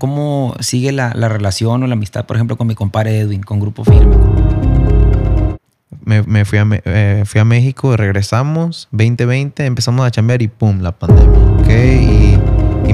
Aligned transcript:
¿Cómo 0.00 0.54
sigue 0.60 0.92
la, 0.92 1.12
la 1.14 1.28
relación 1.28 1.82
o 1.82 1.86
la 1.86 1.92
amistad, 1.92 2.24
por 2.24 2.36
ejemplo, 2.36 2.56
con 2.56 2.66
mi 2.66 2.74
compadre 2.74 3.18
Edwin, 3.18 3.42
con 3.42 3.60
Grupo 3.60 3.84
Firme? 3.84 4.16
Me, 6.06 6.22
me 6.22 6.46
fui, 6.46 6.58
a, 6.58 6.66
eh, 6.86 7.24
fui 7.26 7.38
a 7.38 7.44
México, 7.44 7.94
regresamos, 7.98 8.88
2020, 8.92 9.66
empezamos 9.66 10.06
a 10.06 10.10
chambear 10.10 10.40
y 10.40 10.48
pum, 10.48 10.80
la 10.80 10.92
pandemia. 10.92 11.38
¿ok? 11.60 11.68
Y 11.68 12.38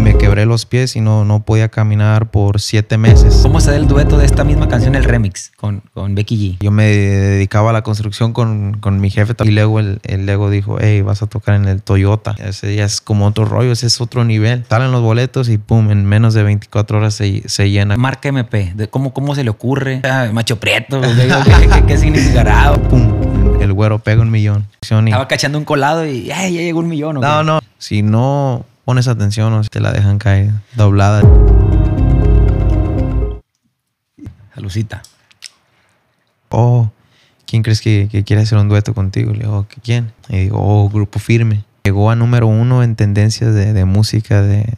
me 0.07 0.17
quebré 0.17 0.47
los 0.47 0.67
pies 0.67 0.95
y 0.95 1.01
no, 1.01 1.25
no 1.25 1.41
podía 1.43 1.69
caminar 1.69 2.31
por 2.31 2.61
siete 2.61 2.97
meses. 2.97 3.41
¿Cómo 3.43 3.61
se 3.61 3.73
da 3.73 3.77
el 3.77 3.89
dueto 3.89 4.19
de 4.19 4.25
esta 4.25 4.45
misma 4.45 4.69
canción, 4.69 4.95
el 4.95 5.03
remix, 5.03 5.51
con, 5.57 5.83
con 5.93 6.15
Becky 6.15 6.37
G? 6.37 6.63
Yo 6.65 6.71
me 6.71 6.85
dedicaba 6.87 7.71
a 7.71 7.73
la 7.73 7.83
construcción 7.83 8.33
con, 8.33 8.77
con 8.81 9.01
mi 9.01 9.11
jefe 9.11 9.35
y 9.43 9.51
luego 9.51 9.81
el, 9.81 9.99
el 10.05 10.25
Lego 10.25 10.49
dijo, 10.49 10.79
hey, 10.81 11.03
vas 11.03 11.23
a 11.23 11.27
tocar 11.27 11.57
en 11.57 11.67
el 11.67 11.83
Toyota. 11.83 12.37
Ese 12.39 12.77
ya 12.77 12.85
es 12.85 13.01
como 13.01 13.27
otro 13.27 13.47
rollo, 13.47 13.73
ese 13.73 13.89
es 13.89 14.01
otro 14.01 14.25
nivel. 14.25 14.65
Salen 14.69 14.93
los 14.93 15.03
boletos 15.03 15.49
y 15.49 15.59
pum, 15.59 15.91
en 15.91 16.05
menos 16.07 16.35
de 16.35 16.45
24 16.45 16.99
horas 16.99 17.15
se, 17.15 17.43
se 17.49 17.69
llena. 17.71 17.97
Marca 17.97 18.29
MP, 18.29 18.75
de 18.77 18.87
cómo, 18.89 19.13
¿cómo 19.13 19.35
se 19.35 19.43
le 19.43 19.51
ocurre? 19.51 20.03
Ah, 20.05 20.29
macho 20.33 20.61
Prieto, 20.61 21.01
¿qué, 21.03 21.09
qué, 21.09 21.69
qué- 21.69 21.85
qué 21.85 21.99
significará? 21.99 22.73
Pum, 22.89 23.13
el 23.61 23.73
güero 23.73 23.99
pega 23.99 24.23
un 24.23 24.31
millón. 24.31 24.67
Estaba 24.81 25.27
cachando 25.27 25.59
un 25.59 25.65
colado 25.65 26.07
y 26.07 26.27
ya 26.27 26.49
llegó 26.49 26.79
un 26.79 26.87
millón. 26.89 27.17
No, 27.21 27.43
no. 27.43 27.59
Si 27.79 28.03
no 28.03 28.65
pones 28.87 29.09
atención, 29.09 29.53
o 29.53 29.63
te 29.65 29.81
la 29.81 29.93
dejan 29.93 30.19
caer 30.19 30.53
doblada. 30.77 31.21
Salucita. 34.55 35.03
Oh, 36.49 36.89
¿quién 37.47 37.63
crees 37.63 37.81
que, 37.81 38.09
que 38.11 38.25
quiere 38.25 38.43
hacer 38.43 38.57
un 38.59 38.69
dueto 38.69 38.95
contigo? 38.95 39.33
Le 39.33 39.41
digo, 39.41 39.67
"¿Qué- 39.69 39.81
¿quién? 39.83 40.13
Y 40.29 40.37
digo, 40.39 40.59
oh, 40.61 40.89
Grupo 40.89 41.19
Firme. 41.19 41.65
Llegó 41.85 42.11
a 42.11 42.17
número 42.17 42.47
uno 42.47 42.83
en 42.83 42.95
tendencias 42.97 43.53
de, 43.55 43.73
de 43.73 43.85
música 43.85 44.41
de, 44.43 44.73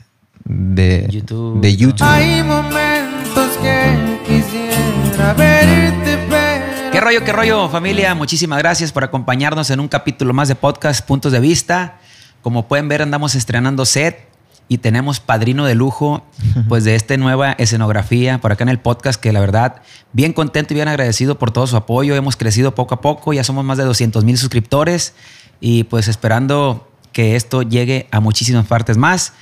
de 0.44 1.06
YouTube. 1.10 1.60
De 1.60 1.76
YouTube. 1.76 2.06
Hay 2.08 2.42
momentos 2.42 3.56
que 3.58 4.18
quisiera 4.26 5.34
verte, 5.34 6.18
pero 6.28 6.90
¿Qué 6.92 7.00
rollo, 7.00 7.22
qué 7.24 7.32
rollo, 7.32 7.68
familia? 7.68 8.14
Muchísimas 8.14 8.58
gracias 8.58 8.90
por 8.92 9.04
acompañarnos 9.04 9.70
en 9.70 9.80
un 9.80 9.88
capítulo 9.88 10.32
más 10.34 10.48
de 10.48 10.54
podcast 10.54 11.06
Puntos 11.06 11.32
de 11.32 11.40
Vista. 11.40 11.98
Como 12.42 12.68
pueden 12.68 12.88
ver, 12.88 13.02
andamos 13.02 13.34
estrenando 13.34 13.84
set 13.84 14.28
y 14.68 14.78
tenemos 14.78 15.20
padrino 15.20 15.64
de 15.64 15.74
lujo, 15.74 16.24
pues 16.68 16.84
de 16.84 16.94
esta 16.94 17.16
nueva 17.16 17.52
escenografía 17.52 18.38
por 18.38 18.52
acá 18.52 18.64
en 18.64 18.68
el 18.68 18.78
podcast, 18.78 19.20
que 19.20 19.32
la 19.32 19.40
verdad, 19.40 19.82
bien 20.12 20.32
contento 20.32 20.74
y 20.74 20.76
bien 20.76 20.88
agradecido 20.88 21.38
por 21.38 21.50
todo 21.50 21.66
su 21.66 21.76
apoyo. 21.76 22.14
Hemos 22.14 22.36
crecido 22.36 22.74
poco 22.74 22.94
a 22.94 23.00
poco, 23.00 23.32
ya 23.32 23.44
somos 23.44 23.64
más 23.64 23.78
de 23.78 23.84
200 23.84 24.24
mil 24.24 24.38
suscriptores 24.38 25.14
y 25.60 25.84
pues 25.84 26.08
esperando 26.08 26.88
que 27.12 27.36
esto 27.36 27.62
llegue 27.62 28.06
a 28.10 28.20
muchísimas 28.20 28.66
partes 28.66 28.96
más. 28.96 29.32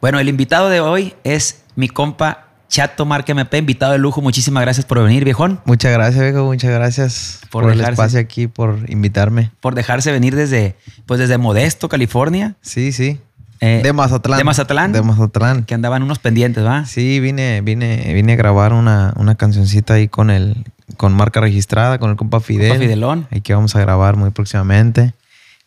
Bueno, 0.00 0.20
el 0.20 0.28
invitado 0.28 0.68
de 0.68 0.80
hoy 0.80 1.14
es 1.24 1.62
mi 1.76 1.88
compa 1.88 2.43
Chato 2.68 3.04
Marque 3.06 3.32
MP, 3.32 3.58
invitado 3.58 3.92
de 3.92 3.98
lujo. 3.98 4.20
Muchísimas 4.20 4.62
gracias 4.62 4.84
por 4.86 5.02
venir, 5.02 5.24
viejón. 5.24 5.60
Muchas 5.64 5.92
gracias, 5.92 6.22
viejo. 6.22 6.44
Muchas 6.44 6.70
gracias 6.70 7.40
Por 7.50 7.64
por, 7.64 7.72
el 7.72 7.80
espacio 7.80 8.18
aquí, 8.18 8.46
por 8.48 8.78
invitarme. 8.88 9.50
por 9.60 9.74
dejarse 9.74 10.10
venir 10.10 10.34
desde, 10.34 10.76
pues 11.06 11.20
desde 11.20 11.38
Modesto, 11.38 11.88
California, 11.88 12.54
Sí, 12.62 12.92
sí. 12.92 13.20
Eh, 13.60 13.80
de 13.82 13.92
Mazatlán. 13.92 14.38
de 14.38 14.44
Mazatlán. 14.44 14.92
De 14.92 15.02
Mazatlán. 15.02 15.64
que 15.64 15.74
andaban 15.74 16.02
unos 16.02 16.18
pendientes, 16.18 16.64
¿va? 16.64 16.84
Sí, 16.86 17.20
vine, 17.20 17.60
vine, 17.60 18.12
vine 18.12 18.32
a 18.32 18.36
grabar 18.36 18.72
una, 18.72 19.14
una 19.16 19.36
cancioncita 19.36 19.94
ahí 19.94 20.08
con 20.08 20.30
el, 20.30 20.64
con 20.96 21.14
marca 21.14 21.40
registrada, 21.40 21.98
con 21.98 22.10
el 22.10 22.16
compa 22.16 22.40
Fidel. 22.40 22.70
Compa 22.70 22.82
Fidelón. 22.82 23.26
Ahí 23.30 23.40
que 23.40 23.54
vamos 23.54 23.74
a 23.76 23.80
grabar 23.80 24.16
muy 24.16 24.30
próximamente. 24.30 25.14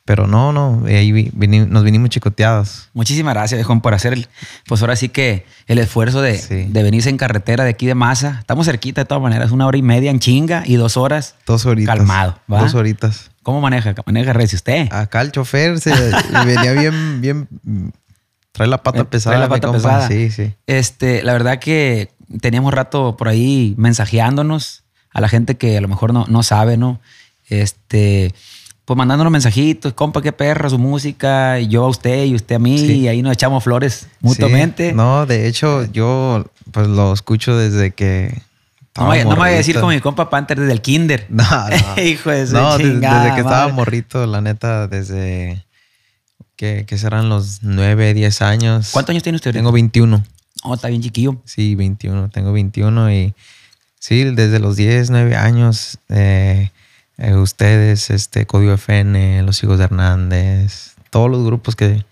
Pero 0.08 0.26
no, 0.26 0.54
no, 0.54 0.84
ahí 0.88 1.12
vini- 1.12 1.68
nos 1.68 1.84
vinimos 1.84 2.10
chicoteados. 2.10 2.88
Muchísimas 2.94 3.34
gracias, 3.34 3.58
viejón, 3.58 3.82
por 3.82 3.94
hacer 3.94 4.14
el, 4.14 4.30
pues 4.66 4.80
ahora 4.80 4.96
sí 4.96 5.10
que 5.10 5.46
el 5.68 5.80
esfuerzo 5.80 6.22
de, 6.22 6.38
Sí. 6.38 6.64
de 6.70 6.82
venirse 6.82 7.10
en 7.10 7.18
carretera 7.18 7.66
de 7.66 7.72
aquí 7.72 7.86
de 7.88 7.94
Maza. 7.94 8.38
Estamos 8.40 8.68
cerquita 8.68 9.02
de 9.02 9.06
todas 9.06 9.22
maneras, 9.22 9.52
una 9.52 9.68
hora 9.68 9.78
y 9.78 9.82
media 9.82 10.10
en 10.10 10.20
chinga 10.20 10.64
y 10.66 10.76
dos 10.78 10.96
horas. 10.96 11.36
Dos 11.46 11.66
horitas. 11.66 11.98
Calmado, 11.98 12.40
¿va? 12.50 12.62
Dos 12.62 12.74
horitas. 12.74 13.32
¿Cómo 13.44 13.60
maneja? 13.60 13.94
Maneja 14.06 14.32
recio 14.32 14.56
usted. 14.56 14.88
Acá 14.94 15.20
el 15.20 15.34
chofer 15.34 15.78
se 15.82 15.92
venía 16.46 16.72
bien, 16.72 17.20
bien. 17.20 17.48
Trae 18.54 18.70
la 18.70 18.82
pata 18.82 19.02
Eh, 19.02 19.06
pesada. 19.06 19.36
trae 19.36 19.46
la 19.46 19.50
pata 19.54 19.74
pesada. 19.74 20.08
Sí, 20.08 20.32
sí. 20.32 20.54
Este, 20.68 21.22
la 21.22 21.34
verdad 21.34 21.60
que 21.60 22.12
teníamos 22.40 22.74
rato 22.74 23.18
por 23.18 23.28
ahí 23.28 23.76
mensajeándonos 23.78 24.86
a 25.14 25.20
la 25.20 25.28
gente 25.28 25.58
que 25.58 25.78
a 25.78 25.82
lo 25.82 25.90
mejor 25.90 26.14
no, 26.14 26.24
no 26.30 26.44
sabe, 26.44 26.78
¿no? 26.78 27.02
Este, 27.50 28.34
pues 28.88 28.98
mandándonos 28.98 29.32
mensajitos, 29.34 29.92
compa, 29.92 30.22
qué 30.22 30.32
perra 30.32 30.70
su 30.70 30.80
música, 30.80 31.60
y 31.60 31.68
yo 31.68 31.84
a 31.84 31.90
usted 31.90 32.24
y 32.24 32.36
usted 32.36 32.56
a 32.56 32.60
mí, 32.60 32.78
Sí. 32.80 32.94
y 33.02 33.08
ahí 33.10 33.22
nos 33.22 33.34
echamos 33.34 33.62
flores 33.66 34.08
mutuamente. 34.22 34.92
Sí. 34.92 34.96
No, 34.96 35.26
de 35.26 35.46
hecho, 35.50 35.84
yo 35.92 36.46
pues 36.72 36.88
lo 36.88 37.12
escucho 37.12 37.58
desde 37.58 37.92
que. 37.92 38.42
No, 38.96 39.10
me- 39.10 39.24
no 39.26 39.32
me 39.32 39.36
voy 39.36 39.50
a 39.50 39.52
decir 39.56 39.76
como 39.76 39.90
mi 39.92 40.00
compa 40.00 40.30
Panther 40.30 40.58
desde 40.58 40.72
el 40.72 40.80
kinder. 40.82 41.26
No, 41.30 41.44
no. 41.44 42.02
Hijo 42.02 42.30
de 42.32 42.48
su 42.48 42.54
No, 42.54 42.78
chingada 42.78 43.24
desde 43.26 43.36
que 43.36 43.42
estaba 43.42 43.60
madre. 43.64 43.74
morrito, 43.74 44.26
la 44.26 44.40
neta, 44.40 44.88
desde 44.88 45.66
que, 46.56 46.86
que 46.88 46.98
serán 46.98 47.28
los 47.28 47.60
9, 47.64 48.14
10 48.14 48.42
años. 48.42 48.92
¿Cuántos 48.94 49.12
años 49.12 49.24
tiene 49.24 49.36
usted? 49.36 49.52
Tengo 49.52 49.74
21. 49.74 50.24
Oh, 50.64 50.74
está 50.76 50.88
bien 50.88 51.02
chiquillo. 51.02 51.42
Sí, 51.44 51.76
21. 51.76 52.30
Tengo 52.30 52.54
21 52.54 53.12
y 53.12 53.34
sí, 54.00 54.24
desde 54.24 54.60
los 54.60 54.78
10, 54.78 55.10
9 55.12 55.36
años, 55.36 56.00
eh, 56.08 56.72
eh, 57.18 57.36
ustedes, 57.36 58.10
este, 58.10 58.46
Código 58.46 58.74
FN, 58.74 59.42
Los 59.44 59.64
Hijos 59.64 59.78
de 59.80 59.86
Hernández, 59.86 60.96
todos 61.10 61.30
los 61.32 61.44
grupos 61.46 61.76
que... 61.76 62.06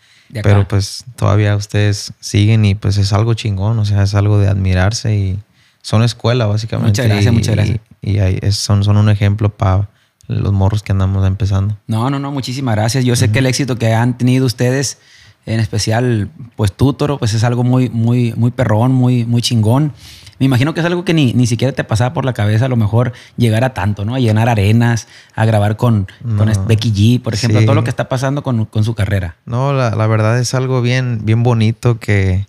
Pero 0.43 0.67
pues 0.67 1.05
todavía 1.15 1.55
ustedes 1.55 2.11
siguen 2.19 2.65
y 2.65 2.73
pues 2.75 2.97
es 2.97 3.13
algo 3.13 3.35
chingón, 3.35 3.77
o 3.79 3.85
sea, 3.85 4.03
es 4.03 4.15
algo 4.15 4.37
de 4.39 4.47
admirarse 4.49 5.15
y 5.15 5.39
son 5.81 6.03
escuela 6.03 6.45
básicamente. 6.47 6.89
Muchas 7.03 7.05
gracias, 7.07 7.31
y- 7.31 7.35
muchas 7.37 7.55
gracias. 7.55 7.79
Y, 8.01 8.17
ahí 8.19 8.39
es- 8.41 8.57
son, 8.57 8.83
son 8.83 8.97
un 8.97 9.09
ejemplo 9.09 9.49
para 9.49 9.87
los 10.27 10.51
morros 10.51 10.81
que 10.83 10.91
andamos 10.91 11.25
empezando. 11.25 11.77
No, 11.87 12.09
no, 12.09 12.17
no, 12.19 12.31
muchísimas 12.31 12.75
gracias. 12.75 13.05
Yo 13.05 13.15
sé 13.15 13.31
que 13.31 13.39
el 13.39 13.45
éxito 13.45 13.77
que 13.77 13.93
han 13.93 14.17
tenido 14.17 14.45
ustedes, 14.47 14.97
en 15.45 15.59
especial, 15.59 16.29
pues 16.55 16.73
tú, 16.73 16.93
Toro, 16.93 17.19
pues 17.19 17.33
es 17.35 17.43
algo 17.43 17.63
muy, 17.63 17.89
muy, 17.89 18.33
muy 18.35 18.49
perrón, 18.51 18.91
muy, 18.91 19.25
muy 19.25 19.41
chingón. 19.43 19.93
Me 20.39 20.45
imagino 20.45 20.73
que 20.73 20.81
es 20.81 20.85
algo 20.85 21.05
que 21.05 21.13
ni, 21.13 21.33
ni 21.33 21.47
siquiera 21.47 21.73
te 21.73 21.83
pasaba 21.83 22.13
por 22.13 22.25
la 22.25 22.33
cabeza 22.33 22.65
a 22.65 22.67
lo 22.69 22.75
mejor 22.75 23.13
llegar 23.37 23.63
a 23.63 23.73
tanto, 23.73 24.03
¿no? 24.05 24.15
A 24.15 24.19
llenar 24.19 24.49
arenas, 24.49 25.07
a 25.35 25.45
grabar 25.45 25.77
con, 25.77 26.07
con 26.21 26.45
No. 26.47 26.51
este 26.51 26.63
Becky 26.67 26.91
G, 26.91 27.21
por 27.21 27.33
ejemplo, 27.33 27.59
Sí. 27.61 27.65
todo 27.65 27.75
lo 27.75 27.83
que 27.83 27.89
está 27.89 28.09
pasando 28.09 28.43
con, 28.43 28.65
con 28.65 28.83
su 28.83 28.95
carrera. 28.95 29.35
No, 29.45 29.71
la, 29.73 29.91
la 29.91 30.07
verdad 30.07 30.37
es 30.39 30.53
algo 30.53 30.81
bien, 30.81 31.21
bien 31.23 31.41
bonito 31.43 31.99
que, 31.99 32.47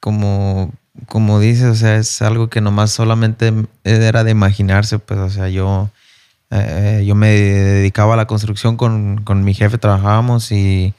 como, 0.00 0.72
como 1.06 1.40
dices, 1.40 1.64
o 1.66 1.74
sea, 1.74 1.96
es 1.96 2.22
algo 2.22 2.48
que 2.48 2.60
nomás 2.60 2.90
solamente 2.92 3.52
era 3.84 4.24
de 4.24 4.30
imaginarse, 4.30 4.98
pues, 4.98 5.20
o 5.20 5.30
sea, 5.30 5.48
yo, 5.48 5.90
eh, 6.50 7.04
yo 7.06 7.14
me 7.14 7.28
dedicaba 7.28 8.14
a 8.14 8.16
la 8.16 8.26
construcción 8.26 8.76
con, 8.76 9.20
con 9.22 9.44
mi 9.44 9.52
jefe, 9.54 9.78
trabajábamos 9.78 10.50
y 10.52 10.94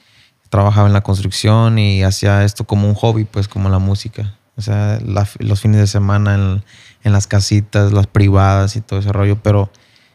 trabajaba 0.50 0.88
en 0.88 0.94
la 0.94 1.02
construcción 1.02 1.80
y 1.80 2.04
hacía 2.04 2.44
esto 2.44 2.66
como 2.66 2.88
un 2.88 2.94
hobby, 2.96 3.26
pues, 3.26 3.48
como 3.48 3.70
la 3.70 3.80
música. 3.80 4.36
O 4.58 4.62
sea, 4.62 5.00
la- 5.06 5.28
los 5.40 5.62
fines 5.62 5.80
de 5.80 5.88
semana 5.88 6.36
en, 6.36 6.64
en 7.04 7.14
las 7.14 7.28
casitas, 7.28 7.92
las 7.94 8.08
privadas 8.08 8.76
y 8.76 8.82
todo 8.82 9.00
ese 9.00 9.12
rollo, 9.14 9.38
pero 9.42 9.70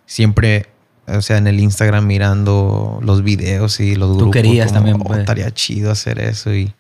siempre, 0.07 0.67
o 1.07 1.23
sea, 1.23 1.39
en 1.39 1.47
el 1.47 1.61
Instagram 1.61 2.07
mirando 2.07 2.99
los 3.03 3.23
videos 3.23 3.79
y 3.81 3.95
los 3.97 4.11
Tú 4.11 4.17
grupos. 4.17 4.33
querías 4.35 4.67
como, 4.67 4.75
también, 4.79 4.97
"Oh, 5.01 5.05
pues". 5.05 5.21
estaría 5.21 5.51
chido 5.53 5.91
hacer 5.91 6.21
eso 6.21 6.53
y, 6.55 6.73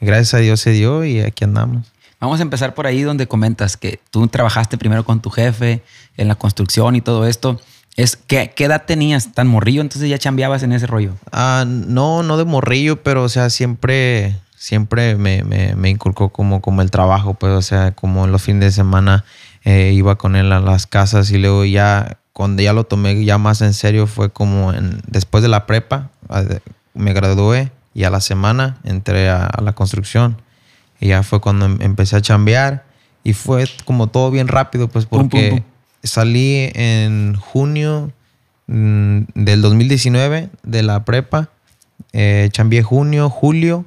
y 0.00 0.06
gracias 0.06 0.34
a 0.34 0.38
Dios 0.38 0.60
se 0.60 0.70
dio 0.72 1.04
y 1.04 1.20
aquí 1.20 1.44
andamos. 1.44 1.86
Vamos 2.20 2.40
a 2.40 2.42
empezar 2.42 2.74
por 2.74 2.86
ahí 2.86 3.02
donde 3.02 3.26
comentas 3.26 3.76
que 3.76 4.00
tú 4.10 4.26
trabajaste 4.28 4.78
primero 4.78 5.04
con 5.04 5.20
tu 5.20 5.30
jefe 5.30 5.82
en 6.16 6.28
la 6.28 6.34
construcción 6.36 6.96
y 6.96 7.00
todo 7.00 7.26
esto. 7.26 7.60
Es, 7.96 8.16
¿qué, 8.16 8.52
qué 8.56 8.64
edad 8.64 8.84
tenías? 8.86 9.32
¿Tan 9.32 9.46
morrillo? 9.46 9.80
Entonces 9.82 10.08
ya 10.08 10.18
chambeabas 10.18 10.62
en 10.64 10.72
ese 10.72 10.86
rollo. 10.86 11.12
Ah, 11.30 11.64
no, 11.68 12.22
no 12.24 12.36
de 12.38 12.44
morrillo, 12.44 13.02
pero 13.02 13.22
o 13.22 13.28
sea, 13.28 13.50
siempre, 13.50 14.36
siempre 14.64 15.14
me, 15.16 15.42
me, 15.44 15.74
me 15.76 15.90
inculcó 15.90 16.30
como, 16.30 16.62
como 16.62 16.80
el 16.80 16.90
trabajo, 16.90 17.34
pues, 17.34 17.52
o 17.52 17.60
sea, 17.60 17.92
como 17.92 18.26
los 18.26 18.40
fines 18.40 18.62
de 18.62 18.70
semana 18.70 19.22
eh, 19.62 19.92
iba 19.94 20.16
con 20.16 20.36
él 20.36 20.50
a 20.52 20.60
las 20.60 20.86
casas 20.86 21.30
y 21.32 21.36
luego 21.36 21.66
ya, 21.66 22.16
cuando 22.32 22.62
ya 22.62 22.72
lo 22.72 22.84
tomé 22.84 23.22
ya 23.26 23.36
más 23.36 23.60
en 23.60 23.74
serio 23.74 24.06
fue 24.06 24.30
como 24.30 24.72
en, 24.72 25.02
después 25.06 25.42
de 25.42 25.50
la 25.50 25.66
prepa, 25.66 26.08
me 26.94 27.12
gradué 27.12 27.72
y 27.92 28.04
a 28.04 28.10
la 28.10 28.22
semana 28.22 28.78
entré 28.84 29.28
a, 29.28 29.44
a 29.44 29.60
la 29.60 29.74
construcción 29.74 30.40
y 30.98 31.08
ya 31.08 31.22
fue 31.22 31.42
cuando 31.42 31.66
em- 31.66 31.82
empecé 31.82 32.16
a 32.16 32.22
chambear 32.22 32.86
y 33.22 33.34
fue 33.34 33.66
como 33.84 34.06
todo 34.06 34.30
bien 34.30 34.48
rápido, 34.48 34.88
pues, 34.88 35.04
Pum, 35.04 35.18
pum, 35.18 35.28
porque 35.28 35.50
pum. 35.50 35.60
salí 36.02 36.70
en 36.74 37.36
junio 37.36 38.12
mm, 38.68 39.18
del 39.34 39.60
2019 39.60 40.48
de 40.62 40.82
la 40.82 41.04
prepa. 41.04 41.50
Eh, 42.14 42.48
junio, 42.82 43.28
julio 43.28 43.84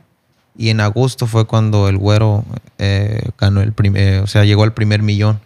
y 0.58 0.70
en 0.70 0.80
agosto 0.82 1.28
fue 1.28 1.46
cuando 1.46 1.88
el 1.88 1.98
güero 1.98 2.44
eh, 2.78 3.30
ganó 3.38 3.62
el 3.62 3.74
primer, 3.74 4.22
o 4.22 4.28
sea, 4.28 4.44
llegó 4.44 4.64
al 4.64 4.74
primer 4.74 5.02
millón. 5.02 5.40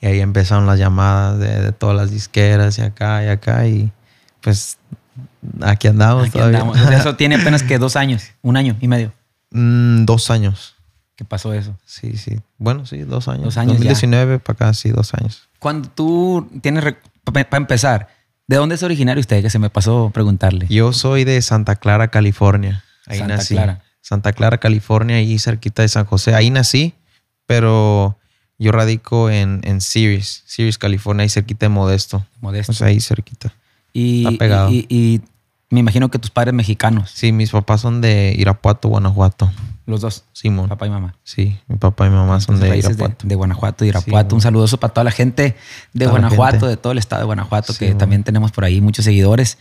Y 0.00 0.06
ahí 0.06 0.20
empezaron 0.20 0.66
las 0.66 0.78
llamadas 0.78 1.38
de, 1.38 1.60
de 1.60 1.72
todas 1.72 1.96
las 1.96 2.10
disqueras 2.10 2.78
y 2.78 2.82
acá 2.82 3.24
y 3.24 3.28
acá 3.28 3.66
y 3.66 3.90
pues 4.42 4.76
aquí 5.62 5.88
andamos 5.88 6.24
Aquí 6.24 6.32
todavía. 6.32 6.60
andamos. 6.60 6.90
Eso 6.90 7.16
tiene 7.16 7.36
apenas 7.36 7.62
que 7.62 7.78
dos 7.78 7.96
años, 7.96 8.24
un 8.42 8.56
año 8.56 8.76
y 8.80 8.88
medio. 8.88 9.12
Mm, 9.50 10.04
dos 10.04 10.30
años. 10.30 10.74
que 11.16 11.24
pasó 11.24 11.54
eso. 11.54 11.74
Sí, 11.86 12.16
sí. 12.18 12.38
Bueno, 12.58 12.84
sí, 12.84 12.98
dos 13.04 13.26
años. 13.28 13.44
Dos 13.44 13.56
años 13.56 13.74
ya. 13.78 13.88
2019 13.90 14.38
para 14.38 14.54
acá, 14.54 14.74
sí, 14.74 14.90
dos 14.90 15.14
años. 15.14 15.48
Cuando 15.58 15.88
tú 15.88 16.46
tienes, 16.60 16.84
para 17.24 17.56
empezar, 17.56 18.08
¿de 18.46 18.56
dónde 18.56 18.74
es 18.74 18.82
originario 18.82 19.20
usted? 19.20 19.40
Que 19.42 19.48
se 19.50 19.58
me 19.58 19.70
pasó 19.70 20.10
preguntarle. 20.12 20.66
Yo 20.68 20.92
soy 20.92 21.24
de 21.24 21.40
Santa 21.40 21.76
Clara, 21.76 22.08
California. 22.08 22.84
Ahí 23.06 23.18
Santa 23.18 23.36
nací. 23.36 23.54
Clara. 23.54 23.82
Santa 24.08 24.32
Clara, 24.32 24.58
California, 24.58 25.16
ahí 25.16 25.36
cerquita 25.40 25.82
de 25.82 25.88
San 25.88 26.04
José. 26.04 26.34
Ahí 26.34 26.50
nací, 26.50 26.94
pero 27.46 28.16
yo 28.58 28.70
radico 28.72 29.30
en, 29.30 29.60
en 29.64 29.80
Ceres, 29.80 30.44
Ceres, 30.46 30.78
California, 30.78 31.22
ahí 31.24 31.28
cerquita 31.28 31.66
de 31.66 31.70
Modesto. 31.70 32.24
Modesto. 32.40 32.72
O 32.72 32.74
sea, 32.74 32.86
ahí 32.88 33.00
cerquita. 33.00 33.52
y, 33.92 34.24
está 34.26 34.38
pegado. 34.38 34.70
y- 34.70 34.86
y 34.88 35.20
me 35.70 35.80
imagino 35.80 36.08
que 36.08 36.20
tus 36.20 36.30
padres 36.30 36.54
mexicanos, 36.54 37.10
Sí, 37.12 37.32
mis 37.32 37.50
papás 37.50 37.80
son 37.80 38.00
de 38.00 38.34
Irapuato, 38.38 38.88
Guanajuato. 38.88 39.50
los 39.86 40.00
dos, 40.00 40.24
Simón. 40.32 40.68
papá 40.68 40.86
y 40.86 40.90
mamá. 40.90 41.16
Sí, 41.24 41.58
mi 41.66 41.76
papá 41.76 42.06
y 42.06 42.10
mamá 42.10 42.38
son 42.40 42.54
Entonces, 42.56 42.84
de 42.84 42.90
Irapuato. 42.92 43.26
de, 43.26 43.34
Guanajuato 43.34 43.84
y 43.84 43.88
Irapuato. 43.88 44.30
Sí, 44.30 44.34
Un 44.36 44.40
saludoso 44.40 44.78
para 44.78 44.92
toda 44.94 45.02
la 45.04 45.10
gente 45.10 45.56
de 45.92 46.04
Toda 46.04 46.12
Guanajuato, 46.12 46.52
gente. 46.52 46.66
de 46.68 46.76
todo 46.76 46.92
el 46.92 46.98
estado 46.98 47.22
de 47.22 47.26
Guanajuato, 47.26 47.72
Sí, 47.72 47.80
que 47.80 47.94
también 47.96 48.22
tenemos 48.22 48.52
por 48.52 48.64
ahí 48.64 48.80
muchos 48.80 49.04
seguidores. 49.04 49.58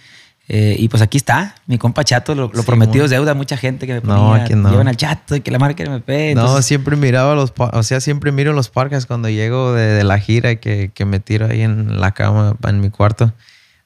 Eh, 0.47 0.75
y 0.77 0.89
pues 0.89 1.01
aquí 1.01 1.17
está, 1.17 1.55
mi 1.65 1.79
compa 1.79 2.03
Chato, 2.03 2.35
lo, 2.35 2.51
lo 2.53 2.59
Sí, 2.61 2.65
prometido 2.67 3.05
es 3.05 3.11
deuda. 3.11 3.33
Mucha 3.33 3.57
gente 3.57 3.87
que 3.87 3.95
me 3.95 4.01
No, 4.01 4.29
ponía, 4.29 4.43
aquí 4.43 4.53
no. 4.53 4.69
llevan 4.69 4.87
al 4.87 4.95
Chato 4.95 5.35
y 5.35 5.41
que 5.41 5.49
la 5.49 5.57
marca 5.57 5.83
MP. 5.83 6.35
No, 6.35 6.41
entonces- 6.41 6.65
siempre 6.65 6.95
miraba 6.95 7.33
los, 7.33 7.51
o 7.57 7.83
sea, 7.83 7.99
siempre 7.99 8.31
miro 8.31 8.53
los 8.53 8.69
parques 8.69 9.05
cuando 9.07 9.27
llego 9.29 9.73
de, 9.73 9.85
de 9.87 10.03
la 10.03 10.19
gira 10.19 10.55
que, 10.57 10.91
que 10.93 11.05
me 11.05 11.19
tiro 11.19 11.47
ahí 11.47 11.61
en 11.61 11.99
la 11.99 12.11
cama, 12.11 12.55
en 12.67 12.79
mi 12.79 12.91
cuarto. 12.91 13.33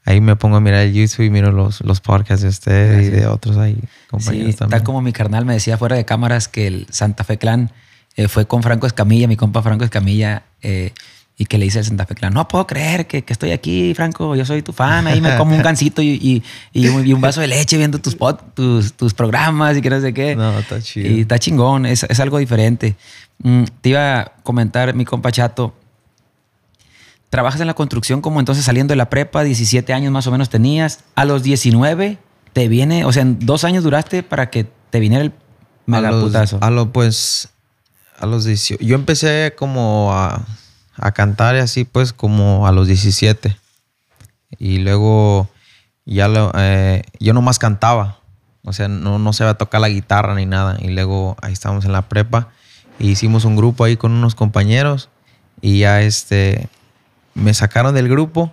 Ahí 0.06 0.22
me 0.22 0.36
pongo 0.36 0.58
a 0.58 0.60
mirar 0.62 0.82
el 0.82 0.94
YouTube 0.94 1.26
y 1.26 1.30
miro 1.30 1.52
los, 1.52 1.82
los 1.82 2.02
podcasts 2.02 2.42
de 2.42 2.50
usted 2.50 2.92
y 2.92 2.96
Gracias. 3.06 3.14
de 3.22 3.28
otros 3.28 3.58
ahí, 3.58 3.76
Sí, 3.76 3.88
compañeros 4.10 4.56
tal 4.56 4.68
también. 4.70 4.84
como 4.84 5.02
mi 5.02 5.14
carnal 5.14 5.46
me 5.46 5.54
decía 5.54 5.78
fuera 5.78 5.96
de 5.96 6.04
cámaras 6.06 6.48
que 6.48 6.68
el 6.68 6.88
Santa 6.90 7.24
Fe 7.24 7.38
Clan 7.38 7.72
eh, 8.16 8.28
fue 8.28 8.48
con 8.48 8.64
Franco 8.64 8.88
Escamilla, 8.88 9.28
mi 9.28 9.36
compa 9.38 9.62
Franco 9.62 9.84
Escamilla, 9.86 10.44
eh, 10.62 10.94
y 11.42 11.46
que 11.46 11.58
le 11.58 11.64
dice 11.66 11.80
al 11.80 11.86
Santa 11.86 12.06
Fe 12.06 12.14
Clan, 12.16 12.34
no 12.34 12.48
puedo 12.50 12.68
creer 12.68 13.08
que, 13.08 13.24
que 13.24 13.32
estoy 13.34 13.52
aquí, 13.52 13.94
Franco, 13.96 14.36
yo 14.36 14.44
soy 14.46 14.62
tu 14.62 14.74
fan, 14.74 15.08
ahí 15.08 15.22
me 15.22 15.38
como 15.38 15.56
un 15.56 15.62
gancito 15.64 16.02
y, 16.02 16.10
y- 16.22 16.44
y 16.74 16.88
un, 16.90 17.08
y 17.08 17.14
un 17.14 17.22
vaso 17.22 17.40
de 17.40 17.48
leche 17.48 17.78
viendo 17.78 17.98
tus, 18.00 18.18
pod- 18.18 18.42
tus, 18.54 18.94
tus 18.94 19.14
programas 19.14 19.78
y 19.78 19.82
que 19.82 19.90
no 19.90 20.02
sé 20.02 20.14
qué. 20.14 20.36
No, 20.36 20.60
está 20.60 20.82
chido. 20.82 21.10
Y 21.10 21.22
está 21.22 21.40
chingón, 21.40 21.86
es, 21.86 22.04
es 22.04 22.20
algo 22.20 22.40
diferente. 22.40 22.98
Mm, 23.42 23.64
te 23.82 23.90
iba 23.90 24.20
a 24.20 24.26
comentar, 24.44 24.94
mi 24.94 25.06
compa 25.06 25.32
Chato, 25.32 25.74
trabajas 27.30 27.62
en 27.62 27.68
la 27.68 27.74
construcción 27.74 28.22
como 28.22 28.40
entonces 28.40 28.66
saliendo 28.66 28.92
de 28.92 28.96
la 28.98 29.10
prepa, 29.10 29.44
17 29.44 29.94
años 29.94 30.12
más 30.12 30.28
o 30.28 30.32
menos 30.32 30.50
tenías. 30.50 31.04
A 31.16 31.26
los 31.26 31.44
19 31.44 32.18
te 32.54 32.68
viene, 32.68 33.06
o 33.06 33.14
sea, 33.14 33.22
en 33.22 33.40
dos 33.40 33.64
años 33.64 33.84
duraste 33.84 34.24
para 34.24 34.50
que 34.50 34.68
te 34.90 35.00
viniera 35.00 35.24
el 35.24 35.32
a 35.32 36.02
los, 36.02 36.02
megaputazo. 36.04 36.58
a 36.62 36.70
lo, 36.70 36.92
pues, 36.92 37.50
a 38.18 38.26
los 38.26 38.46
18. 38.46 38.84
Yo 38.84 38.96
empecé 38.96 39.54
como 39.58 40.10
a, 40.14 40.46
a 41.02 41.12
cantar 41.12 41.56
y 41.56 41.60
así, 41.60 41.84
pues, 41.86 42.14
como 42.14 42.68
a 42.68 42.72
los 42.72 42.88
17. 42.88 43.58
Y 44.58 44.80
luego 44.80 45.50
ya 46.06 46.28
lo, 46.28 46.52
eh, 46.56 47.04
yo 47.20 47.34
cantaba. 47.60 48.20
O 48.64 48.74
sea, 48.74 48.88
no, 48.88 49.20
no 49.20 49.34
sabía 49.34 49.54
tocar 49.56 49.82
la 49.82 49.90
guitarra 49.90 50.36
ni 50.36 50.46
nada. 50.46 50.78
Y 50.80 50.90
luego 50.90 51.38
ahí 51.42 51.54
estábamos 51.54 51.86
en 51.86 51.92
la 51.92 52.04
prepa. 52.04 52.50
Y 52.98 53.10
hicimos 53.10 53.46
un 53.46 53.56
grupo 53.56 53.84
ahí 53.84 53.98
con 53.98 54.12
unos 54.12 54.36
compañeros. 54.36 55.10
Y 55.62 55.80
ya 55.80 56.02
este, 56.02 56.68
me 57.34 57.54
sacaron 57.54 57.94
del 57.94 58.10
grupo. 58.10 58.52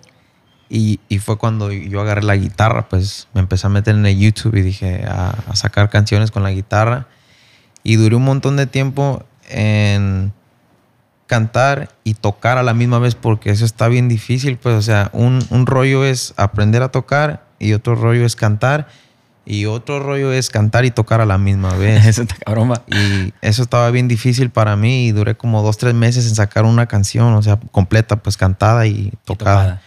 Y, 0.68 0.98
fue 1.20 1.38
cuando 1.38 1.70
yo 1.72 2.00
agarré 2.00 2.22
la 2.24 2.36
guitarra, 2.36 2.88
pues 2.88 3.28
me 3.32 3.40
empecé 3.40 3.68
a 3.68 3.70
meter 3.70 3.94
en 3.94 4.18
YouTube 4.18 4.56
y 4.56 4.62
dije 4.62 5.04
a, 5.06 5.30
a 5.48 5.56
sacar 5.56 5.90
canciones 5.90 6.30
con 6.30 6.42
la 6.42 6.50
guitarra. 6.50 7.06
Y 7.82 7.96
duré 7.96 8.16
un 8.16 8.24
montón 8.24 8.56
de 8.56 8.66
tiempo 8.66 9.24
en 9.48 10.32
cantar 11.26 11.90
y 12.04 12.14
tocar 12.14 12.58
a 12.58 12.62
la 12.62 12.74
misma 12.74 12.98
vez 12.98 13.14
porque 13.14 13.50
eso 13.50 13.64
está 13.64 13.88
bien 13.88 14.08
difícil. 14.08 14.56
Pues, 14.56 14.74
o 14.74 14.82
sea, 14.82 15.10
un, 15.12 15.44
un 15.50 15.66
rollo 15.66 16.04
es 16.04 16.34
aprender 16.36 16.82
a 16.82 16.90
tocar 16.90 17.44
y 17.58 17.72
otro 17.72 17.94
rollo 17.94 18.24
es 18.24 18.36
cantar 18.36 18.88
y 19.48 19.66
otro 19.66 20.00
rollo 20.00 20.32
es 20.32 20.50
cantar 20.50 20.84
y 20.84 20.90
tocar 20.90 21.20
a 21.20 21.26
la 21.26 21.38
misma 21.38 21.72
vez. 21.76 22.04
Eso 22.04 22.22
está 22.22 22.34
cabrón. 22.34 22.74
Y 22.88 23.32
eso 23.40 23.62
estaba 23.62 23.90
bien 23.90 24.08
difícil 24.08 24.50
para 24.50 24.76
mí 24.76 25.06
y 25.06 25.12
duré 25.12 25.36
como 25.36 25.62
dos, 25.62 25.78
tres 25.78 25.94
meses 25.94 26.26
en 26.26 26.34
sacar 26.34 26.64
una 26.64 26.86
canción, 26.86 27.32
o 27.34 27.42
sea, 27.42 27.58
completa, 27.70 28.16
pues 28.16 28.36
cantada 28.36 28.86
y 28.86 28.90
Y 28.90 29.12
tocada. 29.24 29.80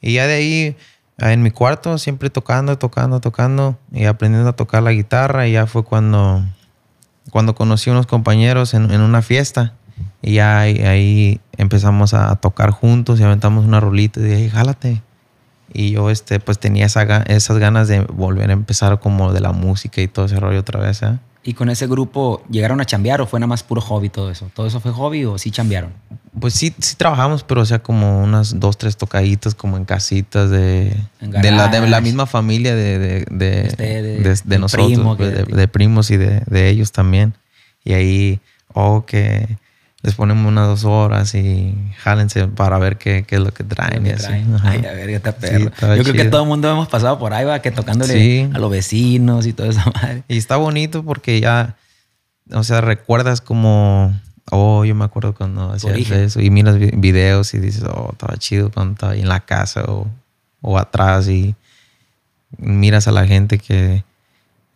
Y 0.00 0.14
ya 0.14 0.26
de 0.26 0.34
ahí, 0.34 0.76
ah, 1.18 1.32
en 1.32 1.42
mi 1.42 1.50
cuarto, 1.50 1.98
siempre 1.98 2.30
tocando, 2.30 2.78
tocando, 2.78 3.20
tocando 3.20 3.78
y 3.92 4.06
aprendiendo 4.06 4.48
a 4.48 4.54
tocar 4.54 4.82
la 4.82 4.92
guitarra. 4.92 5.46
Y 5.46 5.52
ya 5.52 5.66
fue 5.66 5.84
cuando, 5.84 6.42
cuando 7.30 7.54
conocí 7.54 7.90
a 7.90 7.92
unos 7.92 8.06
compañeros 8.06 8.72
en, 8.72 8.90
en 8.90 9.02
una 9.02 9.20
fiesta. 9.20 9.74
Y 10.22 10.34
ya 10.34 10.60
ahí, 10.60 10.78
ahí 10.78 11.40
empezamos 11.56 12.14
a 12.14 12.34
tocar 12.36 12.70
juntos 12.70 13.20
y 13.20 13.22
aventamos 13.22 13.64
una 13.64 13.80
rolita 13.80 14.20
y 14.20 14.24
dije, 14.24 14.36
"Hey, 14.42 14.50
jálate. 14.50 15.02
Y 15.72 15.92
yo, 15.92 16.10
este, 16.10 16.40
pues 16.40 16.58
tenía 16.58 16.86
esa 16.86 17.02
esas 17.22 17.58
ganas 17.58 17.86
de 17.88 18.00
volver 18.00 18.50
a 18.50 18.52
empezar 18.52 18.98
como 19.00 19.32
de 19.32 19.40
la 19.40 19.52
música 19.52 20.00
y 20.00 20.08
todo 20.08 20.26
ese 20.26 20.40
rollo 20.40 20.60
otra 20.60 20.80
vez, 20.80 21.02
¿eh? 21.02 21.18
¿Y 21.42 21.54
con 21.54 21.70
ese 21.70 21.86
grupo 21.86 22.42
llegaron 22.50 22.82
a 22.82 22.84
chambear 22.84 23.22
o 23.22 23.26
fue 23.26 23.40
nada 23.40 23.46
más 23.46 23.62
puro 23.62 23.80
hobby 23.80 24.10
todo 24.10 24.30
eso? 24.30 24.50
¿Todo 24.52 24.66
eso 24.66 24.78
fue 24.80 24.92
hobby 24.92 25.24
o 25.24 25.38
sí 25.38 25.50
chambearon? 25.50 25.90
Pues 26.38 26.52
sí, 26.52 26.74
sí 26.80 26.96
trabajamos, 26.96 27.44
pero 27.44 27.62
o 27.62 27.64
sea, 27.64 27.78
como 27.78 28.22
unas 28.22 28.60
dos, 28.60 28.76
tres 28.76 28.96
tocaditas 28.98 29.54
como 29.54 29.78
en 29.78 29.86
casitas 29.86 30.50
de, 30.50 30.94
En 31.20 31.30
de, 31.30 31.50
la, 31.50 31.68
de 31.68 31.88
la 31.88 32.00
misma 32.02 32.26
familia 32.26 32.74
de, 32.74 32.98
de, 32.98 33.24
de, 33.30 33.66
Ustedes, 33.68 34.44
de- 34.44 34.50
de 34.54 34.58
nosotros, 34.58 34.88
primo 34.88 35.16
pues, 35.16 35.46
de, 35.46 35.68
primos 35.68 36.10
y 36.10 36.18
de, 36.18 36.42
de 36.46 36.68
ellos 36.68 36.92
también. 36.92 37.32
Y 37.84 37.94
ahí, 37.94 38.40
oh, 38.74 39.04
que 39.06 39.56
les 40.02 40.14
ponemos 40.14 40.46
unas 40.46 40.66
dos 40.66 40.84
horas 40.84 41.34
y 41.34 41.74
jálense 41.98 42.46
para 42.48 42.78
ver 42.78 42.96
qué, 42.96 43.24
qué 43.26 43.34
es 43.36 43.40
lo 43.42 43.52
que 43.52 43.64
traen. 43.64 44.06
y 44.06 44.08
que 44.08 44.14
así. 44.14 44.32
Ay, 44.62 44.78
a 44.86 44.92
ver, 44.92 45.10
está 45.10 45.32
perro. 45.32 45.70
Yo 45.96 46.02
creo 46.02 46.14
que 46.14 46.24
todo 46.24 46.42
el 46.42 46.48
mundo 46.48 46.70
hemos 46.70 46.88
pasado 46.88 47.18
por 47.18 47.34
ahí, 47.34 47.44
va, 47.44 47.60
que 47.60 47.70
tocándole 47.70 48.12
Sí. 48.14 48.50
a 48.54 48.58
los 48.58 48.70
vecinos 48.70 49.46
y 49.46 49.52
toda 49.52 49.68
esa 49.68 49.84
madre. 49.94 50.22
Y 50.28 50.38
está 50.38 50.56
bonito 50.56 51.02
porque 51.04 51.38
ya, 51.40 51.76
o 52.52 52.64
sea, 52.64 52.80
recuerdas 52.80 53.42
como, 53.42 54.18
oh, 54.50 54.86
yo 54.86 54.94
me 54.94 55.04
acuerdo 55.04 55.34
cuando 55.34 55.70
hacías 55.72 55.92
origen. 55.92 56.20
eso 56.20 56.40
y 56.40 56.48
miras 56.50 56.78
vi- 56.78 56.92
videos 56.96 57.52
y 57.52 57.58
dices, 57.58 57.84
oh, 57.84 58.08
estaba 58.12 58.36
chido 58.38 58.70
cuando 58.70 58.94
estaba 58.94 59.12
ahí 59.12 59.20
en 59.20 59.28
la 59.28 59.40
casa 59.40 59.84
o, 59.86 60.06
o 60.62 60.78
atrás 60.78 61.28
y 61.28 61.54
miras 62.56 63.06
a 63.06 63.12
la 63.12 63.26
gente 63.26 63.58
que 63.58 64.02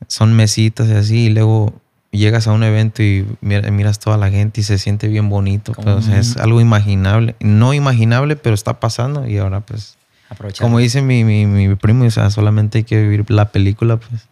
son 0.06 0.34
mesitas 0.34 0.86
y 0.88 0.92
así 0.92 1.16
y 1.26 1.30
luego 1.30 1.80
llegas 2.18 2.46
a 2.46 2.52
un 2.52 2.62
evento 2.62 3.02
y 3.02 3.26
mira- 3.40 3.70
miras 3.70 3.98
toda 3.98 4.16
la 4.16 4.30
gente 4.30 4.60
y 4.60 4.64
se 4.64 4.78
siente 4.78 5.08
bien 5.08 5.28
bonito. 5.28 5.72
pues, 5.72 5.86
o 5.86 6.02
sea, 6.02 6.18
es 6.18 6.36
algo 6.36 6.60
imaginable, 6.60 7.34
no 7.40 7.74
imaginable, 7.74 8.36
pero 8.36 8.54
está 8.54 8.80
pasando 8.80 9.26
y 9.26 9.38
ahora 9.38 9.60
pues, 9.60 9.96
Aprovechando. 10.28 10.66
como 10.68 10.78
dice 10.78 11.02
mi, 11.02 11.24
mi, 11.24 11.46
mi 11.46 11.74
primo, 11.74 12.04
o 12.04 12.10
sea, 12.10 12.30
solamente 12.30 12.78
hay 12.78 12.84
que 12.84 13.00
vivir 13.00 13.30
la 13.30 13.50
película, 13.50 13.96
pues. 13.98 14.22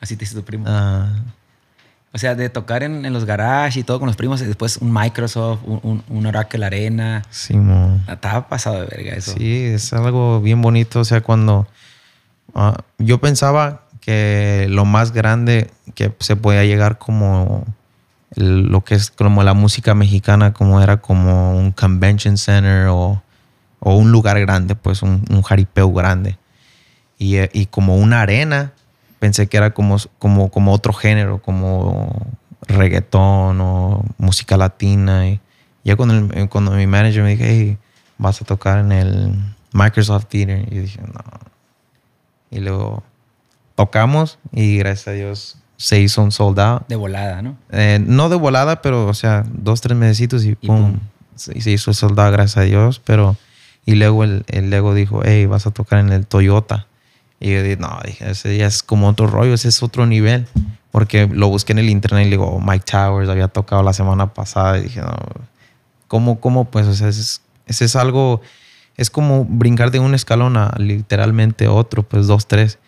Así 0.00 0.16
te 0.16 0.20
dice 0.20 0.34
tu 0.36 0.44
primo. 0.44 0.64
ah, 0.68 1.08
O 2.12 2.18
sea, 2.18 2.34
de 2.34 2.48
tocar 2.48 2.82
en, 2.82 3.04
en 3.04 3.12
los 3.12 3.24
garages 3.24 3.76
y 3.78 3.82
todo 3.82 3.98
con 3.98 4.06
los 4.06 4.16
primos, 4.16 4.40
y 4.42 4.44
después 4.44 4.76
un 4.78 4.92
Microsoft, 4.92 5.60
un, 5.64 6.02
un, 6.08 6.26
Oracle 6.26 6.64
Arena. 6.64 7.22
Simón. 7.30 8.02
Estaba 8.08 8.46
pasado 8.48 8.80
de 8.80 8.86
verga 8.86 9.14
eso. 9.16 9.32
Sí, 9.36 9.64
es 9.64 9.92
algo 9.92 10.40
bien 10.40 10.60
bonito. 10.62 11.00
O 11.00 11.04
sea, 11.04 11.22
cuando 11.22 11.66
ah, 12.54 12.76
yo 12.98 13.18
pensaba 13.18 13.85
que 14.06 14.68
lo 14.70 14.84
más 14.84 15.10
grande 15.10 15.68
que 15.96 16.14
se 16.20 16.36
podía 16.36 16.64
llegar 16.64 16.96
como 16.96 17.64
lo 18.36 18.84
que 18.84 18.94
es 18.94 19.10
como 19.10 19.42
la 19.42 19.52
música 19.52 19.96
mexicana, 19.96 20.52
como 20.52 20.80
era 20.80 20.98
como 20.98 21.58
un 21.58 21.72
convention 21.72 22.36
center 22.36 22.86
o, 22.86 23.20
o 23.80 23.96
un 23.96 24.12
lugar 24.12 24.38
grande, 24.38 24.76
pues 24.76 25.02
un, 25.02 25.24
un 25.28 25.42
jaripeo 25.42 25.92
grande. 25.92 26.38
Y, 27.18 27.36
eh, 27.38 27.50
y 27.52 27.66
como 27.66 27.96
una 27.96 28.20
arena, 28.20 28.72
pensé 29.18 29.48
que 29.48 29.56
era 29.56 29.74
como, 29.74 29.96
como, 30.20 30.50
como 30.52 30.72
otro 30.72 30.92
género, 30.92 31.38
como 31.42 32.28
reggaetón 32.68 33.60
o 33.60 34.04
música 34.18 34.56
latina. 34.56 35.28
Y 35.28 35.40
ya 35.82 35.96
cuando, 35.96 36.14
el- 36.32 36.48
cuando 36.48 36.70
mi 36.70 36.86
manager 36.86 37.24
me 37.24 37.30
dijo, 37.30 37.42
hey, 37.44 37.76
vas 38.18 38.40
a 38.40 38.44
tocar 38.44 38.78
en 38.78 38.92
el 38.92 39.32
Microsoft 39.72 40.26
Theater. 40.26 40.64
Y 40.72 40.78
dije, 40.78 41.00
no. 41.02 41.20
Y 42.52 42.60
luego 42.60 43.02
tocamos 43.76 44.38
y 44.52 44.78
gracias 44.78 45.08
a 45.08 45.12
Dios 45.12 45.58
se 45.76 46.00
hizo 46.00 46.22
un 46.22 46.32
sold 46.32 46.58
out. 46.58 46.88
De 46.88 46.96
volada, 46.96 47.42
¿no? 47.42 47.56
Eh, 47.70 48.02
no 48.04 48.28
de 48.28 48.36
volada, 48.36 48.82
pero 48.82 49.06
o 49.06 49.14
sea, 49.14 49.44
dos, 49.52 49.80
tres 49.80 49.96
mesecitos 49.96 50.44
y, 50.44 50.50
Y 50.50 50.54
pum. 50.54 50.92
pum. 50.92 51.00
Se, 51.36 51.56
hizo 51.56 51.90
el 51.90 51.94
sold 51.94 52.18
out, 52.18 52.32
gracias 52.32 52.56
a 52.56 52.62
Dios. 52.62 53.00
Pero, 53.04 53.36
y 53.84 53.94
luego 53.94 54.24
el, 54.24 54.44
el 54.48 54.70
Lego 54.70 54.94
dijo, 54.94 55.20
hey, 55.24 55.46
vas 55.46 55.66
a 55.66 55.70
tocar 55.70 56.00
en 56.00 56.10
el 56.10 56.26
Toyota. 56.26 56.86
Y 57.38 57.52
yo 57.52 57.62
dije, 57.62 57.76
no, 57.76 58.00
dije, 58.04 58.30
ese 58.30 58.56
ya 58.56 58.66
es 58.66 58.82
como 58.82 59.08
otro 59.08 59.26
rollo, 59.26 59.52
ese 59.52 59.68
es 59.68 59.82
otro 59.82 60.06
nivel. 60.06 60.46
Porque 60.90 61.26
lo 61.26 61.48
busqué 61.48 61.72
en 61.72 61.78
el 61.80 61.90
internet 61.90 62.22
y 62.22 62.30
le 62.30 62.36
digo, 62.36 62.46
oh, 62.46 62.60
Mike 62.60 62.86
Towers 62.90 63.28
había 63.28 63.48
tocado 63.48 63.82
la 63.82 63.92
semana 63.92 64.32
pasada. 64.32 64.78
Y 64.78 64.84
dije, 64.84 65.02
no, 65.02 65.14
¿cómo, 66.08 66.40
cómo? 66.40 66.64
Pues, 66.64 66.86
o 66.86 66.94
sea, 66.94 67.08
ese 67.08 67.20
es, 67.20 67.42
ese 67.66 67.84
es 67.84 67.96
algo, 67.96 68.40
es 68.96 69.10
como 69.10 69.44
brincar 69.44 69.90
de 69.90 69.98
un 69.98 70.14
escalón 70.14 70.56
a 70.56 70.74
literalmente 70.78 71.68
otro, 71.68 72.02
pues 72.02 72.26
dos, 72.26 72.48
tres. 72.48 72.78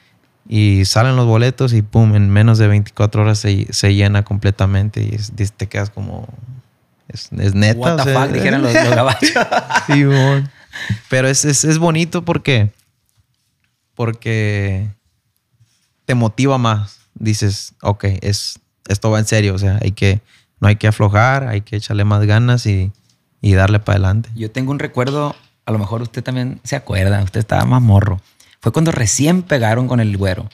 Y 0.49 0.87
salen 0.87 1.15
los 1.17 1.27
boletos 1.27 1.75
y 1.75 1.83
pum, 1.83 2.15
en 2.15 2.31
menos 2.31 2.57
de 2.59 2.69
24 2.69 3.21
horas 3.23 3.39
se, 3.39 3.71
se 3.73 3.95
llena 3.95 4.25
completamente 4.25 5.03
y 5.03 5.15
es- 5.15 5.53
te 5.53 5.67
quedas 5.69 5.91
como... 5.91 6.27
Es, 7.09 7.29
es 7.39 7.55
neta. 7.55 7.79
What 7.79 7.93
o 7.93 7.97
the 7.97 8.03
sea, 8.13 8.23
fuck, 8.25 8.33
dijeron 8.35 8.63
los, 8.63 8.73
los 8.73 8.91
gabachos. 8.95 9.31
Sí, 9.87 10.05
mon. 10.05 10.51
Pero 11.09 11.29
es, 11.29 11.45
es, 11.47 11.65
es 11.65 11.79
bonito 11.79 12.23
porque. 12.25 12.71
Porque 13.95 14.89
te 16.05 16.15
motiva 16.15 16.59
más. 16.59 17.01
Dices, 17.15 17.75
ok, 17.83 18.05
es, 18.21 18.61
esto 18.89 19.11
va 19.11 19.19
en 19.19 19.25
serio. 19.27 19.55
O 19.55 19.59
sea, 19.59 19.79
hay 19.83 19.93
que, 19.93 20.21
no 20.61 20.69
hay 20.69 20.77
que 20.77 20.87
aflojar, 20.87 21.49
hay 21.49 21.63
que 21.63 21.77
echarle 21.77 22.05
más 22.05 22.25
ganas 22.27 22.67
y, 22.67 22.93
y 23.41 23.55
darle 23.55 23.81
para 23.81 23.97
adelante. 23.97 24.29
Yo 24.37 24.51
tengo 24.51 24.71
un 24.71 24.79
recuerdo, 24.79 25.35
a 25.67 25.73
lo 25.73 25.79
mejor 25.79 26.03
usted 26.03 26.23
también 26.23 26.61
se 26.63 26.77
acuerda, 26.77 27.23
usted 27.23 27.41
estaba 27.41 27.65
más 27.65 27.83
morro. 27.83 28.21
Fue 28.61 28.73
cuando 28.73 28.91
recién 28.93 29.43
pegaron 29.43 29.89
con 29.89 30.01
el 30.01 30.17
güero. 30.17 30.49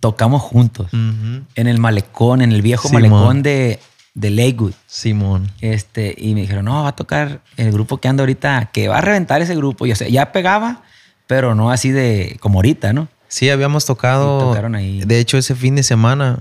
Tocamos 0.00 0.40
juntos 0.42 0.88
en 0.92 1.46
el 1.66 1.78
malecón, 1.78 2.40
en 2.40 2.52
el 2.52 2.62
viejo 2.62 2.88
Simón. 2.88 3.02
malecón 3.02 3.42
de, 3.42 3.78
de 4.14 4.30
Lakewood. 4.30 4.72
Simón. 4.86 5.50
Este, 5.60 6.14
y 6.16 6.34
me 6.34 6.40
dijeron, 6.42 6.64
no, 6.64 6.82
va 6.84 6.88
a 6.88 6.96
tocar 6.96 7.42
el 7.58 7.70
grupo 7.70 7.98
que 7.98 8.08
anda 8.08 8.22
ahorita, 8.22 8.70
que 8.72 8.88
va 8.88 8.98
a 8.98 9.00
reventar 9.02 9.42
ese 9.42 9.54
grupo. 9.54 9.84
Y 9.86 9.92
o 9.92 9.96
sea, 9.96 10.08
ya 10.08 10.32
pegaba, 10.32 10.82
pero 11.26 11.54
no 11.54 11.70
así 11.70 11.90
de 11.90 12.38
como 12.40 12.58
ahorita, 12.60 12.92
¿no? 12.94 13.08
Sí, 13.28 13.50
habíamos 13.50 13.84
tocado. 13.84 14.38
tocaron 14.48 14.74
ahí. 14.74 15.02
De 15.04 15.18
hecho, 15.20 15.36
ese 15.36 15.54
fin 15.54 15.74
de 15.76 15.82
semana. 15.82 16.40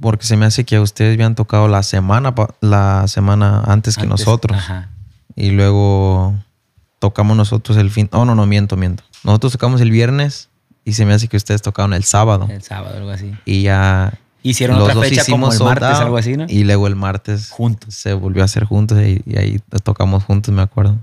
Porque 0.00 0.26
se 0.26 0.36
me 0.36 0.44
hace 0.46 0.64
que 0.64 0.78
ustedes 0.78 1.14
habían 1.14 1.34
tocado 1.34 1.66
la 1.66 1.82
semana, 1.82 2.34
la 2.60 3.06
semana 3.08 3.62
antes 3.66 3.96
que 3.96 4.02
Antes- 4.02 4.20
nosotros. 4.26 4.56
Ajá. 4.58 4.90
Y 5.34 5.50
luego 5.50 6.34
tocamos 6.98 7.36
nosotros 7.36 7.78
el 7.78 7.90
fin. 7.90 8.08
Oh, 8.12 8.24
no, 8.24 8.34
no, 8.34 8.44
miento, 8.44 8.76
miento. 8.76 9.02
Nosotros 9.24 9.52
tocamos 9.52 9.80
el 9.80 9.90
viernes 9.90 10.48
y 10.84 10.92
se 10.94 11.04
me 11.04 11.12
hace 11.14 11.28
que 11.28 11.36
ustedes 11.36 11.62
tocaron 11.62 11.92
el 11.94 12.04
sábado. 12.04 12.46
El 12.50 12.62
sábado, 12.62 12.96
algo 12.96 13.10
así. 13.10 13.32
Y 13.44 13.62
ya. 13.62 14.12
Hicieron 14.42 14.76
los 14.76 14.84
otra 14.84 14.94
dos 14.94 15.08
fecha 15.08 15.24
como 15.28 15.52
el 15.52 15.58
martes, 15.58 15.88
out, 15.88 16.02
algo 16.02 16.16
así, 16.16 16.36
¿no? 16.36 16.46
Y 16.48 16.62
luego 16.64 16.86
el 16.86 16.94
martes 16.96 17.50
Juntos. 17.50 17.94
se 17.94 18.12
volvió 18.14 18.42
a 18.42 18.44
hacer 18.44 18.64
juntos 18.64 18.98
y, 19.00 19.20
y 19.26 19.36
ahí 19.36 19.60
tocamos 19.82 20.24
juntos, 20.24 20.54
me 20.54 20.62
acuerdo. 20.62 20.96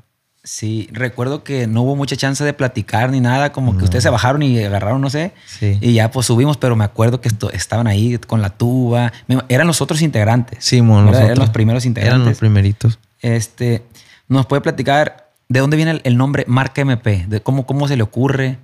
Sí, 0.43 0.87
recuerdo 0.91 1.43
que 1.43 1.65
no 1.67 1.81
hubo 1.81 1.95
mucha 1.95 2.15
chance 2.15 2.43
de 2.43 2.53
platicar 2.53 3.09
ni 3.09 3.19
nada, 3.19 3.51
como 3.51 3.77
que 3.77 3.83
ustedes 3.83 4.03
se 4.03 4.09
bajaron 4.11 4.41
y 4.43 4.63
agarraron, 4.63 5.01
no 5.01 5.09
sé. 5.09 5.33
Sí. 5.47 5.77
Y 5.81 5.93
ya 5.93 6.11
pues 6.11 6.27
subimos, 6.27 6.57
pero 6.57 6.75
me 6.75 6.83
acuerdo 6.85 7.19
que 7.19 7.27
esto- 7.27 7.51
estaban 7.51 7.87
ahí 7.87 8.17
con 8.19 8.41
la 8.41 8.51
tuba. 8.51 9.11
Eran 9.49 9.65
los 9.67 9.81
otros 9.81 10.01
integrantes. 10.03 10.63
Simón, 10.63 11.07
¿verdad? 11.07 11.25
Eran 11.25 11.39
los 11.39 11.49
primeros 11.49 11.83
Eran 11.83 11.93
los 11.93 12.03
integrantes. 12.03 12.37
primeritos. 12.37 12.99
Este, 13.21 13.83
¿nos 14.27 14.45
puede 14.45 14.61
platicar 14.61 15.24
de 15.49 15.59
dónde 15.59 15.77
viene 15.77 15.91
el, 15.91 16.01
el 16.03 16.17
nombre 16.17 16.45
Marca 16.47 16.81
MP? 16.81 17.25
De 17.27 17.41
cómo, 17.41 17.65
cómo 17.65 17.87
se 17.87 17.95
le 17.97 18.03
ocurre. 18.03 18.57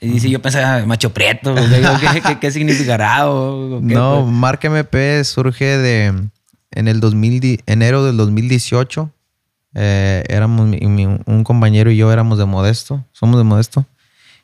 Y 0.00 0.08
dice, 0.08 0.28
yo 0.28 0.42
pensaba, 0.42 0.84
macho 0.86 1.12
prieto, 1.14 1.54
¿qué, 1.54 2.20
qué, 2.20 2.38
qué 2.40 2.50
significará? 2.50 3.30
O, 3.30 3.80
qué, 3.86 3.94
No, 3.94 4.22
pues? 4.24 4.32
Marca 4.34 4.66
MP 4.68 5.22
surge 5.24 5.78
de 5.78 6.12
en 6.72 6.88
el 6.88 6.98
2000, 7.00 7.40
di- 7.40 7.60
enero 7.66 8.04
del 8.04 8.16
2018. 8.16 9.10
Eh, 9.76 10.24
éramos 10.28 10.66
mi- 10.66 11.06
un 11.06 11.44
compañero 11.44 11.90
y 11.90 11.96
yo 11.96 12.12
éramos 12.12 12.38
de 12.38 12.44
Modesto, 12.44 13.04
somos 13.12 13.38
de 13.38 13.44
Modesto, 13.44 13.84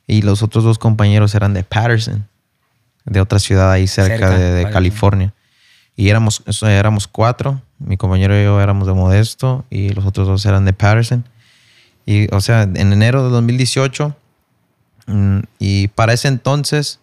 y 0.07 0.23
los 0.23 0.43
otros 0.43 0.65
dos 0.65 0.79
compañeros 0.79 1.35
eran 1.37 1.53
de 1.55 1.63
Patterson, 1.63 2.27
de 3.05 3.21
otra 3.21 3.39
ciudad 3.39 3.71
ahí 3.71 3.87
cerca, 3.87 4.17
Cerca, 4.29 4.31
de, 4.39 4.51
de. 4.65 4.71
California. 4.71 5.33
Y 5.97 6.09
éramos, 6.09 6.43
éramos 6.63 7.07
cuatro, 7.07 7.61
mi 7.79 7.97
compañero 7.97 8.39
y 8.41 8.45
yo 8.45 8.61
éramos 8.61 8.87
de 8.89 8.95
Modesto 8.95 9.65
y 9.71 9.91
los 9.91 10.05
otros 10.07 10.27
dos 10.27 10.45
eran 10.47 10.65
de 10.65 10.73
Patterson. 10.73 11.25
Y, 12.11 12.27
o 12.35 12.41
sea, 12.41 12.63
en 12.63 12.93
enero 12.93 13.23
de 13.23 13.31
2018, 13.31 14.17
mm, 15.07 15.39
y 15.61 15.87
para 15.89 16.13
ese 16.13 16.27
entonces 16.27 16.99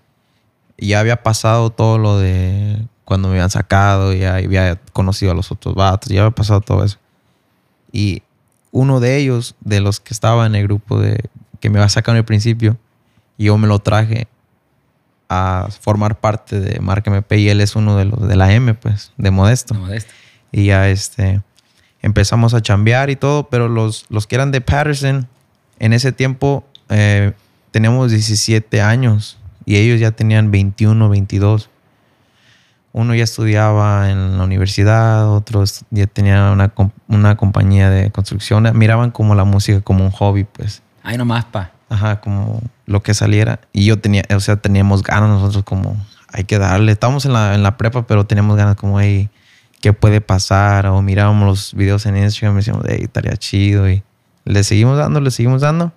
ya 0.77 0.99
había 0.99 1.23
pasado 1.23 1.69
todo 1.69 1.97
lo 1.97 2.19
de 2.19 2.85
cuando 3.05 3.29
me 3.29 3.35
habían 3.35 3.49
sacado, 3.49 4.11
ya 4.11 4.35
había 4.35 4.75
conocido 4.91 5.31
a 5.31 5.33
los 5.33 5.49
otros 5.49 5.75
vatos, 5.75 6.09
ya 6.09 6.23
había 6.23 6.35
pasado 6.35 6.59
todo 6.59 6.83
eso. 6.83 6.97
Y 7.89 8.21
uno 8.71 8.99
de 8.99 9.15
ellos, 9.15 9.55
de 9.61 9.79
los 9.79 10.01
que 10.01 10.13
estaba 10.13 10.45
en 10.45 10.55
el 10.55 10.63
grupo 10.63 10.99
de 10.99 11.29
que 11.61 11.69
me 11.69 11.79
había 11.79 11.87
sacado 11.87 12.17
en 12.17 12.19
el 12.19 12.25
principio, 12.25 12.75
yo 13.37 13.57
me 13.57 13.69
lo 13.69 13.79
traje 13.79 14.27
a 15.29 15.69
formar 15.79 16.19
parte 16.19 16.59
de 16.59 16.81
Marca 16.81 17.09
MP 17.11 17.37
y 17.37 17.47
él 17.47 17.61
es 17.61 17.77
uno 17.77 17.95
de 17.95 18.03
los 18.03 18.27
de 18.27 18.35
la 18.35 18.51
M, 18.51 18.73
pues, 18.73 19.13
de 19.15 19.31
Modesto. 19.31 19.73
No, 19.73 19.79
Modesto. 19.79 20.11
Y 20.51 20.65
ya 20.65 20.89
este 20.89 21.41
empezamos 22.01 22.53
a 22.53 22.61
chambear 22.61 23.09
y 23.09 23.15
todo, 23.15 23.49
pero 23.49 23.67
los, 23.67 24.05
los 24.09 24.27
que 24.27 24.35
eran 24.35 24.51
de 24.51 24.61
Patterson, 24.61 25.27
en 25.79 25.93
ese 25.93 26.11
tiempo 26.11 26.65
eh, 26.89 27.33
teníamos 27.71 28.11
17 28.11 28.81
años 28.81 29.37
y 29.65 29.75
ellos 29.77 29.99
ya 29.99 30.11
tenían 30.11 30.51
21, 30.51 31.09
22. 31.09 31.69
Uno 32.93 33.13
ya 33.13 33.23
estudiaba 33.23 34.09
en 34.09 34.37
la 34.37 34.43
universidad, 34.43 35.29
otros 35.29 35.83
ya 35.91 36.07
tenían 36.07 36.51
una, 36.51 36.73
una 37.07 37.35
compañía 37.35 37.89
de 37.89 38.09
construcción. 38.11 38.67
Miraban 38.73 39.11
como 39.11 39.35
la 39.35 39.43
música 39.43 39.81
como 39.81 40.03
un 40.05 40.11
hobby, 40.11 40.45
pues. 40.45 40.81
Ahí 41.03 41.17
nomás, 41.17 41.45
pa. 41.45 41.71
Ajá, 41.89 42.19
como 42.21 42.61
lo 42.85 43.03
que 43.03 43.13
saliera. 43.13 43.59
Y 43.71 43.85
yo 43.85 43.99
tenía, 43.99 44.23
o 44.35 44.39
sea, 44.39 44.55
teníamos 44.55 45.03
ganas 45.03 45.29
nosotros 45.29 45.63
como, 45.63 45.95
hay 46.31 46.45
que 46.45 46.57
darle. 46.57 46.91
Estábamos 46.91 47.25
en 47.25 47.33
la, 47.33 47.53
en 47.53 47.61
la 47.61 47.77
prepa, 47.77 48.07
pero 48.07 48.25
teníamos 48.25 48.57
ganas 48.57 48.75
como, 48.75 48.99
hey, 48.99 49.29
¿qué 49.81 49.93
puede 49.93 50.21
pasar? 50.21 50.87
O 50.87 51.01
mirábamos 51.01 51.47
los 51.47 51.73
videos 51.73 52.05
en 52.05 52.17
Instagram 52.17 52.55
y 52.55 52.57
decíamos, 52.57 52.85
hey, 52.87 52.99
estaría 53.03 53.35
chido. 53.37 53.89
Y 53.89 54.03
le 54.45 54.63
seguimos 54.63 54.97
dando, 54.97 55.19
le 55.19 55.31
seguimos 55.31 55.61
dando. 55.61 55.91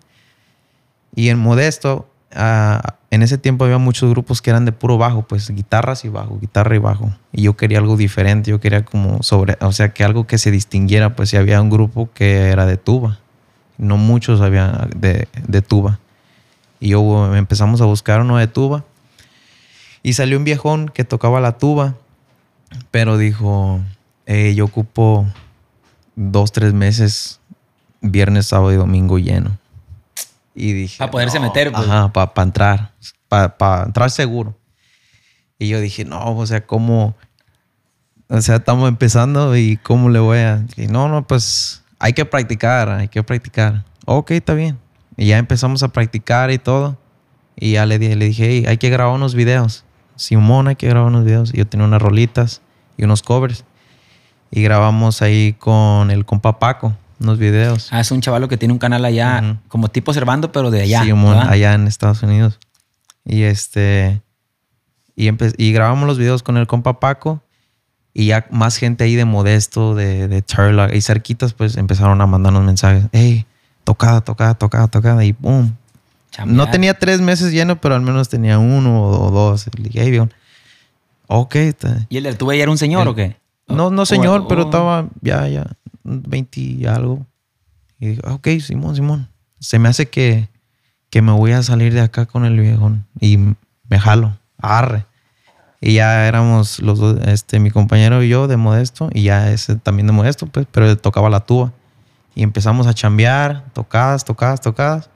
Y 1.15 1.29
en 1.29 1.39
Modesto, 1.39 2.09
ah, 2.35 2.97
en 3.11 3.23
ese 3.23 3.39
tiempo 3.39 3.65
había 3.65 3.79
muchos 3.79 4.09
grupos 4.11 4.41
que 4.41 4.51
eran 4.51 4.65
de 4.65 4.73
puro 4.73 4.99
bajo, 4.99 5.23
pues 5.23 5.51
guitarras 5.51 6.05
y 6.05 6.09
bajo, 6.09 6.39
guitarra 6.39 6.77
y 6.77 6.79
bajo. 6.79 7.11
Y 7.33 7.43
yo 7.43 7.57
quería 7.57 7.79
algo 7.79 7.97
diferente, 7.97 8.51
yo 8.51 8.61
quería 8.61 8.85
como 8.85 9.23
sobre, 9.23 9.57
o 9.61 9.73
sea, 9.73 9.93
que 9.93 10.05
algo 10.05 10.27
que 10.27 10.39
se 10.39 10.51
distinguiera, 10.51 11.17
pues 11.17 11.31
si 11.31 11.37
había 11.37 11.61
un 11.61 11.71
grupo 11.71 12.11
que 12.15 12.49
era 12.51 12.67
de 12.67 12.77
tuba. 12.77 13.19
No 13.79 13.97
muchos 13.97 14.41
había 14.41 14.89
de, 14.95 15.27
de 15.49 15.63
tuba. 15.63 15.99
Y 16.79 16.91
yo 16.91 17.35
empezamos 17.35 17.81
a 17.81 17.87
buscar 17.87 18.21
uno 18.21 18.37
de 18.37 18.47
tuba. 18.47 18.85
Y 20.03 20.13
salió 20.13 20.39
un 20.39 20.45
viejón 20.45 20.89
que 20.89 21.05
tocaba 21.05 21.41
la 21.41 21.59
tuba, 21.59 21.97
pero 22.91 23.19
dijo, 23.19 23.81
"Eh, 24.27 24.55
yo 24.55 24.65
ocupo 24.67 25.27
dos, 26.17 26.53
tres 26.53 26.73
meses, 26.73 27.41
viernes, 28.01 28.47
sábado 28.47 28.73
y 28.73 28.77
domingo 28.77 29.19
lleno. 29.19 29.59
Y 30.55 30.73
dije... 30.73 30.99
Pa' 30.99 31.11
poderse 31.11 31.41
meter, 31.41 31.71
pues. 31.73 31.87
Ajá, 31.89 32.13
para 32.13 32.43
entrar, 32.43 32.93
para 33.29 33.85
entrar 33.85 34.11
seguro. 34.11 34.57
Y 35.59 35.69
yo 35.69 35.81
dije, 35.81 36.05
no, 36.05 36.37
o 36.37 36.47
sea, 36.47 36.67
¿cómo? 36.67 37.15
O 38.29 38.41
sea, 38.41 38.57
estamos 38.57 38.89
empezando 38.89 39.57
y 39.57 39.77
¿cómo 39.77 40.09
le 40.09 40.19
voy 40.19 40.39
a...? 40.39 40.65
Y 40.77 40.87
no, 40.87 41.09
no, 41.09 41.27
pues 41.27 41.83
hay 41.99 42.13
que 42.13 42.25
practicar, 42.25 42.89
hay 42.89 43.09
que 43.09 43.23
practicar. 43.23 43.85
Ok, 44.07 44.31
está 44.33 44.55
bien. 44.55 44.79
Y 45.17 45.27
ya 45.27 45.39
empezamos 45.39 45.83
a 45.83 45.89
practicar 45.89 46.51
y 46.51 46.59
todo. 46.59 46.99
Y 47.57 47.73
ya 47.73 47.85
le, 47.87 47.99
di- 47.99 48.15
le 48.15 48.25
dije, 48.27 48.47
"Hey, 48.49 48.65
hay 48.67 48.79
que 48.79 48.89
grabar 48.91 49.15
unos 49.15 49.35
videos. 49.35 49.85
Simón, 50.21 50.69
hay 50.69 50.77
que 50.77 50.87
grabar 50.87 51.09
unos 51.09 51.25
videos. 51.25 51.55
Y 51.55 51.59
yo 51.59 51.67
tenía 51.67 51.87
unas 51.87 52.03
rolitas 52.03 52.61
y 52.99 53.05
unos 53.05 53.23
covers. 53.23 53.65
Y 54.51 54.63
grabamos 54.63 55.23
ahí 55.23 55.55
con 55.55 56.11
el 56.11 56.27
compa 56.27 56.59
Paco, 56.59 56.95
unos 57.21 57.39
videos. 57.39 57.89
Ah, 57.91 58.01
es 58.01 58.11
un 58.11 58.21
chavalo 58.21 58.47
que 58.47 58.59
tiene 58.59 58.73
un 58.73 58.79
canal 58.79 59.05
allá, 59.05 59.59
como 59.69 59.89
tipo 59.89 60.13
Servando, 60.13 60.53
pero 60.53 60.71
de 60.71 60.83
allá. 60.83 61.05
Simón, 61.05 61.37
¿verdad? 61.37 61.49
allá 61.49 61.73
en 61.73 61.87
Estados 61.87 62.23
Unidos. 62.23 62.59
Y 63.25 63.45
este. 63.45 64.21
Y, 65.17 65.31
y 65.57 65.73
grabamos 65.73 66.07
los 66.07 66.19
videos 66.19 66.43
con 66.43 66.59
el 66.59 66.67
compa 66.67 67.01
Paco. 67.01 67.43
Y 68.13 68.27
ya 68.27 68.47
más 68.51 68.77
gente 68.77 69.05
ahí 69.05 69.15
de 69.15 69.25
Modesto, 69.25 69.95
de, 69.95 70.29
de 70.29 70.43
Turlock 70.43 70.93
y 70.93 71.01
cerquitas, 71.01 71.55
pues 71.55 71.79
empezaron 71.79 72.21
a 72.21 72.27
mandarnos 72.27 72.65
mensajes. 72.65 73.05
Hey, 73.13 73.47
tocada, 73.85 74.21
tocada, 74.21 74.53
tocada, 74.55 74.89
tocada. 74.89 75.25
Y 75.25 75.33
boom. 75.33 75.79
Chambear. 76.31 76.57
No 76.57 76.71
tenía 76.71 76.95
tres 76.95 77.21
meses 77.21 77.53
lleno, 77.53 77.81
pero 77.81 77.95
al 77.95 78.01
menos 78.03 78.29
tenía 78.29 78.59
uno 78.59 79.03
o 79.03 79.31
dos. 79.31 79.67
Le 79.77 79.85
dije, 79.89 80.01
hey, 80.05 80.29
ok. 81.27 81.55
está- 81.57 82.07
¿Y 82.09 82.17
el 82.19 82.37
tuve 82.39 82.57
ya 82.57 82.63
era 82.63 82.71
un 82.71 82.79
señor 82.79 83.03
El- 83.03 83.09
o 83.09 83.15
qué? 83.15 83.37
No, 83.69 83.91
no 83.91 84.05
señor, 84.07 84.41
o- 84.43 84.49
pero 84.49 84.63
estaba 84.63 85.07
ya, 85.23 85.47
ya, 85.49 85.67
20 86.03 86.61
y 86.61 86.87
algo. 86.87 87.25
Y 88.01 88.09
dije, 88.09 88.23
"Ah, 88.25 88.35
ok, 88.35 88.49
Simón, 88.61 88.97
Simón. 88.97 89.29
Se 89.61 89.79
me 89.79 89.89
hace 89.89 90.09
que, 90.09 90.49
que 91.11 91.23
me 91.23 91.33
voy 91.33 91.53
a 91.53 91.63
salir 91.63 91.93
de 91.95 92.01
acá 92.01 92.27
con 92.27 92.45
el 92.45 92.59
viejón. 92.59 93.07
Y 93.21 93.37
me 93.37 93.99
jalo, 94.01 94.37
arre. 94.59 95.05
Y 95.81 95.95
ya 95.95 96.27
éramos 96.27 96.81
los 96.81 96.99
dos, 96.99 97.19
este, 97.27 97.59
mi 97.61 97.71
compañero 97.71 98.23
y 98.23 98.29
yo 98.29 98.49
de 98.49 98.57
Modesto, 98.57 99.09
y 99.13 99.23
ya 99.23 99.51
ese 99.53 99.77
también 99.77 100.07
de 100.07 100.13
Modesto, 100.13 100.47
pues, 100.47 100.67
pero 100.71 100.97
tocaba 100.97 101.31
la 101.31 101.41
tuba. 101.41 101.73
Y 102.35 102.43
empezamos 102.43 102.87
a 102.87 102.95
chambear, 102.95 103.65
tocadas, 103.73 104.25
tocadas, 104.25 104.61
tocadas. 104.61 105.11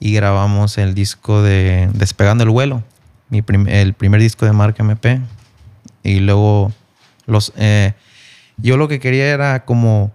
Y 0.00 0.12
grabamos 0.12 0.78
el 0.78 0.94
disco 0.94 1.42
de 1.42 1.88
Despegando 1.92 2.44
el 2.44 2.50
Vuelo, 2.50 2.82
mi 3.30 3.42
prim- 3.42 3.66
el 3.68 3.94
primer 3.94 4.20
disco 4.20 4.46
de 4.46 4.52
marca 4.52 4.82
MP. 4.82 5.20
Y 6.02 6.20
luego 6.20 6.72
los 7.26 7.52
eh, 7.56 7.94
yo 8.56 8.76
lo 8.76 8.88
que 8.88 9.00
quería 9.00 9.26
era 9.26 9.64
como 9.64 10.12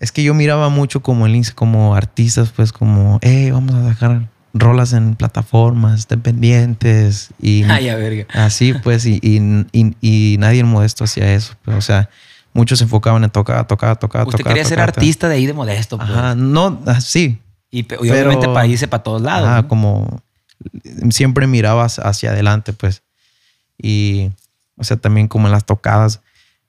es 0.00 0.12
que 0.12 0.22
yo 0.22 0.32
miraba 0.34 0.68
mucho 0.68 1.02
como 1.02 1.26
el 1.26 1.54
como 1.54 1.94
artistas 1.94 2.50
pues 2.54 2.72
como 2.72 3.18
hey 3.22 3.50
vamos 3.50 3.74
a 3.74 3.88
sacar 3.92 4.28
rolas 4.54 4.92
en 4.92 5.14
plataformas 5.16 6.06
dependientes 6.08 7.30
y 7.40 7.64
Ay, 7.68 7.88
a 7.88 7.96
verga. 7.96 8.26
así 8.32 8.72
pues 8.74 9.04
y, 9.06 9.18
y- 9.22 9.66
y- 9.72 9.96
y 10.00 10.36
nadie 10.38 10.60
en 10.60 10.66
Modesto 10.68 11.04
hacía 11.04 11.32
eso. 11.34 11.54
pues, 11.64 11.76
o 11.76 11.80
sea, 11.80 12.08
muchos 12.54 12.78
se 12.78 12.84
enfocaban 12.84 13.22
en 13.24 13.30
tocar, 13.30 13.66
tocar, 13.66 13.98
tocar, 13.98 14.26
Usted 14.26 14.38
tocar. 14.38 14.52
quería 14.54 14.64
ser 14.64 14.76
tocar, 14.78 14.92
tocar. 14.92 15.02
artista 15.02 15.28
de 15.28 15.34
ahí 15.34 15.46
de 15.46 15.52
modesto, 15.52 15.98
pues. 15.98 16.08
Ajá, 16.08 16.34
no, 16.34 16.80
ah, 16.86 17.00
sí. 17.00 17.38
Y, 17.78 17.86
y 17.90 18.10
obviamente 18.10 18.42
pero- 18.42 18.54
para 18.54 18.66
irse 18.66 18.88
para 18.88 19.02
todos 19.02 19.20
lados. 19.20 19.48
Ajá, 19.48 19.62
¿no? 19.62 19.68
como 19.68 20.22
siempre 21.10 21.46
mirabas 21.46 21.98
hacia 21.98 22.30
adelante, 22.30 22.72
pues. 22.72 23.02
Y, 23.76 24.30
o 24.76 24.84
sea, 24.84 24.96
también 24.96 25.28
como 25.28 25.46
en 25.46 25.52
las 25.52 25.66
tocadas, 25.66 26.22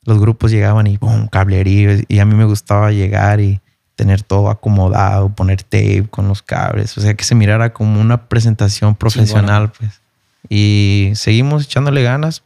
los 0.04 0.20
grupos 0.20 0.52
llegaban 0.52 0.88
y 0.88 0.98
boom, 0.98 1.28
cablerío. 1.30 1.92
Y 2.08 2.20
a 2.20 2.26
mí 2.26 2.36
me 2.36 2.44
gustaba 2.46 2.92
llegar 2.92 3.40
y 3.40 3.62
tener 3.96 4.22
todo 4.22 4.50
acomodado, 4.50 5.30
poner 5.30 5.64
tape 5.64 6.08
con 6.10 6.28
los 6.28 6.42
cables. 6.42 6.98
O 6.98 7.02
sea, 7.02 7.14
que 7.14 7.24
se 7.24 7.36
mirara 7.36 7.72
como 7.74 8.02
una 8.02 8.28
presentación 8.28 8.94
profesional, 8.96 9.72
pues. 9.72 10.02
Y 10.50 11.12
seguimos 11.16 11.64
echándole 11.64 12.04
ganas. 12.04 12.44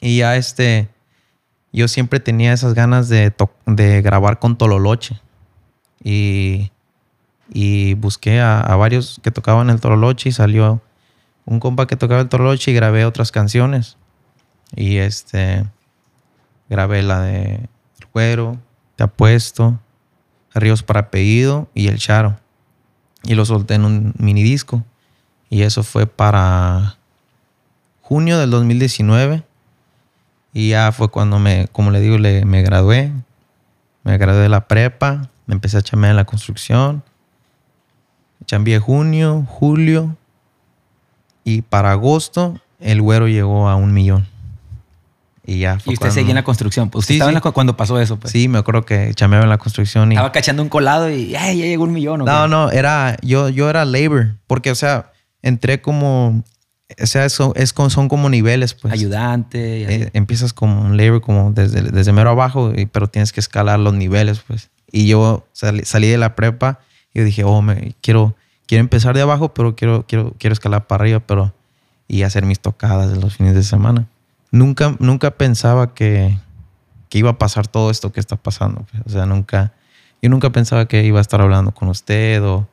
Y 0.00 0.18
ya 0.18 0.34
este, 0.36 0.88
yo 1.72 1.86
siempre 1.86 2.18
tenía 2.20 2.52
esas 2.52 2.74
ganas 2.74 3.08
de, 3.08 3.32
de 3.66 4.02
grabar 4.02 4.38
con 4.40 4.56
Tololoche. 4.58 5.20
Y 6.02 6.70
y 7.52 7.94
busqué 7.94 8.40
a, 8.40 8.62
varios 8.76 9.20
que 9.22 9.30
tocaban 9.30 9.70
el 9.70 9.80
Toroloche 9.80 10.28
y 10.28 10.32
salió 10.32 10.80
un 11.44 11.58
compa 11.58 11.86
que 11.86 11.96
tocaba 11.96 12.20
el 12.20 12.28
Toroloche 12.28 12.70
y 12.70 12.74
grabé 12.74 13.04
otras 13.04 13.32
canciones. 13.32 13.96
Y 14.76 14.98
este, 14.98 15.66
grabé 16.68 17.02
la 17.02 17.22
de 17.22 17.68
El 17.98 18.06
Güero, 18.12 18.58
Te 18.94 19.02
Apuesto, 19.04 19.80
Ríos 20.54 20.82
para 20.84 21.00
Apellido 21.00 21.68
y 21.74 21.88
El 21.88 21.98
Charo. 21.98 22.36
Y 23.24 23.34
lo 23.34 23.44
solté 23.44 23.74
en 23.74 23.84
un 23.84 24.14
mini 24.18 24.42
disco. 24.42 24.84
Y 25.48 25.62
eso 25.62 25.82
fue 25.82 26.06
para 26.06 26.98
junio 28.00 28.38
del 28.38 28.50
2019. 28.50 29.42
Y 30.52 30.70
ya 30.70 30.92
fue 30.92 31.10
cuando 31.10 31.38
me, 31.40 31.66
como 31.72 31.90
le 31.90 32.00
digo, 32.00 32.16
le, 32.16 32.44
me 32.44 32.62
gradué. 32.62 33.12
Me 34.04 34.16
gradué 34.18 34.42
de 34.42 34.48
la 34.48 34.68
prepa. 34.68 35.30
Me 35.46 35.54
empecé 35.54 35.78
a 35.78 35.82
chambear 35.82 36.12
en 36.12 36.16
la 36.16 36.24
construcción. 36.24 37.02
Chambeé 38.46 38.78
junio, 38.78 39.46
julio. 39.48 40.16
Y 41.44 41.62
para 41.62 41.92
agosto, 41.92 42.60
el 42.80 43.00
güero 43.02 43.28
llegó 43.28 43.68
a 43.68 43.76
un 43.76 43.92
millón. 43.92 44.26
Y 45.46 45.60
ya 45.60 45.78
fue 45.80 45.92
Y 45.92 45.94
usted 45.94 46.00
cuando- 46.06 46.14
seguía 46.14 46.30
en 46.30 46.34
la 46.36 46.44
construcción. 46.44 46.90
Pues 46.90 47.04
usted 47.04 47.14
Sí, 47.14 47.16
estaba 47.16 47.30
en 47.30 47.34
sí. 47.34 47.36
la 47.36 47.40
cu- 47.40 47.52
cuando 47.52 47.76
pasó 47.76 47.98
eso, 48.00 48.18
pues. 48.18 48.32
Sí, 48.32 48.46
me 48.48 48.58
acuerdo 48.58 48.84
que 48.84 49.12
chambeaba 49.14 49.44
en 49.44 49.50
la 49.50 49.58
construcción 49.58 50.12
y... 50.12 50.14
Estaba 50.14 50.32
cachando 50.32 50.62
un 50.62 50.68
colado 50.68 51.10
y 51.10 51.34
ay, 51.34 51.58
ya 51.58 51.64
llegó 51.66 51.84
un 51.84 51.92
millón. 51.92 52.20
¿o 52.22 52.24
No, 52.24 52.42
qué? 52.44 52.48
no, 52.50 52.70
era, 52.70 53.16
yo, 53.22 53.48
yo 53.48 53.68
era 53.70 53.84
labor, 53.84 54.36
porque, 54.46 54.70
o 54.70 54.74
sea, 54.74 55.10
entré 55.42 55.80
como, 55.80 56.44
o 57.02 57.06
sea, 57.06 57.24
eso 57.24 57.52
es, 57.56 57.74
son 57.88 58.08
como 58.08 58.28
niveles, 58.28 58.74
pues. 58.74 58.92
Ayudante. 58.92 60.02
Eh, 60.02 60.10
empiezas 60.12 60.52
como 60.52 60.82
un 60.82 60.96
labor, 60.96 61.20
como 61.22 61.50
desde, 61.52 61.82
desde 61.82 62.12
mero 62.12 62.30
abajo, 62.30 62.72
pero 62.92 63.08
tienes 63.08 63.32
que 63.32 63.40
escalar 63.40 63.80
los 63.80 63.94
niveles, 63.94 64.40
pues. 64.46 64.70
Y 64.92 65.08
yo 65.08 65.46
salí, 65.52 65.82
salí 65.84 66.08
de 66.08 66.18
la 66.18 66.36
prepa 66.36 66.80
yo 67.14 67.24
dije, 67.24 67.44
oh, 67.44 67.62
me, 67.62 67.94
quiero, 68.00 68.36
quiero 68.66 68.80
empezar 68.80 69.14
de 69.14 69.22
abajo, 69.22 69.52
pero 69.54 69.74
quiero, 69.74 70.06
quiero, 70.06 70.34
quiero 70.38 70.52
escalar 70.52 70.86
para 70.86 71.02
arriba, 71.02 71.20
pero, 71.20 71.52
y 72.08 72.22
hacer 72.22 72.44
mis 72.44 72.60
tocadas 72.60 73.10
de 73.10 73.20
los 73.20 73.36
fines 73.36 73.54
de 73.54 73.62
semana. 73.62 74.06
Nunca, 74.50 74.96
nunca 74.98 75.30
pensaba 75.32 75.94
que, 75.94 76.38
que 77.08 77.18
iba 77.18 77.30
a 77.30 77.38
pasar 77.38 77.66
todo 77.66 77.90
esto 77.90 78.12
que 78.12 78.20
está 78.20 78.36
pasando. 78.36 78.86
pues. 78.90 79.02
O 79.06 79.10
sea, 79.10 79.26
nunca, 79.26 79.72
yo 80.22 80.30
nunca 80.30 80.50
pensaba 80.50 80.86
que 80.86 81.04
iba 81.04 81.18
a 81.18 81.22
estar 81.22 81.40
hablando 81.40 81.72
con 81.72 81.88
usted 81.88 82.42
o 82.44 82.68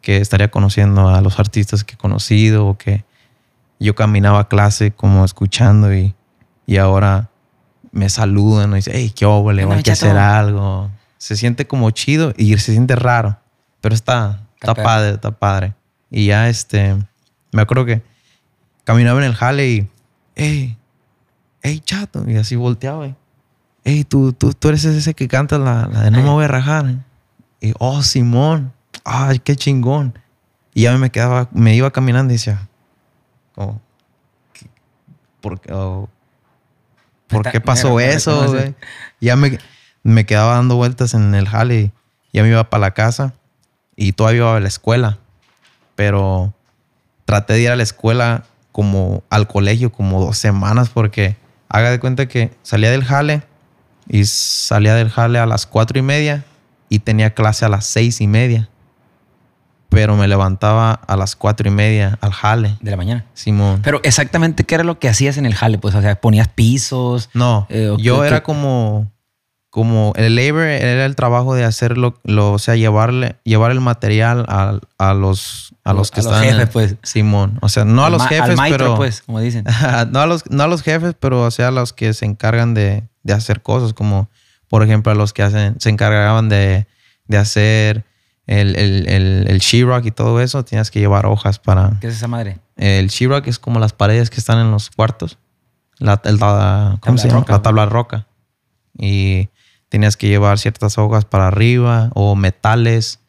que 0.00 0.18
estaría 0.18 0.50
conociendo 0.50 1.08
a 1.08 1.20
los 1.22 1.38
artistas 1.38 1.82
que 1.82 1.94
he 1.94 1.98
conocido 1.98 2.66
o 2.66 2.76
que 2.76 3.04
yo 3.80 3.94
caminaba 3.94 4.40
a 4.40 4.48
clase 4.48 4.90
como 4.90 5.24
escuchando 5.24 5.94
y, 5.94 6.14
y 6.66 6.76
ahora 6.76 7.30
me 7.90 8.08
saludan 8.08 8.72
y 8.72 8.76
dicen, 8.76 8.94
hey, 8.96 9.12
qué 9.14 9.24
óvole, 9.24 9.64
hay 9.64 9.82
que 9.82 9.92
hacer 9.92 10.16
algo. 10.16 10.90
Se 11.16 11.36
siente 11.36 11.66
como 11.66 11.90
chido 11.90 12.34
y 12.36 12.52
se 12.58 12.72
siente 12.72 12.96
raro, 12.96 13.38
pero 13.84 13.94
está, 13.94 14.40
está 14.54 14.72
padre, 14.82 15.10
está 15.10 15.30
padre. 15.30 15.74
Y 16.10 16.24
ya 16.28 16.48
este, 16.48 16.96
me 17.52 17.60
acuerdo 17.60 17.84
que 17.84 18.00
caminaba 18.84 19.18
en 19.18 19.26
el 19.26 19.34
jale 19.34 19.68
y, 19.68 19.90
hey, 20.36 20.78
hey, 21.62 21.80
chato, 21.84 22.24
y 22.26 22.36
así 22.38 22.56
volteaba. 22.56 23.08
Y, 23.08 23.14
hey, 23.84 24.04
tú, 24.04 24.32
tú, 24.32 24.54
tú 24.54 24.68
eres 24.70 24.86
ese 24.86 25.12
que 25.12 25.28
canta 25.28 25.58
la, 25.58 25.86
la 25.92 26.00
de 26.04 26.10
No 26.10 26.22
me 26.22 26.30
voy 26.30 26.44
a 26.46 26.48
rajar. 26.48 27.04
Y, 27.60 27.74
oh, 27.78 28.02
Simón, 28.02 28.72
ay, 29.04 29.38
qué 29.38 29.54
chingón. 29.54 30.18
Y 30.72 30.84
ya 30.84 30.96
me 30.96 31.10
quedaba, 31.10 31.48
me 31.52 31.74
iba 31.76 31.90
caminando 31.90 32.32
y 32.32 32.36
decía, 32.36 32.66
¿qué- 34.54 34.70
¿por 35.42 35.60
qué, 35.60 35.74
oh, 35.74 36.08
¿por 37.28 37.40
Está- 37.40 37.50
qué 37.52 37.60
pasó 37.60 37.90
me- 37.90 38.06
me 38.06 38.12
eso, 38.14 38.46
güey? 38.50 38.74
Ya 39.20 39.36
me, 39.36 39.58
me 40.02 40.24
quedaba 40.24 40.54
dando 40.54 40.76
vueltas 40.76 41.12
en 41.12 41.34
el 41.34 41.46
jale 41.46 41.80
y 41.80 41.92
ya 42.32 42.42
me 42.42 42.48
iba 42.48 42.70
para 42.70 42.80
la 42.80 42.90
casa 42.92 43.34
y 43.96 44.12
todavía 44.12 44.38
iba 44.40 44.56
a 44.56 44.60
la 44.60 44.68
escuela. 44.68 45.18
Pero 45.94 46.52
traté 47.24 47.54
de 47.54 47.60
ir 47.62 47.70
a 47.70 47.76
la 47.76 47.82
escuela 47.82 48.44
como 48.72 49.22
al 49.30 49.46
colegio 49.46 49.92
como 49.92 50.20
dos 50.20 50.36
semanas 50.36 50.90
porque 50.90 51.36
haga 51.68 51.90
de 51.90 52.00
cuenta 52.00 52.26
que 52.26 52.52
salía 52.62 52.90
del 52.90 53.04
jale 53.04 53.42
y 54.08 54.24
salía 54.24 54.94
del 54.94 55.10
jale 55.10 55.38
a 55.38 55.46
las 55.46 55.66
cuatro 55.66 55.98
y 55.98 56.02
media 56.02 56.44
y 56.88 56.98
tenía 56.98 57.34
clase 57.34 57.64
a 57.64 57.68
las 57.68 57.86
seis 57.86 58.20
y 58.20 58.26
media. 58.26 58.68
Pero 59.88 60.16
me 60.16 60.26
levantaba 60.26 60.92
a 60.92 61.16
las 61.16 61.36
cuatro 61.36 61.68
y 61.68 61.70
media 61.70 62.18
al 62.20 62.32
jale, 62.32 62.76
De 62.80 62.90
la 62.90 62.96
mañana. 62.96 63.24
Simón. 63.32 63.80
Pero 63.84 64.00
exactamente, 64.02 64.64
¿qué 64.64 64.74
era 64.74 64.82
lo 64.82 64.98
que 64.98 65.08
hacías 65.08 65.36
en 65.36 65.46
el 65.46 65.54
jale? 65.54 65.78
Pues, 65.78 65.94
o 65.94 66.00
sea, 66.02 66.20
ponías 66.20 66.48
pisos. 66.48 67.30
No, 67.32 67.68
Eh, 67.70 67.94
yo 67.98 68.24
era 68.24 68.42
como, 68.42 69.08
como 69.74 70.12
el 70.14 70.36
labor 70.36 70.62
era 70.62 71.04
el 71.04 71.16
trabajo 71.16 71.52
de 71.56 71.64
hacerlo, 71.64 72.14
lo, 72.22 72.52
o 72.52 72.58
sea, 72.60 72.76
llevarle, 72.76 73.34
llevar 73.42 73.72
el 73.72 73.80
material 73.80 74.44
a, 74.46 74.78
a 74.98 75.14
los, 75.14 75.74
a 75.82 75.92
los 75.92 75.98
los- 75.98 76.10
que 76.12 76.20
a 76.20 76.22
los 76.22 76.32
están. 76.32 76.44
en- 76.44 76.54
jefes, 76.58 76.68
pues. 76.72 76.96
Simón, 77.02 77.58
o 77.60 77.68
sea, 77.68 77.84
no 77.84 78.04
a 78.04 78.08
los 78.10 78.20
ma- 78.22 78.28
jefes, 78.28 78.50
al 78.50 78.56
maestro, 78.56 78.84
pero 78.84 78.96
pues, 78.96 79.22
como 79.22 79.40
dicen. 79.40 79.64
no 80.12 80.20
a 80.20 80.26
los, 80.26 80.48
no 80.48 80.62
a 80.62 80.68
los 80.68 80.82
jefes, 80.82 81.16
pero 81.18 81.42
o 81.42 81.50
sea, 81.50 81.68
a 81.68 81.70
los 81.72 81.92
que 81.92 82.14
se 82.14 82.24
encargan 82.24 82.72
de, 82.74 83.02
de 83.24 83.32
hacer 83.32 83.62
cosas, 83.62 83.94
como 83.94 84.28
por 84.68 84.84
ejemplo 84.84 85.10
a 85.10 85.16
los 85.16 85.32
que 85.32 85.42
hacen, 85.42 85.74
se 85.80 85.90
encargaban 85.90 86.48
de, 86.48 86.86
de 87.26 87.36
hacer 87.36 88.04
el, 88.46 88.76
el, 88.76 89.08
el, 89.08 89.46
el 89.48 89.58
sheetrock 89.58 90.04
y 90.06 90.12
todo 90.12 90.40
eso, 90.40 90.64
tenías 90.64 90.92
que 90.92 91.00
llevar 91.00 91.26
hojas 91.26 91.58
para, 91.58 91.98
¿Qué 92.00 92.06
es 92.06 92.14
esa 92.14 92.28
madre? 92.28 92.58
el 92.76 93.08
sheetrock 93.08 93.48
es 93.48 93.58
como 93.58 93.80
las 93.80 93.92
paredes 93.92 94.30
que 94.30 94.36
están 94.38 94.58
en 94.60 94.70
los 94.70 94.88
cuartos. 94.90 95.36
La, 95.98 96.20
el- 96.26 96.36
la- 96.38 96.96
¿cómo 97.00 97.16
Tabla 97.16 97.18
se 97.22 97.26
llama? 97.28 97.40
roca, 97.40 97.52
La 97.54 97.62
tabla 97.62 97.86
roca. 97.86 98.26
Y 98.96 99.48
tenías 99.94 100.16
que 100.16 100.26
llevar 100.26 100.58
ciertas 100.58 100.98
hojas 100.98 101.24
para 101.24 101.46
arriba 101.46 102.10
o 102.14 102.34
metales 102.34 103.20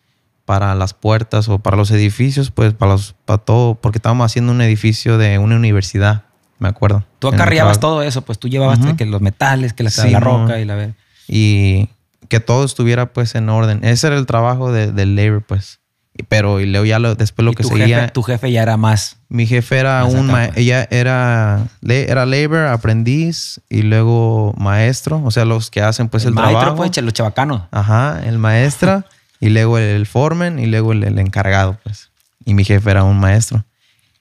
para 0.46 0.74
las 0.74 0.96
puertas 0.96 1.48
o 1.48 1.60
para 1.60 1.78
los 1.78 1.92
edificios, 1.92 2.50
pues 2.50 2.74
para, 2.74 2.94
los, 2.94 3.14
para 3.26 3.38
todo, 3.38 3.76
porque 3.76 4.00
estábamos 4.00 4.26
haciendo 4.26 4.52
un 4.52 4.62
edificio 4.62 5.20
de 5.20 5.38
una 5.38 5.58
universidad, 5.58 6.24
me 6.58 6.68
acuerdo. 6.68 7.06
Tú 7.20 7.28
acarreabas 7.28 7.80
todo 7.80 8.02
eso, 8.02 8.24
pues 8.24 8.40
tú 8.40 8.48
llevabas 8.48 8.80
que 8.98 9.06
los 9.06 9.22
metales, 9.22 9.74
que 9.74 9.84
la, 9.84 9.92
Sí, 9.92 10.10
la 10.10 10.20
roca 10.20 10.60
y 10.60 10.66
la. 10.66 10.96
Y 11.28 11.90
que 12.30 12.40
todo 12.40 12.66
estuviera 12.66 13.14
pues 13.14 13.36
en 13.36 13.48
orden. 13.50 13.84
Ese 13.86 14.08
era 14.08 14.18
el 14.18 14.26
trabajo 14.26 14.72
de- 14.72 14.92
del 14.92 15.16
labor, 15.16 15.44
pues. 15.44 15.82
Pero 16.30 16.62
y 16.62 16.66
luego 16.66 16.86
ya 16.86 16.98
lo- 17.00 17.16
después 17.16 17.44
lo 17.44 17.52
Y 17.52 17.56
que 17.56 17.64
tu 17.64 17.70
seguía... 17.70 17.88
Jefe, 18.02 18.12
tu 18.12 18.24
jefe 18.24 18.52
ya 18.52 18.62
era 18.62 18.78
más. 18.78 19.18
Mi 19.28 19.46
jefe 19.46 19.78
era 19.80 20.04
Más 20.06 20.14
un 20.14 20.28
ma- 20.28 20.46
pues. 20.48 20.58
ella 20.58 20.88
era 20.90 21.68
era 21.88 22.26
labor, 22.26 22.60
aprendiz 22.68 23.60
y 23.70 23.82
luego 23.82 24.54
maestro, 24.58 25.22
o 25.24 25.32
sea, 25.32 25.44
los 25.46 25.70
que 25.70 25.82
hacen 25.82 26.08
pues 26.08 26.24
el, 26.26 26.34
maestro, 26.34 26.60
trabajo. 26.60 26.78
pues, 26.78 26.98
los 27.04 27.14
chavacanos. 27.14 27.64
Ajá, 27.72 28.22
el 28.26 28.38
maestro 28.38 29.04
y 29.42 29.50
luego 29.50 29.78
el, 29.78 29.84
el 29.84 30.06
foreman 30.06 30.58
y 30.60 30.68
luego 30.68 30.94
el, 30.94 31.04
el 31.04 31.20
encargado, 31.20 31.78
pues. 31.84 32.10
Y 32.46 32.54
mi 32.54 32.64
jefe 32.64 32.90
era 32.92 33.04
un 33.04 33.20
maestro. 33.20 33.66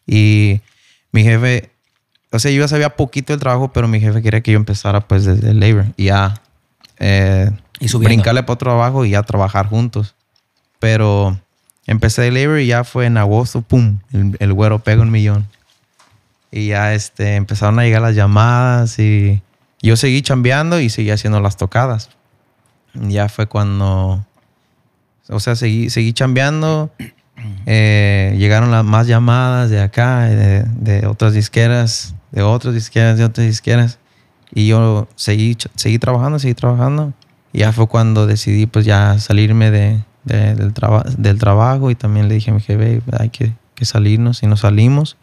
Y 0.06 0.60
mi 1.12 1.22
jefe, 1.22 1.70
o 2.32 2.38
sea, 2.40 2.50
yo 2.50 2.60
ya 2.62 2.68
sabía 2.68 2.90
poquito 2.96 3.32
del 3.32 3.40
trabajo, 3.40 3.70
pero 3.72 3.86
mi 3.86 4.00
jefe 4.00 4.20
quería 4.20 4.40
que 4.40 4.50
yo 4.52 4.56
empezara 4.56 5.00
pues 5.06 5.24
desde 5.24 5.50
el 5.50 5.60
labor 5.60 5.86
y 5.96 6.06
ya 6.06 6.40
eh, 6.98 7.50
Y 7.78 7.86
brincarle 7.98 8.42
para 8.42 8.54
otro 8.54 8.70
trabajo 8.72 9.04
y 9.04 9.10
ya 9.10 9.22
trabajar 9.22 9.68
juntos. 9.68 10.14
Pero 10.80 11.38
empecé 11.86 12.22
de 12.22 12.30
labor 12.30 12.60
y 12.60 12.66
ya 12.66 12.84
fue 12.84 13.06
en 13.06 13.16
agosto, 13.16 13.62
pum, 13.62 13.98
el, 14.12 14.36
el 14.38 14.52
güero 14.52 14.78
pega 14.78 15.02
un 15.02 15.10
millón. 15.10 15.46
Y 16.50 16.68
ya 16.68 16.94
este, 16.94 17.36
empezaron 17.36 17.78
a 17.78 17.82
llegar 17.82 18.02
las 18.02 18.14
llamadas 18.14 18.98
y 18.98 19.42
yo 19.82 19.96
seguí 19.96 20.22
chambeando 20.22 20.80
y 20.80 20.88
seguí 20.88 21.10
haciendo 21.10 21.40
las 21.40 21.56
tocadas. 21.56 22.10
Ya 22.94 23.28
fue 23.28 23.46
cuando, 23.46 24.24
o 25.28 25.40
sea, 25.40 25.56
seguí, 25.56 25.90
seguí 25.90 26.12
chambeando. 26.12 26.92
eh, 27.66 28.34
llegaron 28.38 28.70
las 28.70 28.84
más 28.84 29.08
llamadas 29.08 29.68
de 29.68 29.82
acá, 29.82 30.22
de, 30.22 30.62
de 30.62 31.06
otras 31.06 31.32
disqueras, 31.34 32.14
de 32.30 32.42
otras 32.42 32.72
disqueras, 32.74 33.18
de 33.18 33.24
otras 33.24 33.46
disqueras. 33.46 33.98
Y 34.54 34.68
yo 34.68 35.08
seguí, 35.16 35.58
seguí 35.74 35.98
trabajando, 35.98 36.38
seguí 36.38 36.54
trabajando. 36.54 37.12
Y 37.52 37.58
ya 37.58 37.72
fue 37.72 37.88
cuando 37.88 38.26
decidí 38.26 38.66
pues 38.66 38.84
ya 38.84 39.18
salirme 39.18 39.70
de, 39.72 40.00
de- 40.24 40.54
del, 40.54 40.72
traba- 40.72 41.04
del 41.16 41.38
trabajo 41.38 41.90
y 41.90 41.94
también 41.94 42.28
le 42.28 42.34
dije 42.34 42.50
a 42.50 42.54
mi 42.54 42.60
jefe, 42.60 43.00
hay 43.18 43.30
que, 43.30 43.52
que 43.74 43.84
salirnos 43.84 44.42
y 44.42 44.46
nos 44.46 44.60
salimos 44.60 45.16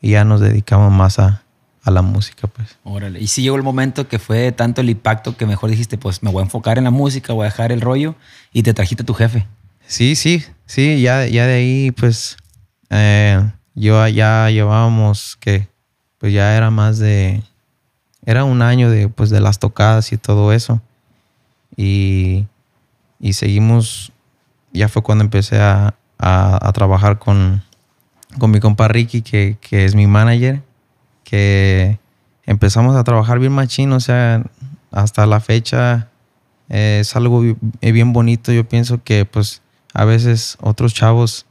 y 0.00 0.10
ya 0.12 0.24
nos 0.24 0.40
dedicamos 0.40 0.92
más 0.92 1.18
a, 1.18 1.42
a 1.84 1.90
la 1.90 2.02
música, 2.02 2.46
pues. 2.48 2.76
Órale. 2.84 3.20
Y 3.20 3.26
sí 3.28 3.42
llegó 3.42 3.56
el 3.56 3.62
momento 3.62 4.08
que 4.08 4.18
fue 4.18 4.52
tanto 4.52 4.80
el 4.80 4.90
impacto 4.90 5.36
que 5.36 5.46
mejor 5.46 5.70
dijiste, 5.70 5.98
pues 5.98 6.22
me 6.22 6.30
voy 6.30 6.40
a 6.40 6.44
enfocar 6.44 6.78
en 6.78 6.84
la 6.84 6.90
música, 6.90 7.32
voy 7.32 7.42
a 7.42 7.50
dejar 7.50 7.72
el 7.72 7.80
rollo 7.80 8.14
y 8.52 8.62
te 8.62 8.74
trajiste 8.74 9.02
a 9.02 9.06
tu 9.06 9.14
jefe. 9.14 9.46
Sí, 9.86 10.14
sí, 10.16 10.44
sí, 10.66 11.00
ya, 11.02 11.26
ya 11.26 11.46
de 11.46 11.54
ahí, 11.54 11.90
pues, 11.90 12.36
eh, 12.90 13.42
yo 13.74 14.06
ya 14.08 14.48
llevábamos 14.50 15.36
que, 15.40 15.68
pues 16.18 16.32
ya 16.32 16.56
era 16.56 16.70
más 16.70 16.98
de, 16.98 17.42
era 18.24 18.44
un 18.44 18.62
año 18.62 18.88
de, 18.90 19.08
pues, 19.08 19.28
de 19.30 19.40
las 19.40 19.58
tocadas 19.58 20.12
y 20.12 20.16
todo 20.18 20.52
eso. 20.52 20.80
Y, 21.76 22.46
y 23.20 23.32
seguimos, 23.32 24.11
ya 24.72 24.88
fue 24.88 25.02
cuando 25.02 25.24
empecé 25.24 25.60
a, 25.60 25.94
a- 26.18 26.72
trabajar 26.72 27.18
con, 27.18 27.62
con 28.38 28.50
mi 28.50 28.60
compa 28.60 28.88
Ricky, 28.88 29.22
que, 29.22 29.56
que 29.60 29.84
es 29.84 29.94
mi 29.94 30.06
manager, 30.06 30.62
que 31.24 31.98
empezamos 32.46 32.96
a 32.96 33.04
trabajar 33.04 33.38
bien 33.38 33.52
machín, 33.52 33.92
o 33.92 34.00
sea, 34.00 34.42
hasta 34.90 35.26
la 35.26 35.40
fecha 35.40 36.08
eh, 36.68 36.98
es 37.00 37.14
algo 37.16 37.42
eh, 37.44 37.92
bien 37.92 38.12
bonito. 38.12 38.52
Yo 38.52 38.68
pienso 38.68 39.02
que 39.02 39.24
pues 39.24 39.62
a 39.94 40.04
veces 40.04 40.56
otros 40.60 40.94
chavos 40.94 41.46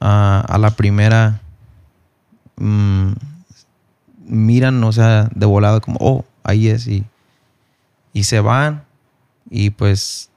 ah, 0.00 0.44
a 0.48 0.58
la 0.58 0.70
primera 0.70 1.40
mm, 2.56 3.12
miran, 4.26 4.82
o 4.84 4.92
sea, 4.92 5.28
de 5.34 5.46
volado 5.46 5.80
como, 5.80 5.98
oh, 6.00 6.24
ahí 6.42 6.68
es, 6.68 6.86
y, 6.86 7.04
y 8.12 8.24
se 8.24 8.40
van, 8.40 8.84
y 9.50 9.70
pues 9.70 10.29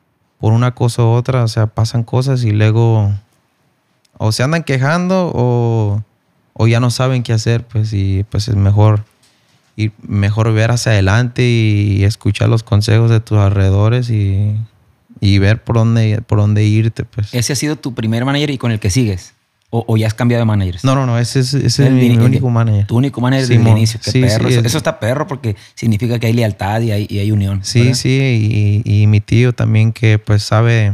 por 0.44 0.52
una 0.52 0.76
cosa 0.76 1.04
u 1.04 1.06
otra, 1.06 1.46
o 1.46 1.48
sea, 1.48 1.68
pasan 1.68 2.04
cosas 2.04 2.44
y 2.44 2.52
luego 2.52 3.14
o 4.18 4.34
se 4.34 4.44
andan 4.44 4.64
quejando 4.64 5.32
o, 5.34 6.04
o 6.52 6.68
ya 6.68 6.82
no 6.82 6.90
saben 6.90 7.24
qué 7.24 7.32
hacer, 7.32 7.66
pues, 7.66 7.94
y 7.94 8.26
pues 8.30 8.50
es 8.50 8.58
mejor 8.58 9.06
ir, 9.78 9.94
mejor 10.02 10.52
ver 10.52 10.72
hacia 10.72 10.92
adelante 10.92 11.46
y 11.46 12.04
escuchar 12.04 12.50
los 12.50 12.62
consejos 12.62 13.10
de 13.10 13.22
tus 13.22 13.38
alrededores 13.38 14.10
y, 14.10 14.58
y 15.22 15.40
ver 15.40 15.64
por 15.64 15.78
dónde, 15.78 16.22
por 16.28 16.40
dónde 16.40 16.66
irte, 16.66 17.06
pues. 17.06 17.34
¿Ese 17.34 17.54
ha 17.54 17.56
sido 17.56 17.78
tu 17.78 17.94
primer 17.94 18.26
manager 18.26 18.50
y 18.50 18.58
con 18.58 18.74
el 18.74 18.82
que 18.82 18.90
sigues? 18.90 19.33
¿O, 19.76 19.84
o 19.88 19.98
ya 19.98 20.06
has 20.06 20.14
cambiado 20.14 20.42
de 20.42 20.46
managers? 20.46 20.84
No, 20.84 20.94
no, 20.94 21.08
no, 21.08 21.18
ese 21.18 21.40
es, 21.40 21.52
ese 21.56 21.88
El 21.88 21.94
mi 21.96 22.16
único 22.16 22.48
manager. 22.52 22.86
Tu 22.86 22.96
único 22.96 23.20
manager 23.22 23.48
desde 23.48 23.60
el 23.62 23.68
inicio. 23.68 24.00
Qué 24.04 24.12
Sí, 24.12 24.22
perro. 24.22 24.48
sí, 24.48 24.52
eso, 24.54 24.60
es- 24.60 24.66
eso 24.68 24.78
está 24.78 25.00
perro 25.00 25.26
porque 25.26 25.56
significa 25.74 26.20
que 26.20 26.28
hay 26.28 26.34
lealtad 26.34 26.80
y 26.82 26.92
hay, 26.92 27.08
y 27.10 27.18
hay 27.18 27.32
unión. 27.32 27.62
Sí, 27.64 27.80
¿verdad? 27.80 27.94
sí, 27.96 28.84
y, 28.86 29.02
y 29.02 29.08
mi 29.08 29.20
tío 29.20 29.52
también 29.54 29.92
que 29.92 30.20
pues 30.20 30.44
sabe, 30.44 30.94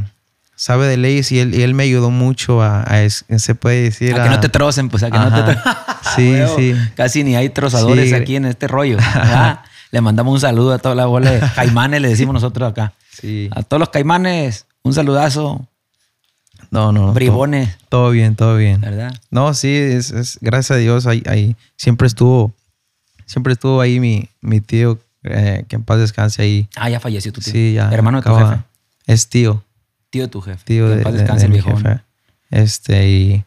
sabe 0.55 0.87
de 0.87 0.95
leyes 0.95 1.29
y 1.33 1.39
él, 1.39 1.53
y 1.55 1.63
él 1.63 1.73
me 1.73 1.83
ayudó 1.83 2.09
mucho 2.09 2.61
a, 2.61 2.83
a 2.83 3.09
se 3.09 3.53
puede 3.55 3.81
decir, 3.83 4.15
A 4.17 4.23
que 4.23 4.29
no 4.29 4.39
te 4.39 4.47
trocen, 4.47 4.87
pues 4.87 5.03
a 5.03 5.11
que 5.11 5.17
no 5.17 5.27
te 5.27 5.41
Ajá. 5.41 5.61
tro- 5.61 5.95
Sí, 6.15 6.31
Huevo. 6.31 6.55
sí. 6.57 6.73
Casi 6.95 7.25
ni 7.25 7.35
hay 7.35 7.49
trozadores 7.49 8.09
Sí. 8.09 8.15
aquí 8.15 8.37
en 8.37 8.45
este 8.45 8.69
rollo. 8.69 8.97
Le 9.91 10.01
mandamos 10.01 10.33
un 10.35 10.39
saludo 10.39 10.71
a 10.73 10.77
toda 10.79 10.95
la 10.95 11.05
bola 11.07 11.31
de 11.31 11.39
caimanes, 11.55 11.99
le 12.01 12.09
decimos 12.09 12.33
nosotros 12.33 12.71
acá. 12.71 12.93
Sí. 13.11 13.49
A 13.51 13.63
todos 13.63 13.79
los 13.79 13.89
caimanes, 13.89 14.67
un 14.83 14.93
saludazo. 14.93 15.65
No, 16.71 16.91
no. 16.91 17.13
Bribones, 17.13 17.75
Todo, 17.89 18.03
todo 18.03 18.09
bien, 18.11 18.35
todo 18.35 18.55
bien. 18.57 18.79
¿verdad? 18.81 19.13
No, 19.31 19.53
sí, 19.53 19.73
es, 19.75 20.11
es- 20.11 20.37
gracias 20.41 20.71
a 20.71 20.75
Dios, 20.79 21.07
ahí, 21.07 21.23
ahí 21.27 21.55
siempre 21.75 22.05
estuvo, 22.07 22.53
siempre 23.25 23.53
estuvo 23.53 23.81
ahí 23.81 23.99
mi, 23.99 24.29
mi 24.41 24.61
tío, 24.61 24.99
eh, 25.23 25.65
que 25.67 25.75
en 25.77 25.83
paz 25.83 25.99
descanse 25.99 26.41
ahí. 26.43 26.69
Ah, 26.75 26.89
ya 26.89 26.99
falleció 26.99 27.33
tu 27.33 27.41
tío. 27.41 27.51
Sí, 27.53 27.73
ya. 27.73 27.89
Hermano 27.91 28.21
de 28.21 28.29
tu 28.29 28.35
jefe. 28.35 28.61
Es 29.07 29.27
tío, 29.29 29.63
Tío 30.11 30.23
de 30.23 30.27
tu 30.29 30.41
jefe. 30.41 30.63
tío 30.65 30.85
Que 30.85 30.89
de, 30.91 30.97
en 30.97 31.03
paz 31.03 31.13
de- 31.13 31.19
descanse 31.19 31.41
de 31.41 31.45
el 31.47 31.51
mi 31.53 31.61
jefe. 31.71 32.01
Este, 32.51 33.09
y, 33.09 33.43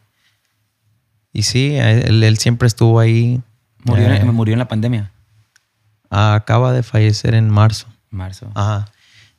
y 1.31 1.43
sí, 1.43 1.75
él, 1.75 2.23
él 2.23 2.37
siempre 2.37 2.67
estuvo 2.67 2.99
ahí. 2.99 3.41
Murió, 3.85 4.07
Eh, 4.11 4.17
en, 4.17 4.33
murió 4.33 4.53
en 4.53 4.59
la 4.59 4.67
pandemia. 4.67 5.11
acaba 6.09 6.71
de 6.73 6.83
fallecer 6.83 7.33
en 7.35 7.49
marzo. 7.49 7.87
Marzo. 8.09 8.51
Ajá. 8.53 8.85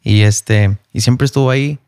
Y 0.03 0.21
este, 0.23 0.77
y 0.93 1.01
siempre 1.01 1.25
estuvo 1.25 1.51
ahí 1.51 1.79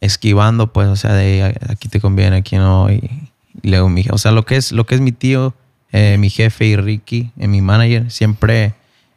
esquivando, 0.00 0.72
pues, 0.72 0.88
o 0.88 0.96
sea, 0.96 1.14
de 1.14 1.58
aquí 1.68 1.88
te 1.88 2.00
conviene, 2.00 2.36
aquí 2.36 2.56
no. 2.56 2.90
Y, 2.90 3.30
y 3.62 3.70
luego 3.70 3.88
mi, 3.88 4.04
o 4.10 4.18
sea, 4.18 4.32
lo 4.32 4.44
que 4.44 4.56
es, 4.56 4.72
lo 4.72 4.86
que 4.86 4.94
es 4.94 5.00
mi 5.00 5.12
tío, 5.12 5.54
eh, 5.92 6.16
mi 6.18 6.30
jefe 6.30 6.66
y 6.66 6.76
Ricky, 6.76 7.32
eh, 7.38 7.48
mi 7.48 7.60
manager, 7.60 8.10
siempre 8.10 8.74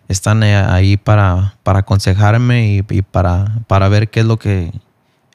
están 0.08 0.44
eh, 0.44 0.56
ahí 0.56 0.98
para, 0.98 1.56
para 1.64 1.80
aconsejarme 1.80 2.68
y, 2.68 2.86
y 2.90 3.02
para, 3.02 3.60
para 3.68 3.90
ver 3.90 4.10
qué 4.10 4.22
es 4.22 4.26
lo 4.26 4.38
que, 4.38 4.72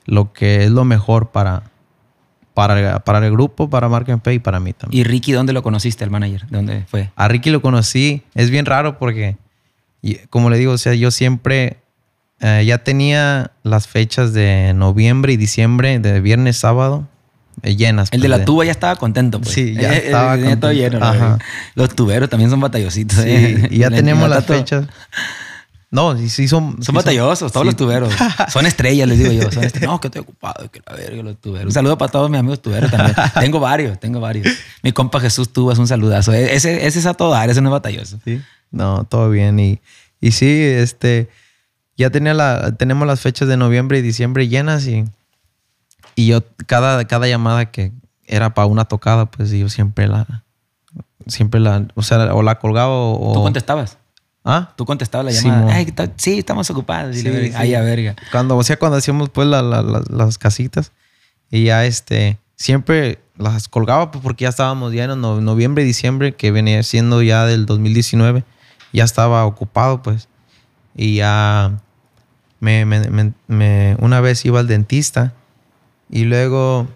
lo 0.04 0.32
que 0.32 0.64
es 0.64 0.70
lo 0.70 0.84
mejor 0.84 1.30
para, 1.30 1.64
para, 2.54 3.00
para 3.00 3.24
el 3.24 3.32
grupo, 3.32 3.70
para 3.70 3.88
Mark 3.88 4.10
and 4.10 4.22
Pay 4.22 4.36
y 4.36 4.38
para 4.40 4.58
mí 4.58 4.72
también. 4.72 5.00
¿Y 5.00 5.04
Ricky 5.04 5.32
dónde 5.32 5.52
lo 5.52 5.62
conociste, 5.62 6.04
el 6.04 6.10
manager? 6.10 6.46
¿De 6.46 6.56
dónde 6.56 6.84
fue? 6.86 7.10
A 7.14 7.28
Ricky 7.28 7.50
lo 7.50 7.62
conocí. 7.62 8.22
Es 8.34 8.50
bien 8.50 8.66
raro 8.66 8.98
porque, 8.98 9.36
como 10.30 10.50
le 10.50 10.58
digo, 10.58 10.72
o 10.72 10.78
sea, 10.78 10.94
yo 10.94 11.10
siempre 11.10 11.78
eh, 12.40 12.64
ya 12.66 12.78
tenía 12.78 13.50
las 13.62 13.86
fechas 13.88 14.32
de 14.32 14.72
noviembre 14.74 15.32
y 15.32 15.36
diciembre, 15.36 15.98
de 15.98 16.20
viernes, 16.20 16.56
sábado, 16.56 17.08
eh, 17.62 17.74
llenas. 17.76 18.08
El 18.12 18.20
de 18.20 18.28
pues, 18.28 18.38
la 18.38 18.44
tuba 18.44 18.64
ya 18.64 18.70
estaba 18.70 18.96
contento, 18.96 19.40
pues. 19.40 19.52
Sí, 19.54 19.74
ya 19.74 19.92
Eh, 19.94 20.02
estaba 20.06 20.36
tenía 20.36 20.58
todo 20.60 20.70
contento. 20.70 20.98
lleno. 20.98 21.04
Ajá. 21.04 21.38
Los 21.74 21.94
tuberos 21.96 22.28
también 22.30 22.50
son 22.50 22.60
batallositos. 22.60 23.18
Sí, 23.18 23.28
¿eh? 23.30 23.68
y 23.70 23.78
ya 23.78 23.90
tenemos 23.90 24.28
las 24.28 24.46
todo- 24.46 24.56
fechas. 24.58 24.86
No, 25.90 26.14
sí, 26.18 26.28
sí 26.28 26.48
son. 26.48 26.76
sí 26.80 26.84
Son 26.84 26.94
batallosos, 26.94 27.50
todos 27.50 27.64
sí. 27.64 27.68
los 27.68 27.76
tuberos. 27.76 28.12
Son 28.52 28.66
estrellas, 28.66 29.08
les 29.08 29.18
digo 29.20 29.32
yo. 29.32 29.50
Son 29.50 29.64
estrellas. 29.64 29.88
No, 29.90 29.98
que 29.98 30.08
estoy 30.08 30.20
ocupado, 30.20 30.70
que 30.70 30.82
la 30.86 30.94
verga, 30.94 31.22
los 31.22 31.40
tuberos. 31.40 31.64
Un 31.68 31.72
saludo 31.72 31.96
para 31.96 32.12
todos 32.12 32.28
mis 32.28 32.38
amigos 32.38 32.60
tuberos 32.60 32.90
también. 32.90 33.16
tengo 33.40 33.58
varios, 33.58 33.98
tengo 33.98 34.20
varios. 34.20 34.46
Mi 34.82 34.92
compa 34.92 35.18
Jesús 35.18 35.50
Tubas, 35.50 35.78
un 35.78 35.88
saludazo. 35.88 36.34
E- 36.34 36.54
Ese, 36.54 36.86
ese 36.86 36.98
es 36.98 37.06
a 37.06 37.14
todo 37.14 37.30
dar, 37.30 37.48
ese 37.48 37.62
no 37.62 37.70
es 37.70 37.72
batalloso. 37.72 38.18
Sí. 38.22 38.38
No, 38.70 39.04
todo 39.04 39.30
bien. 39.30 39.58
Y, 39.58 39.80
y 40.20 40.32
sí, 40.32 40.60
este, 40.60 41.30
ya 41.98 42.10
tenía 42.10 42.32
la, 42.34 42.72
tenemos 42.76 43.06
las 43.06 43.20
fechas 43.20 43.48
de 43.48 43.56
noviembre 43.56 43.98
y 43.98 44.02
diciembre 44.02 44.48
llenas 44.48 44.86
y, 44.86 45.04
y 46.14 46.26
yo 46.28 46.42
cada, 46.66 47.04
cada 47.06 47.26
llamada 47.28 47.70
que 47.70 47.92
era 48.24 48.54
para 48.54 48.66
una 48.66 48.84
tocada, 48.86 49.26
pues 49.26 49.50
yo 49.50 49.68
siempre 49.68 50.06
la, 50.08 50.44
siempre 51.26 51.60
la, 51.60 51.86
o 51.94 52.02
sea, 52.02 52.34
o 52.34 52.42
la 52.42 52.58
colgaba 52.58 52.92
o... 52.94 53.32
¿Tú 53.34 53.42
contestabas? 53.42 53.98
¿Ah? 54.44 54.72
¿Tú 54.76 54.84
contestabas 54.86 55.26
la 55.26 55.32
Sí, 55.32 55.48
llamada? 55.48 55.74
Ay, 55.74 55.86
ta- 55.86 56.10
sí, 56.16 56.38
estamos 56.38 56.70
ocupados. 56.70 57.16
Sí, 57.16 57.22
sí. 57.22 57.52
Ay, 57.54 57.74
a 57.74 57.80
verga. 57.82 58.16
Cuando, 58.32 58.56
o 58.56 58.62
sea, 58.62 58.78
cuando 58.78 58.96
hacíamos 58.96 59.28
pues 59.30 59.46
la- 59.48 59.62
la- 59.62 59.82
la- 59.82 60.02
las 60.08 60.38
casitas 60.38 60.92
y 61.50 61.64
ya 61.64 61.84
este, 61.84 62.38
siempre 62.56 63.18
las 63.36 63.68
colgaba 63.68 64.10
pues, 64.10 64.22
porque 64.22 64.44
ya 64.44 64.48
estábamos 64.50 64.92
ya 64.92 65.04
en 65.04 65.20
no- 65.20 65.40
noviembre 65.40 65.84
diciembre, 65.84 66.34
que 66.34 66.50
venía 66.50 66.82
siendo 66.82 67.22
ya 67.22 67.44
del 67.46 67.66
2019, 67.66 68.44
ya 68.92 69.04
estaba 69.04 69.44
ocupado 69.44 70.02
pues. 70.02 70.28
Y 70.94 71.16
ya 71.16 71.78
me, 72.60 72.84
me- 72.84 73.32
me- 73.46 73.96
una 74.00 74.20
vez 74.20 74.44
iba 74.44 74.60
al 74.60 74.66
dentista 74.66 75.32
y 76.10 76.24
luego 76.24 76.86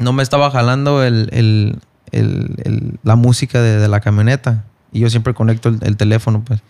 no 0.00 0.12
me 0.12 0.22
estaba 0.22 0.50
jalando 0.50 1.02
el, 1.02 1.28
el- 1.32 1.78
el- 2.12 2.98
la 3.02 3.16
música 3.16 3.60
de, 3.60 3.88
la 3.88 4.00
camioneta. 4.00 4.64
Y 4.92 5.00
yo 5.00 5.10
siempre 5.10 5.34
conecto 5.34 5.68
el, 5.68 5.78
el 5.82 5.96
teléfono 5.96 6.42
pues. 6.44 6.60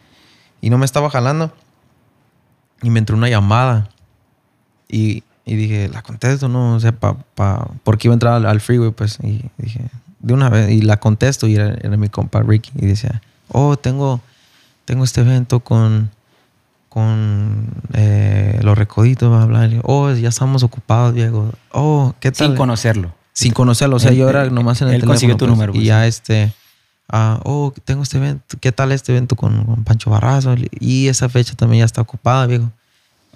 Y 0.60 0.70
no 0.70 0.78
me 0.78 0.84
estaba 0.86 1.10
jalando. 1.10 1.52
Y 2.82 2.90
me 2.90 2.98
entró 2.98 3.16
una 3.16 3.28
llamada. 3.28 3.88
Y, 4.88 5.22
y 5.44 5.56
dije, 5.56 5.88
la 5.92 6.02
contesto, 6.02 6.48
no, 6.48 6.74
o 6.74 6.80
sea, 6.80 6.92
pa, 6.92 7.16
pa- 7.34 7.68
porque 7.84 8.08
iba 8.08 8.12
a 8.14 8.16
entrar 8.16 8.32
al, 8.34 8.46
al 8.46 8.60
freeway, 8.60 8.90
pues. 8.90 9.18
Y 9.22 9.44
dije, 9.58 9.80
de 10.20 10.34
una 10.34 10.48
vez, 10.48 10.70
y 10.70 10.80
la 10.82 10.98
contesto, 10.98 11.46
y 11.46 11.54
era, 11.56 11.74
era 11.82 11.96
mi 11.96 12.08
compa 12.08 12.42
Ricky. 12.42 12.70
Y 12.76 12.86
decía, 12.86 13.20
oh, 13.48 13.76
tengo, 13.76 14.20
tengo 14.84 15.04
este 15.04 15.20
evento 15.20 15.60
con, 15.60 16.10
con 16.96 17.66
eh, 17.92 18.58
los 18.62 18.78
recoditos, 18.78 19.46
bla. 19.48 19.66
Y 19.66 19.74
yo, 19.74 19.80
oh, 19.84 20.10
ya 20.12 20.30
estamos 20.30 20.62
ocupados, 20.62 21.14
Diego. 21.14 21.52
Oh, 21.70 22.14
¿qué 22.20 22.32
tal? 22.32 22.46
Sin 22.46 22.56
conocerlo. 22.56 23.12
Sin 23.34 23.52
conocerlo. 23.52 23.96
O 23.96 23.98
sea, 23.98 24.12
Él- 24.12 24.16
yo 24.16 24.30
era 24.30 24.48
nomás 24.48 24.80
en 24.80 24.88
el 24.88 24.94
él 24.94 25.00
teléfono. 25.02 25.12
consiguió 25.12 25.36
tu 25.36 25.44
pues, 25.44 25.50
número, 25.50 25.72
Y 25.72 25.76
pues, 25.76 25.86
ya 25.86 26.06
este... 26.06 26.54
ah, 27.12 27.38
oh, 27.44 27.74
tengo 27.84 28.02
este 28.02 28.16
evento. 28.16 28.56
¿Qué 28.62 28.72
tal 28.72 28.92
este 28.92 29.12
evento 29.12 29.36
con, 29.36 29.66
con 29.66 29.84
Pancho 29.84 30.08
Barrazo? 30.08 30.54
Y 30.80 31.08
esa 31.08 31.28
fecha 31.28 31.52
también 31.54 31.80
ya 31.80 31.84
está 31.84 32.00
ocupada, 32.00 32.46
viejo. 32.46 32.72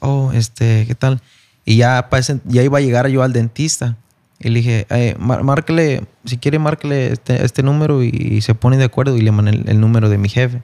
Oh, 0.00 0.30
este, 0.32 0.86
¿qué 0.86 0.94
tal? 0.94 1.20
Y 1.66 1.76
ya, 1.76 2.08
pa' 2.08 2.18
ese- 2.18 2.40
ya 2.46 2.62
iba 2.62 2.78
a 2.78 2.80
llegar 2.80 3.08
yo 3.08 3.22
al 3.22 3.34
dentista. 3.34 3.94
Y 4.38 4.48
le 4.48 4.60
dije, 4.60 4.86
eh, 4.88 5.16
márquele, 5.18 6.06
si 6.24 6.38
quiere, 6.38 6.58
márquele 6.58 7.12
este, 7.12 7.44
este 7.44 7.62
número 7.62 8.02
y, 8.02 8.08
y 8.08 8.40
se 8.40 8.54
pone 8.54 8.78
de 8.78 8.84
acuerdo. 8.84 9.18
Y 9.18 9.20
le 9.20 9.32
mandé 9.32 9.50
el, 9.50 9.64
el 9.68 9.80
número 9.80 10.08
de 10.08 10.16
mi 10.16 10.30
jefe. 10.30 10.62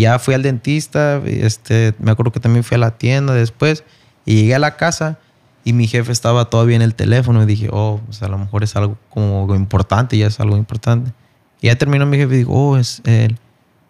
Ya 0.00 0.18
fui 0.18 0.34
al 0.34 0.42
dentista. 0.42 1.20
Este, 1.26 1.94
me 1.98 2.10
acuerdo 2.10 2.32
que 2.32 2.40
también 2.40 2.64
fui 2.64 2.74
a 2.76 2.78
la 2.78 2.92
tienda 2.98 3.34
después. 3.34 3.84
Y 4.24 4.36
llegué 4.36 4.54
a 4.54 4.58
la 4.58 4.76
casa 4.76 5.18
y 5.64 5.72
mi 5.72 5.86
jefe 5.86 6.12
estaba 6.12 6.46
todavía 6.50 6.76
en 6.76 6.82
el 6.82 6.94
teléfono. 6.94 7.42
Y 7.42 7.46
dije, 7.46 7.68
oh, 7.72 8.00
pues 8.06 8.22
a 8.22 8.28
lo 8.28 8.38
mejor 8.38 8.62
es 8.64 8.76
algo 8.76 8.96
como 9.10 9.54
importante, 9.54 10.16
ya 10.18 10.26
es 10.26 10.38
algo 10.40 10.56
importante. 10.56 11.12
Y 11.60 11.66
ya 11.68 11.76
terminó 11.76 12.06
mi 12.06 12.16
jefe 12.18 12.34
y 12.34 12.38
dijo, 12.38 12.52
oh, 12.52 12.76
es 12.76 13.00
el, 13.04 13.36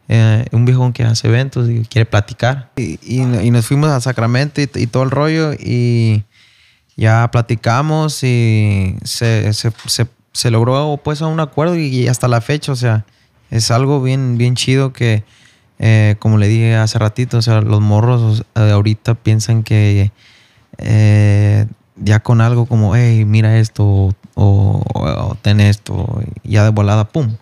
eh, 0.08 0.46
un 0.52 0.64
viejón 0.64 0.92
que 0.92 1.04
hace 1.04 1.28
eventos 1.28 1.68
y 1.68 1.82
quiere 1.82 2.06
platicar. 2.06 2.70
Y, 2.76 2.98
y- 3.02 3.50
nos 3.50 3.66
fuimos 3.66 3.90
a 3.90 4.00
Sacramento 4.00 4.60
y, 4.62 4.86
todo 4.86 5.02
el 5.02 5.10
rollo 5.10 5.52
y 5.52 6.24
ya 6.96 7.28
platicamos 7.30 8.22
y 8.24 8.96
se, 9.04 9.52
se- 9.52 9.72
se- 9.86 10.06
se 10.32 10.50
logró 10.50 10.98
pues 11.02 11.20
un 11.20 11.40
acuerdo 11.40 11.76
y 11.76 12.06
hasta 12.08 12.28
la 12.28 12.40
fecha, 12.40 12.72
o 12.72 12.76
sea, 12.76 13.04
es 13.50 13.70
algo 13.70 14.00
bien, 14.02 14.38
bien 14.38 14.54
chido 14.54 14.92
que, 14.92 15.24
eh, 15.78 16.16
como 16.18 16.38
le 16.38 16.48
dije 16.48 16.74
hace 16.76 16.98
ratito, 16.98 17.38
o 17.38 17.42
sea, 17.42 17.60
los 17.60 17.80
morros 17.80 18.44
sea, 18.54 18.72
ahorita 18.72 19.14
piensan 19.14 19.62
que 19.62 20.10
eh, 20.78 21.66
ya 21.96 22.20
con 22.20 22.40
algo 22.40 22.66
como, 22.66 22.94
hey, 22.96 23.24
mira 23.24 23.58
esto, 23.58 23.84
o, 23.84 24.12
o- 24.34 24.82
o 24.94 25.34
ten 25.42 25.60
esto, 25.60 26.20
ya 26.44 26.64
de 26.64 26.70
volada, 26.70 27.08
pum. 27.08 27.36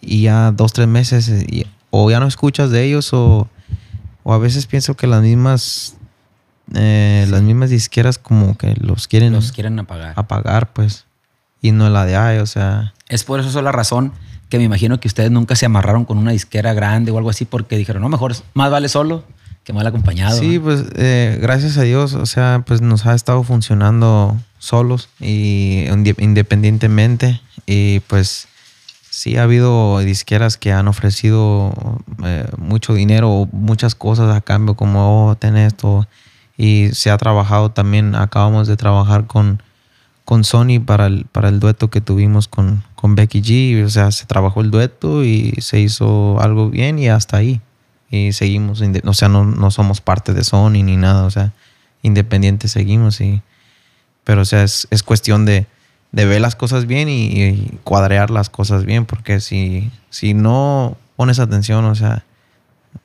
Y 0.00 0.22
ya 0.22 0.50
dos, 0.52 0.72
tres 0.72 0.88
meses, 0.88 1.28
eh, 1.28 1.46
y- 1.48 1.66
o 1.90 2.10
ya 2.10 2.20
no 2.20 2.26
escuchas 2.26 2.70
de 2.70 2.84
ellos, 2.84 3.12
o, 3.12 3.48
o 4.22 4.32
a 4.32 4.38
veces 4.38 4.66
pienso 4.66 4.94
que 4.96 5.06
las 5.06 5.22
mismas, 5.22 5.96
eh, 6.74 7.26
las 7.30 7.42
mismas 7.42 7.70
disqueras 7.70 8.18
como 8.18 8.56
que 8.58 8.74
los 8.80 9.06
quieren 9.08 9.32
Los 9.32 9.52
quieren 9.52 9.78
apagar. 9.78 10.12
apagar, 10.16 10.72
pues. 10.72 11.04
Y 11.62 11.70
no 11.72 11.88
la 11.90 12.04
de 12.04 12.16
ay, 12.16 12.38
o 12.38 12.46
sea. 12.46 12.92
Es 13.08 13.24
por 13.24 13.40
eso 13.40 13.62
la 13.62 13.72
razón 13.72 14.12
que 14.48 14.58
me 14.58 14.64
imagino 14.64 15.00
que 15.00 15.08
ustedes 15.08 15.30
nunca 15.30 15.56
se 15.56 15.66
amarraron 15.66 16.04
con 16.04 16.18
una 16.18 16.30
disquera 16.32 16.72
grande 16.72 17.10
o 17.10 17.18
algo 17.18 17.30
así 17.30 17.44
porque 17.44 17.76
dijeron, 17.76 18.02
no, 18.02 18.08
mejor 18.08 18.34
más 18.54 18.70
vale 18.70 18.88
solo 18.88 19.24
que 19.64 19.72
mal 19.72 19.86
acompañado. 19.86 20.38
Sí, 20.38 20.58
¿no? 20.58 20.64
pues 20.64 20.84
eh, 20.94 21.38
gracias 21.42 21.76
a 21.78 21.82
Dios, 21.82 22.14
o 22.14 22.26
sea, 22.26 22.62
pues 22.64 22.80
nos 22.80 23.04
ha 23.06 23.14
estado 23.14 23.42
funcionando 23.42 24.36
solos 24.58 25.08
y 25.20 25.86
inde- 25.88 26.14
independientemente. 26.22 27.40
Y 27.66 27.98
pues 28.00 28.46
sí 29.10 29.36
ha 29.36 29.42
habido 29.42 29.98
disqueras 29.98 30.56
que 30.56 30.72
han 30.72 30.86
ofrecido 30.86 31.72
eh, 32.24 32.46
mucho 32.58 32.94
dinero 32.94 33.30
o 33.32 33.46
muchas 33.50 33.96
cosas 33.96 34.34
a 34.36 34.40
cambio, 34.40 34.74
como, 34.76 35.30
oh, 35.30 35.34
ten 35.34 35.56
esto. 35.56 36.06
Y 36.56 36.90
se 36.92 37.10
ha 37.10 37.16
trabajado 37.18 37.70
también, 37.72 38.14
acabamos 38.14 38.68
de 38.68 38.76
trabajar 38.76 39.26
con, 39.26 39.62
con 40.26 40.42
Sony 40.42 40.80
para 40.84 41.06
el, 41.06 41.24
para 41.30 41.48
el 41.48 41.60
dueto 41.60 41.88
que 41.88 42.00
tuvimos 42.00 42.48
con, 42.48 42.82
con 42.96 43.14
Becky 43.14 43.40
G. 43.42 43.84
O 43.84 43.88
sea, 43.88 44.10
se 44.10 44.26
trabajó 44.26 44.60
el 44.60 44.72
dueto 44.72 45.24
y 45.24 45.54
se 45.60 45.78
hizo 45.78 46.40
algo 46.40 46.68
bien 46.68 46.98
y 46.98 47.08
hasta 47.08 47.36
ahí. 47.36 47.60
Y 48.10 48.32
seguimos, 48.32 48.82
o 49.04 49.14
sea, 49.14 49.28
no, 49.28 49.44
no 49.44 49.70
somos 49.70 50.00
parte 50.00 50.34
de 50.34 50.42
Sony 50.42 50.82
ni 50.82 50.96
nada, 50.96 51.24
o 51.24 51.30
sea, 51.30 51.52
independientes 52.02 52.72
seguimos. 52.72 53.20
Y, 53.20 53.40
pero, 54.24 54.42
o 54.42 54.44
sea, 54.44 54.64
es, 54.64 54.88
es 54.90 55.04
cuestión 55.04 55.44
de, 55.44 55.66
de 56.10 56.24
ver 56.24 56.40
las 56.40 56.56
cosas 56.56 56.86
bien 56.86 57.08
y, 57.08 57.26
y 57.26 57.78
cuadrear 57.84 58.30
las 58.30 58.50
cosas 58.50 58.84
bien, 58.84 59.06
porque 59.06 59.40
si, 59.40 59.92
si 60.10 60.34
no 60.34 60.96
pones 61.14 61.38
atención, 61.38 61.84
o 61.84 61.94
sea, 61.94 62.24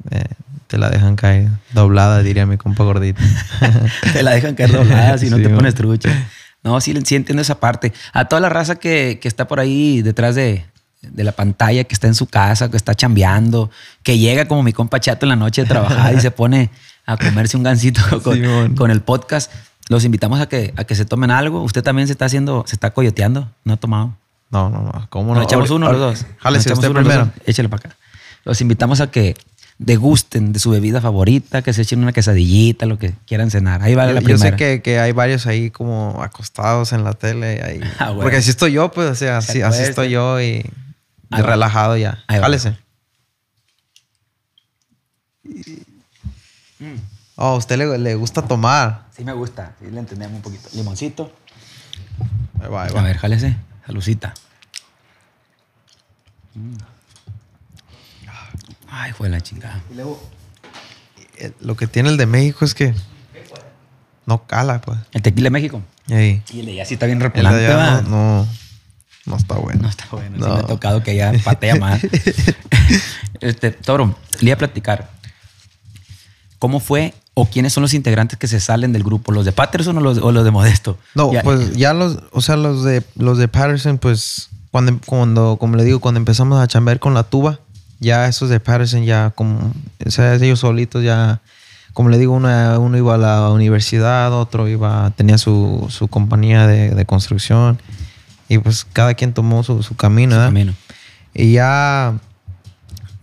eh, 0.10 0.26
te 0.66 0.80
la 0.80 0.90
dejan 0.90 1.16
caer 1.16 1.50
doblada, 1.72 2.24
diría 2.24 2.48
mi 2.48 2.58
compa 2.58 2.84
gordito. 2.84 3.22
Te 4.14 4.24
la 4.24 4.32
dejan 4.32 4.56
caer 4.56 4.72
doblada 4.72 5.18
si 5.18 5.30
no 5.30 5.38
Sí, 5.38 5.44
te 5.44 5.50
pones 5.50 5.76
trucha. 5.76 6.10
No, 6.64 6.80
sí, 6.82 6.94
sí 7.06 7.16
entiendo 7.16 7.42
esa 7.42 7.60
parte. 7.60 7.92
A 8.14 8.26
toda 8.26 8.40
la 8.40 8.50
raza 8.50 8.76
que, 8.76 9.20
que 9.22 9.28
está 9.28 9.48
por 9.48 9.60
ahí 9.60 10.02
detrás 10.02 10.36
de, 10.36 10.66
de 11.02 11.24
la 11.24 11.32
pantalla, 11.32 11.84
que 11.86 11.94
está 11.94 12.08
en 12.08 12.16
su 12.16 12.28
casa, 12.28 12.70
que 12.70 12.78
está 12.78 12.94
chambeando, 12.94 13.72
que 14.04 14.18
llega 14.20 14.46
como 14.48 14.62
mi 14.64 14.72
compa 14.74 15.00
Chato 15.00 15.26
en 15.26 15.30
la 15.30 15.36
noche 15.36 15.64
de 15.64 15.68
trabajar 15.68 16.14
y 16.14 16.22
se 16.22 16.30
pone 16.32 16.70
a 17.06 17.18
comerse 17.18 17.58
un 17.58 17.64
gansito 17.64 18.02
con, 18.24 18.76
con 18.76 18.92
el 18.92 19.02
podcast. 19.02 19.52
Los 19.90 20.06
invitamos 20.06 20.40
a 20.40 20.48
que, 20.48 20.74
a 20.78 20.84
que 20.84 20.96
se 20.96 21.04
tomen 21.06 21.32
algo. 21.32 21.64
Usted 21.64 21.82
también 21.84 22.08
se 22.08 22.14
está 22.14 22.26
haciendo, 22.26 22.64
se 22.68 22.76
está 22.76 22.92
coyoteando. 22.92 23.50
No 23.66 23.74
ha 23.74 23.78
tomado. 23.78 24.16
No, 24.52 24.70
no, 24.70 24.82
no. 24.84 25.08
¿Cómo 25.10 25.30
Nos 25.34 25.38
no? 25.38 25.44
echamos 25.44 25.70
Ahor- 25.72 25.76
uno 25.78 25.88
ahor- 25.88 25.92
los 25.94 26.00
dos. 26.20 26.26
Jálese 26.38 26.70
Nos 26.70 26.80
echamos 26.80 26.80
usted 26.80 26.90
uno 26.92 27.00
primero. 27.00 27.32
Échale 27.46 27.70
para 27.70 27.90
acá. 27.90 27.98
Los 28.46 28.62
invitamos 28.62 29.02
a 29.02 29.10
que 29.10 29.36
degusten 29.84 30.54
de 30.54 30.60
su 30.60 30.70
bebida 30.70 31.02
favorita, 31.02 31.64
que 31.64 31.74
se 31.74 31.82
echen 31.82 32.00
una 32.04 32.14
quesadillita, 32.14 32.86
lo 32.86 33.00
que 33.00 33.14
quieran 33.26 33.50
cenar. 33.50 33.82
Ahí 33.82 33.96
va 33.96 34.06
la 34.06 34.14
Yo, 34.14 34.20
yo 34.20 34.24
primera. 34.26 34.52
sé 34.52 34.56
que, 34.56 34.82
que 34.84 35.00
hay 35.00 35.12
varios 35.12 35.48
ahí 35.48 35.72
como 35.72 36.22
acostados 36.22 36.94
en 36.94 37.04
la 37.04 37.14
tele. 37.14 37.62
Ahí. 37.64 37.80
Ah, 38.00 38.06
bueno. 38.10 38.22
Porque 38.22 38.38
así 38.38 38.50
estoy 38.52 38.74
yo, 38.74 38.92
pues, 38.92 39.10
o 39.10 39.16
sea, 39.16 39.42
Se 39.42 39.52
así, 39.52 39.62
así 39.62 39.82
estoy 39.84 40.10
yo 40.12 40.40
y 40.42 40.64
relajado 41.30 41.98
ya. 41.98 42.24
Jálese. 42.28 42.78
Oh, 47.36 47.48
a 47.48 47.56
usted 47.56 47.78
le, 47.78 47.98
le 47.98 48.16
gusta 48.16 48.42
tomar. 48.44 49.08
Sí 49.16 49.24
me 49.24 49.34
gusta, 49.34 49.74
sí 49.80 49.90
le 49.90 50.00
entendemos 50.00 50.36
un 50.36 50.42
poquito. 50.42 50.70
Limoncito. 50.74 51.32
Ahí 52.62 52.70
va, 52.70 52.84
ahí 52.84 52.92
A 52.96 53.02
ver, 53.02 53.18
jálese. 53.18 53.56
Salucita. 53.86 54.34
Mm. 56.54 56.76
Ay, 59.04 59.14
fue 59.14 59.30
la 59.30 59.42
chingada. 59.42 59.82
Eh, 61.38 61.52
Lo 61.60 61.76
que 61.76 61.88
tiene 61.88 62.10
el 62.10 62.18
de 62.18 62.26
México 62.28 62.64
es 62.66 62.76
que 62.76 62.94
no 64.28 64.46
cala, 64.46 64.80
pues. 64.82 65.00
El 65.12 65.22
tequila 65.24 65.46
de 65.46 65.50
México. 65.52 65.82
Ey. 66.08 66.44
Y 66.54 66.60
el 66.60 66.66
de 66.68 66.72
allá 66.74 66.86
sí 66.86 66.94
está 66.96 67.06
bien 67.08 67.18
El 67.18 67.24
de 67.24 67.28
repelante, 67.30 68.10
no, 68.10 68.10
no, 68.10 68.48
no 69.26 69.36
está 69.38 69.56
bueno. 69.56 69.82
No 69.82 69.90
está 69.90 70.06
bueno. 70.12 70.36
Sí 70.38 70.42
No. 70.44 70.54
me 70.54 70.60
ha 70.60 70.64
tocado 70.68 71.02
que 71.04 71.12
allá 71.12 71.32
patea 71.44 71.76
más. 71.78 72.02
este, 73.42 73.72
Toro, 73.72 74.16
le 74.40 74.46
iba 74.50 74.54
a 74.56 74.58
platicar. 74.58 75.10
¿Cómo 76.60 76.80
fue 76.80 77.16
o 77.34 77.46
quiénes 77.48 77.74
son 77.74 77.82
los 77.82 77.94
integrantes 77.96 78.38
que 78.38 78.48
se 78.48 78.60
salen 78.60 78.94
del 78.94 79.04
grupo? 79.04 79.32
¿Los 79.32 79.46
de 79.46 79.52
Patterson 79.52 79.98
o 79.98 80.02
los, 80.02 80.20
o 80.20 80.32
los 80.32 80.44
de 80.44 80.52
Modesto? 80.52 81.00
No, 81.16 81.34
Ya- 81.34 81.42
pues 81.42 81.74
ya 81.76 81.94
los, 81.94 82.20
o 82.32 82.42
sea, 82.42 82.56
los 82.56 82.84
de 82.84 83.04
los 83.16 83.40
de 83.40 83.48
Patterson, 83.48 83.98
pues 83.98 84.50
cuando, 84.70 85.00
cuando, 85.06 85.58
como 85.58 85.76
le 85.76 85.84
digo, 85.84 86.00
cuando 86.00 86.20
empezamos 86.20 86.60
a 86.62 86.68
chambear 86.68 87.00
con 87.00 87.16
la 87.16 87.24
tuba, 87.24 87.60
ya 88.02 88.28
esos 88.28 88.50
de 88.50 88.60
Patterson 88.60 89.06
ya 89.06 89.30
como, 89.30 89.72
o 90.06 90.12
sea, 90.12 90.34
ellos 90.36 90.60
solitos 90.60 91.04
ya, 91.04 91.40
como 91.94 92.10
le 92.10 92.18
digo, 92.18 92.34
una- 92.34 92.78
uno 92.80 92.98
iba 92.98 93.16
a 93.16 93.18
la 93.18 93.50
universidad, 93.52 94.34
otro 94.34 94.68
iba, 94.68 95.12
tenía 95.16 95.38
su, 95.38 95.86
su 95.90 96.08
compañía 96.10 96.68
de, 96.68 96.90
de 96.90 97.06
construcción 97.06 97.80
y 98.50 98.58
pues 98.58 98.84
cada 98.92 99.14
quien 99.14 99.34
tomó 99.34 99.64
su, 99.64 99.82
su 99.84 99.96
camino, 99.96 100.32
¿verdad? 100.32 100.48
Camino. 100.48 100.74
Y 101.34 101.54
ya, 101.54 102.16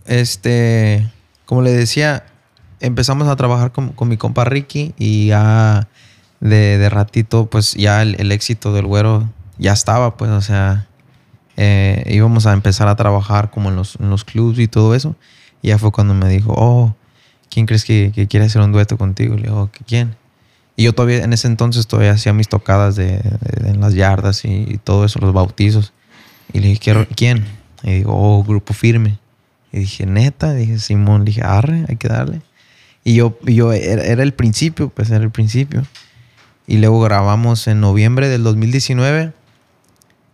este, 0.05 1.07
como 1.45 1.61
le 1.61 1.71
decía, 1.71 2.23
empezamos 2.79 3.27
a 3.27 3.35
trabajar 3.35 3.71
con, 3.71 3.89
con 3.89 4.07
mi 4.07 4.17
compa 4.17 4.45
Ricky 4.45 4.93
y 4.97 5.27
ya 5.27 5.87
de, 6.39 6.77
de 6.77 6.89
ratito, 6.89 7.47
pues 7.47 7.73
ya 7.73 8.01
el, 8.01 8.15
el 8.19 8.31
éxito 8.31 8.73
del 8.73 8.85
güero 8.85 9.29
ya 9.57 9.73
estaba, 9.73 10.15
pues, 10.17 10.31
o 10.31 10.41
sea, 10.41 10.87
eh, 11.61 12.03
íbamos 12.07 12.45
a 12.45 12.53
empezar 12.53 12.87
a 12.87 12.95
trabajar 12.95 13.51
como 13.51 13.67
en 13.69 13.75
los, 13.75 13.97
en 13.99 14.09
los 14.09 14.23
clubs 14.23 14.57
y 14.59 14.67
todo 14.69 14.95
eso. 14.95 15.15
Y 15.61 15.67
ya 15.69 15.77
fue 15.77 15.91
cuando 15.91 16.13
me 16.13 16.29
dijo, 16.29 16.53
oh, 16.55 16.95
¿quién 17.49 17.65
crees 17.65 17.83
que, 17.83 18.11
que 18.15 18.27
quiere 18.27 18.45
hacer 18.45 18.61
un 18.61 18.71
dueto 18.71 18.97
contigo? 18.97 19.35
Le 19.35 19.43
digo, 19.43 19.69
¿quién? 19.85 20.15
Y 20.77 20.83
yo 20.83 20.93
todavía, 20.93 21.23
en 21.25 21.33
ese 21.33 21.47
entonces 21.47 21.87
todavía 21.87 22.13
hacía 22.13 22.31
mis 22.31 22.47
tocadas 22.47 22.95
de, 22.95 23.17
de- 23.17 23.69
en 23.69 23.81
las 23.81 23.93
yardas 23.93 24.45
y, 24.45 24.65
y 24.69 24.77
todo 24.77 25.03
eso, 25.03 25.19
los 25.19 25.33
bautizos. 25.33 25.91
Y 26.53 26.59
le 26.59 26.67
dije, 26.69 26.79
"¿Quiero- 26.79 27.07
¿quién? 27.13 27.45
Y 27.83 27.91
digo, 27.95 28.13
oh, 28.15 28.43
grupo 28.45 28.73
firme. 28.73 29.19
Y 29.73 29.79
dije, 29.79 30.05
neta, 30.05 30.53
dije, 30.53 30.79
Simón, 30.79 31.21
le 31.21 31.25
dije, 31.25 31.41
arre, 31.43 31.83
hay 31.89 31.97
que 31.97 32.07
darle. 32.07 32.41
Y 33.03 33.15
yo, 33.15 33.37
y 33.45 33.55
yo 33.55 33.73
era, 33.73 34.03
era 34.03 34.23
el 34.23 34.33
principio, 34.33 34.87
pues 34.89 35.09
era 35.09 35.23
el 35.23 35.31
principio. 35.31 35.83
Y 36.67 36.77
luego 36.77 37.01
grabamos 37.01 37.67
en 37.67 37.81
noviembre 37.81 38.29
del 38.29 38.43
2019, 38.43 39.33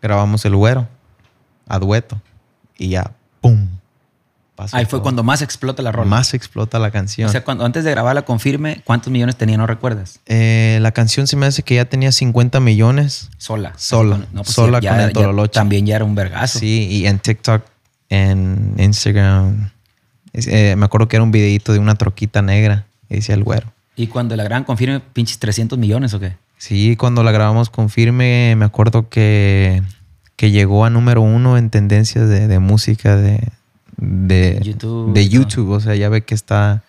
grabamos 0.02 0.46
El 0.46 0.56
Güero, 0.56 0.88
a 1.68 1.80
dueto. 1.80 2.22
Y 2.78 2.90
ya, 2.90 3.12
¡pum! 3.42 3.68
pasó 4.56 4.78
Ahí 4.78 4.86
fue 4.86 4.92
todo. 5.00 5.04
cuando 5.04 5.24
más 5.24 5.42
explota 5.42 5.82
la 5.84 5.92
rola. 5.92 6.10
más 6.10 6.34
explota 6.34 6.80
la 6.80 6.90
canción. 6.92 7.28
O 7.28 7.32
sea, 7.32 7.44
cuando, 7.44 7.66
antes 7.66 7.84
de 7.84 7.92
grabarla 7.92 8.24
con 8.24 8.40
Firme, 8.40 8.82
¿cuántos 8.86 9.12
millones 9.12 9.36
tenía? 9.36 9.58
¿No 9.58 9.68
recuerdas? 9.68 10.20
Eh, 10.28 10.78
la 10.82 10.92
canción 10.92 11.28
se 11.28 11.36
me 11.36 11.46
hace 11.46 11.62
que 11.64 11.76
ya 11.76 11.86
tenía 11.86 12.12
50 12.12 12.60
millones. 12.62 13.30
Sola. 13.38 13.74
Sola. 13.78 14.20
No, 14.32 14.44
pues 14.44 14.56
Sola 14.56 14.80
ya- 14.80 14.92
con 14.92 15.00
el 15.02 15.14
Tololoche. 15.14 15.54
También 15.54 15.86
ya 15.86 15.98
era 15.98 16.06
un 16.06 16.16
vergazo. 16.16 16.60
Sí, 16.60 16.88
y 16.90 17.06
en 17.08 17.20
TikTok, 17.20 17.64
en 18.10 18.76
Instagram. 18.78 19.72
eh, 20.34 20.76
me 20.78 20.86
acuerdo 20.86 21.08
que 21.08 21.16
era 21.18 21.24
un 21.24 21.32
videito 21.32 21.74
de 21.74 21.80
una 21.80 21.96
troquita 21.96 22.42
negra. 22.42 22.86
Y 23.10 23.16
decía 23.16 23.36
el 23.36 23.44
güero. 23.44 23.72
Y 23.98 24.08
cuando 24.08 24.36
la 24.36 24.44
graban 24.44 24.64
con 24.64 24.78
Firme, 24.78 25.00
pinches 25.00 25.38
300 25.40 25.78
millones 25.78 26.14
o 26.14 26.20
qué? 26.20 26.36
Sí, 26.58 26.96
cuando 26.98 27.24
la 27.24 27.32
grabamos 27.32 27.70
con 27.70 27.90
Firme, 27.90 28.56
me 28.58 28.66
acuerdo 28.66 29.10
que, 29.10 29.84
que 30.36 30.52
llegó 30.52 30.86
a 30.86 30.90
número 30.90 31.22
uno 31.22 31.58
en 31.58 31.70
tendencias 31.70 32.28
de, 32.30 32.48
de 32.48 32.60
música 32.60 33.16
de, 33.16 33.48
de 33.98 34.60
YouTube, 34.64 35.14
De 35.14 35.24
¿no? 35.26 35.30
YouTube. 35.32 35.72
O 35.72 35.80
sea, 35.80 35.96
ya 35.96 36.10
ve 36.10 36.22
que 36.24 36.36
está 36.36 36.84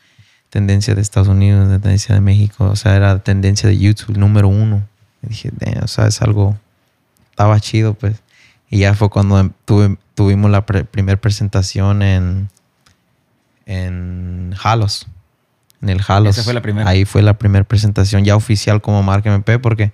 tendencia 0.51 0.95
de 0.95 1.01
Estados 1.03 1.29
Unidos, 1.29 1.69
de 1.69 1.79
tendencia 1.79 2.15
de 2.15 2.21
México. 2.21 2.65
O 2.65 2.77
sea, 2.77 2.97
era 2.97 3.19
tendencia 3.21 3.69
de 3.69 3.79
YouTube, 3.79 4.17
número 4.17 4.49
uno. 4.49 4.83
Y 5.23 5.29
dije, 5.29 5.51
o 5.83 5.87
sea, 5.89 6.07
es 6.07 6.23
algo. 6.23 6.57
Estaba 7.31 7.61
chido, 7.61 7.95
pues. 7.95 8.23
Y 8.71 8.79
ya 8.79 8.95
fue 8.95 9.11
cuando 9.11 9.39
em- 9.39 9.53
tuve- 9.65 9.97
tuvimos 10.15 10.51
la 10.51 10.65
primera 10.67 11.21
presentación 11.21 12.03
en. 12.03 12.49
En 13.67 14.55
Halos. 14.63 15.07
En 15.83 15.89
el 15.91 16.01
Halos. 16.07 16.37
Esa 16.37 16.45
fue 16.45 16.55
la 16.55 16.63
primera. 16.63 16.89
Ahí 16.89 17.05
fue 17.05 17.23
la 17.23 17.35
primera 17.39 17.65
presentación 17.65 18.25
ya 18.25 18.37
oficial 18.37 18.81
como 18.81 19.03
marca 19.03 19.33
MP 19.33 19.59
porque, 19.59 19.93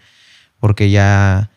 porque 0.60 0.90
ya, 0.90 1.50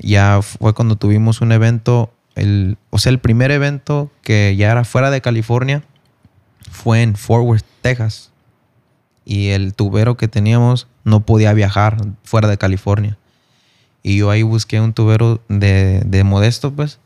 ya 0.00 0.40
fue 0.42 0.74
cuando 0.74 0.96
tuvimos 0.96 1.40
un 1.40 1.52
evento, 1.52 2.12
el, 2.34 2.76
o 2.90 2.98
sea, 2.98 3.10
el 3.10 3.18
primer 3.18 3.50
evento 3.50 4.10
que 4.22 4.54
ya 4.56 4.70
era 4.70 4.84
fuera 4.84 5.10
de 5.10 5.20
California 5.20 5.82
fue 6.70 7.02
en 7.02 7.14
Fort 7.16 7.44
Worth, 7.44 7.64
Texas. 7.82 8.30
Y 9.24 9.48
el 9.50 9.74
tubero 9.74 10.16
que 10.16 10.28
teníamos 10.28 10.88
no 11.04 11.20
podía 11.20 11.52
viajar 11.52 11.98
fuera 12.24 12.48
de 12.48 12.58
California. 12.58 13.16
Y 14.02 14.16
yo 14.16 14.30
ahí 14.30 14.42
busqué 14.42 14.80
un 14.80 14.92
tubero 14.92 15.40
de, 15.48 16.02
de 16.06 16.24
Modesto, 16.24 16.72
pues. 16.72 16.98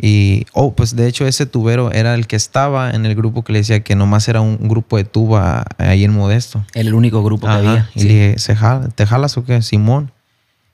Y, 0.00 0.46
oh, 0.52 0.72
pues 0.74 0.94
de 0.94 1.08
hecho 1.08 1.26
ese 1.26 1.44
tubero 1.44 1.90
era 1.90 2.14
el 2.14 2.28
que 2.28 2.36
estaba 2.36 2.90
en 2.92 3.04
el 3.04 3.16
grupo 3.16 3.42
que 3.42 3.52
le 3.52 3.58
decía 3.58 3.80
que 3.80 3.96
nomás 3.96 4.28
era 4.28 4.40
un 4.40 4.68
grupo 4.68 4.96
de 4.96 5.02
tuba 5.04 5.64
ahí 5.78 6.04
en 6.04 6.12
Modesto. 6.14 6.64
El 6.74 6.94
único 6.94 7.24
grupo 7.24 7.48
que 7.48 7.52
había. 7.52 7.90
Y 7.96 8.00
sí. 8.00 8.08
le 8.08 8.14
dije, 8.14 8.38
¿Se 8.38 8.54
jala- 8.54 8.88
¿te 8.94 9.04
jalas 9.06 9.36
o 9.36 9.44
qué? 9.44 9.60
Simón. 9.60 10.12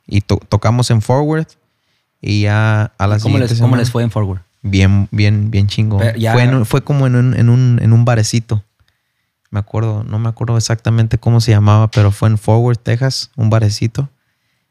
Y 0.07 0.21
to- 0.23 0.41
tocamos 0.49 0.91
en 0.91 1.01
Forward. 1.03 1.47
Y 2.21 2.43
ya 2.43 2.93
a 2.99 3.07
la 3.07 3.17
¿Y 3.17 3.21
¿Cómo, 3.21 3.39
les, 3.39 3.49
siguiente 3.51 3.55
cómo 3.57 3.57
semana- 3.69 3.83
les 3.83 3.91
fue 3.91 4.03
en 4.03 4.11
Forward? 4.11 4.41
Bien, 4.63 5.09
bien, 5.11 5.51
bien 5.51 5.67
chingo. 5.67 6.01
Ya- 6.17 6.33
Fue, 6.33 6.43
en 6.43 6.65
fue 6.65 6.83
como 6.83 7.07
en 7.07 7.17
un, 7.17 7.35
en, 7.39 7.49
un, 7.51 7.79
en 7.83 7.93
un 7.93 8.05
barecito. 8.05 8.65
Me 9.51 9.61
acuerdo, 9.61 10.03
no 10.05 10.19
me 10.19 10.29
acuerdo 10.29 10.57
exactamente 10.57 11.19
cómo 11.19 11.41
se 11.41 11.51
llamaba, 11.53 11.91
pero 11.91 12.11
fue 12.11 12.29
en 12.29 12.39
Forward, 12.39 12.79
Texas, 12.79 13.31
un 13.37 13.51
barecito. 13.51 14.09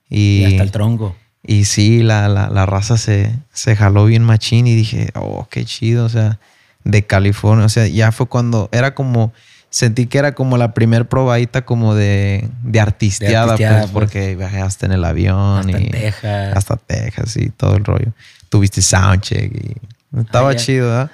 Y, 0.09 0.41
Y, 0.41 0.45
hasta 0.45 0.63
el 0.63 0.71
tronco. 0.71 1.15
y 1.43 1.65
sí, 1.65 2.01
la, 2.03 2.27
la, 2.27 2.49
la 2.49 2.65
raza 2.65 2.97
se, 2.97 3.33
se 3.53 3.75
jaló 3.75 4.05
bien 4.05 4.23
machín 4.23 4.65
y 4.67 4.75
dije, 4.75 5.11
oh, 5.15 5.47
qué 5.49 5.63
chido, 5.63 6.05
o 6.05 6.09
sea, 6.09 6.39
de 6.83 7.05
California. 7.05 7.65
O 7.65 7.69
sea, 7.69 7.87
ya 7.87 8.11
fue 8.11 8.25
cuando 8.25 8.67
era 8.71 8.93
como, 8.95 9.31
sentí 9.73 10.05
que 10.05 10.19
era 10.19 10.33
como 10.35 10.55
la 10.57 10.75
primer 10.75 11.07
probadita 11.07 11.65
como 11.65 11.95
de, 11.95 12.47
de 12.63 12.79
artisteada, 12.79 13.53
artisteada, 13.53 13.79
pues, 13.79 13.91
pues. 13.91 13.93
porque 13.93 14.35
viajaste 14.35 14.85
en 14.85 14.91
el 14.91 15.03
avión. 15.03 15.59
Hasta 15.65 15.79
y, 15.81 15.89
Texas. 15.89 16.55
hasta 16.55 16.77
Texas 16.77 17.37
y 17.37 17.49
todo 17.49 17.75
el 17.75 17.83
rollo. 17.83 18.13
Tuviste 18.49 18.83
soundcheck 18.83 19.51
y 19.51 20.17
estaba 20.19 20.51
Ah, 20.51 20.55
chido, 20.55 20.87
¿verdad? 20.89 21.11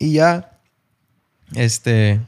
Y 0.00 0.14
ya, 0.14 0.50
este, 1.54 2.20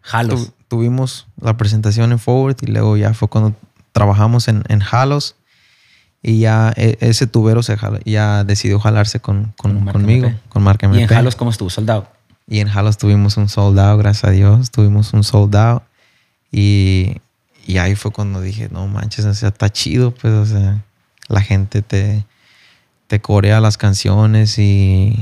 Jalos. 0.00 0.46
tu- 0.46 0.52
tuvimos 0.68 1.26
la 1.40 1.56
presentación 1.58 2.12
en 2.12 2.18
Forward 2.18 2.56
y 2.62 2.66
luego 2.68 2.96
ya 2.96 3.12
fue 3.14 3.28
cuando 3.28 3.54
trabajamos 3.92 4.48
en, 4.48 4.64
en 4.68 4.82
Halos 4.90 5.34
y 6.22 6.40
ya 6.40 6.72
e- 6.76 6.96
ese 7.00 7.26
tubero 7.26 7.62
se 7.62 7.76
jaló- 7.76 8.00
ya 8.04 8.44
decidió 8.44 8.80
jalarse 8.80 9.20
con, 9.20 9.52
con- 9.58 9.80
Con 9.84 9.92
conmigo, 9.92 10.28
MP. 10.28 10.40
con 10.48 10.62
Marca 10.62 10.86
¿Y 10.86 10.90
en 10.90 10.94
MP. 11.00 11.14
Jalos 11.14 11.36
cómo 11.36 11.50
estuvo? 11.50 11.68
Soldado. 11.70 12.10
Y 12.48 12.60
en 12.60 12.68
Halos 12.68 12.98
tuvimos 12.98 13.36
un 13.36 13.48
soldado, 13.48 13.98
gracias 13.98 14.24
a 14.24 14.30
Dios. 14.30 14.70
Tuvimos 14.70 15.12
un 15.12 15.22
soldado. 15.22 15.82
Y, 16.50 17.16
y 17.66 17.78
ahí 17.78 17.94
fue 17.94 18.10
cuando 18.10 18.40
dije, 18.40 18.68
no 18.70 18.86
manches, 18.86 19.24
o 19.26 19.34
sea, 19.34 19.50
está 19.50 19.70
chido, 19.70 20.12
pues, 20.14 20.32
o 20.32 20.46
sea, 20.46 20.82
la 21.28 21.42
gente 21.42 21.82
te, 21.82 22.24
te 23.06 23.20
corea 23.20 23.60
las 23.60 23.76
canciones 23.76 24.58
y 24.58 25.14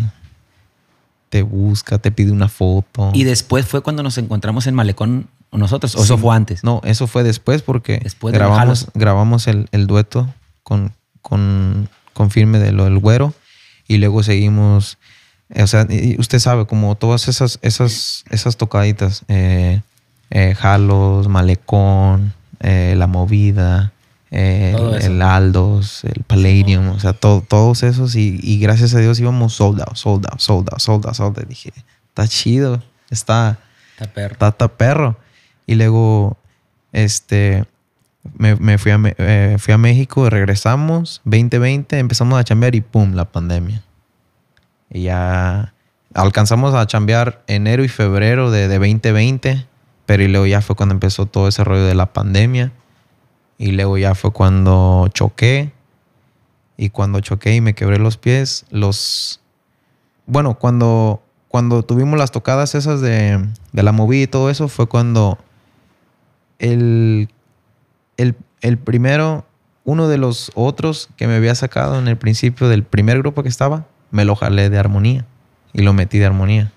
te 1.28 1.42
busca, 1.42 1.98
te 1.98 2.12
pide 2.12 2.30
una 2.30 2.48
foto. 2.48 3.10
Y 3.12 3.24
después 3.24 3.66
fue 3.66 3.82
cuando 3.82 4.02
nos 4.02 4.18
encontramos 4.18 4.66
en 4.68 4.74
Malecón 4.74 5.28
nosotros. 5.52 5.96
¿O 5.96 6.04
eso 6.04 6.18
fue 6.18 6.34
antes? 6.34 6.62
No, 6.64 6.80
eso 6.84 7.06
fue 7.06 7.22
después 7.22 7.62
porque 7.62 7.98
Después 7.98 8.32
de 8.32 8.38
grabamos, 8.38 8.88
grabamos 8.94 9.46
el, 9.48 9.68
el 9.72 9.86
dueto 9.86 10.32
con, 10.62 10.92
con, 11.22 11.88
con 12.12 12.30
firme 12.30 12.58
de 12.58 12.72
lo 12.72 12.84
del 12.84 12.98
güero 12.98 13.34
y 13.88 13.98
luego 13.98 14.22
seguimos, 14.22 14.98
o 15.54 15.66
sea, 15.66 15.86
usted 16.18 16.38
sabe, 16.38 16.66
como 16.66 16.94
todas 16.96 17.28
esas, 17.28 17.58
esas, 17.62 18.24
esas 18.30 18.56
tocaditas, 18.56 19.24
eh, 19.28 19.80
eh, 20.30 20.54
Jalos, 20.58 21.28
Malecón, 21.28 22.32
eh, 22.60 22.94
La 22.96 23.06
Movida, 23.06 23.92
eh, 24.32 24.74
Todo 24.76 24.96
el, 24.96 25.22
Aldos, 25.22 26.02
el 26.04 26.24
Palladium, 26.24 26.88
o 26.88 26.98
sea, 27.00 27.12
to- 27.12 27.44
todos 27.46 27.82
esos 27.84 28.16
y, 28.16 28.40
y 28.42 28.58
gracias 28.58 28.92
a 28.94 28.98
Dios 28.98 29.20
íbamos 29.20 29.54
sold 29.54 29.80
out, 29.80 29.94
sold 29.96 30.26
out, 30.26 30.40
sold 30.40 30.68
out, 30.72 30.80
sold 30.80 31.06
out, 31.06 31.14
sold 31.14 31.38
out. 31.38 31.48
Dije, 31.48 31.72
está 32.08 32.26
chido, 32.26 32.82
está... 33.10 33.58
Está 33.98 34.12
perro. 34.12 34.36
Tata 34.36 34.68
perro. 34.68 35.16
Y 35.66 35.76
luego, 35.76 36.36
este, 36.92 37.64
me, 38.36 38.56
me 38.56 38.76
fui, 38.78 38.92
a, 38.92 39.00
eh, 39.16 39.56
fui 39.58 39.72
a 39.72 39.78
México, 39.78 40.28
regresamos, 40.28 41.22
2020, 41.24 41.98
empezamos 41.98 42.38
a 42.38 42.44
chambear 42.44 42.74
y 42.74 42.80
pum, 42.82 43.14
la 43.14 43.24
pandemia. 43.24 43.82
Y 44.90 45.02
ya 45.02 45.74
alcanzamos 46.14 46.74
a 46.74 46.86
chambear 46.86 47.42
enero 47.46 47.84
y 47.84 47.88
febrero 47.88 48.50
de, 48.50 48.68
de 48.68 48.78
2020, 48.78 49.66
pero 50.06 50.22
y 50.22 50.28
luego 50.28 50.46
ya 50.46 50.60
fue 50.60 50.76
cuando 50.76 50.94
empezó 50.94 51.26
todo 51.26 51.48
ese 51.48 51.64
rollo 51.64 51.84
de 51.84 51.94
la 51.94 52.12
pandemia. 52.12 52.72
Y 53.58 53.72
luego 53.72 53.98
ya 53.98 54.14
fue 54.14 54.32
cuando 54.32 55.08
choqué. 55.12 55.72
Y 56.76 56.90
cuando 56.90 57.20
choqué 57.20 57.54
y 57.54 57.60
me 57.60 57.74
quebré 57.74 57.98
los 57.98 58.16
pies, 58.18 58.66
los... 58.70 59.40
Bueno, 60.26 60.58
cuando, 60.58 61.22
cuando 61.48 61.82
tuvimos 61.82 62.18
las 62.18 62.32
tocadas 62.32 62.74
esas 62.74 63.00
de, 63.00 63.42
de 63.72 63.82
la 63.82 63.92
movida 63.92 64.24
y 64.24 64.26
todo 64.26 64.50
eso, 64.50 64.68
fue 64.68 64.86
cuando 64.86 65.38
el, 66.58 67.28
el, 68.16 68.36
el 68.60 68.78
primero, 68.78 69.46
uno 69.84 70.08
de 70.08 70.18
los 70.18 70.50
otros 70.54 71.08
que 71.16 71.26
me 71.26 71.36
había 71.36 71.54
sacado 71.54 71.98
en 71.98 72.08
el 72.08 72.16
principio 72.16 72.68
del 72.68 72.82
primer 72.82 73.18
grupo 73.18 73.42
que 73.42 73.48
estaba, 73.48 73.86
me 74.16 74.24
lo 74.24 74.34
jalé 74.34 74.70
de 74.70 74.78
armonía 74.78 75.24
y 75.74 75.82
lo 75.82 75.92
metí 75.92 76.18
de 76.18 76.24
armonía. 76.26 76.72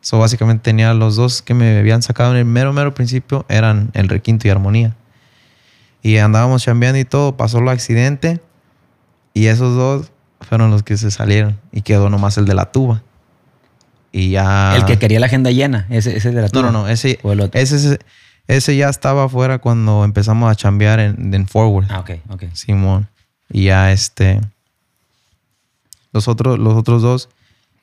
So, 0.00 0.18
básicamente 0.18 0.62
tenía 0.64 0.94
los 0.94 1.14
dos 1.16 1.42
que 1.42 1.52
me 1.54 1.78
habían 1.78 2.02
sacado 2.02 2.32
en 2.32 2.38
el 2.38 2.44
mero, 2.46 2.72
mero 2.72 2.94
principio, 2.94 3.44
eran 3.48 3.90
el 3.92 4.08
requinto 4.08 4.48
y 4.48 4.50
armonía. 4.50 4.96
Y 6.02 6.16
andábamos 6.16 6.62
chambeando 6.64 6.98
y 6.98 7.04
todo, 7.04 7.36
pasó 7.36 7.58
el 7.58 7.68
accidente 7.68 8.40
y 9.34 9.46
esos 9.46 9.76
dos 9.76 10.10
fueron 10.40 10.70
los 10.70 10.82
que 10.82 10.96
se 10.96 11.10
salieron 11.10 11.60
y 11.70 11.82
quedó 11.82 12.10
nomás 12.10 12.36
el 12.38 12.46
de 12.46 12.54
la 12.54 12.72
tuba. 12.72 13.02
Y 14.10 14.30
ya... 14.30 14.74
El 14.76 14.84
que 14.86 14.98
quería 14.98 15.20
la 15.20 15.26
agenda 15.26 15.50
llena. 15.50 15.86
Ese, 15.90 16.16
ese 16.16 16.30
de 16.30 16.36
la 16.36 16.42
No, 16.42 16.50
tuba. 16.50 16.62
no, 16.64 16.72
no, 16.72 16.88
ese, 16.88 17.18
O 17.22 17.32
el 17.32 17.40
otro. 17.40 17.60
ese, 17.60 17.76
ese, 17.76 17.98
ese 18.48 18.76
ya 18.76 18.88
estaba 18.88 19.24
afuera 19.24 19.58
cuando 19.58 20.04
empezamos 20.04 20.50
a 20.50 20.54
chambear 20.56 20.98
en, 21.00 21.32
en 21.32 21.46
Forward. 21.46 21.86
Ah, 21.90 22.00
ok, 22.00 22.10
ok. 22.30 22.44
Simón. 22.54 23.08
Y 23.50 23.64
ya 23.66 23.92
este. 23.92 24.40
Los 26.12 26.28
otros, 26.28 26.58
los 26.58 26.74
otros 26.74 27.02
dos. 27.02 27.28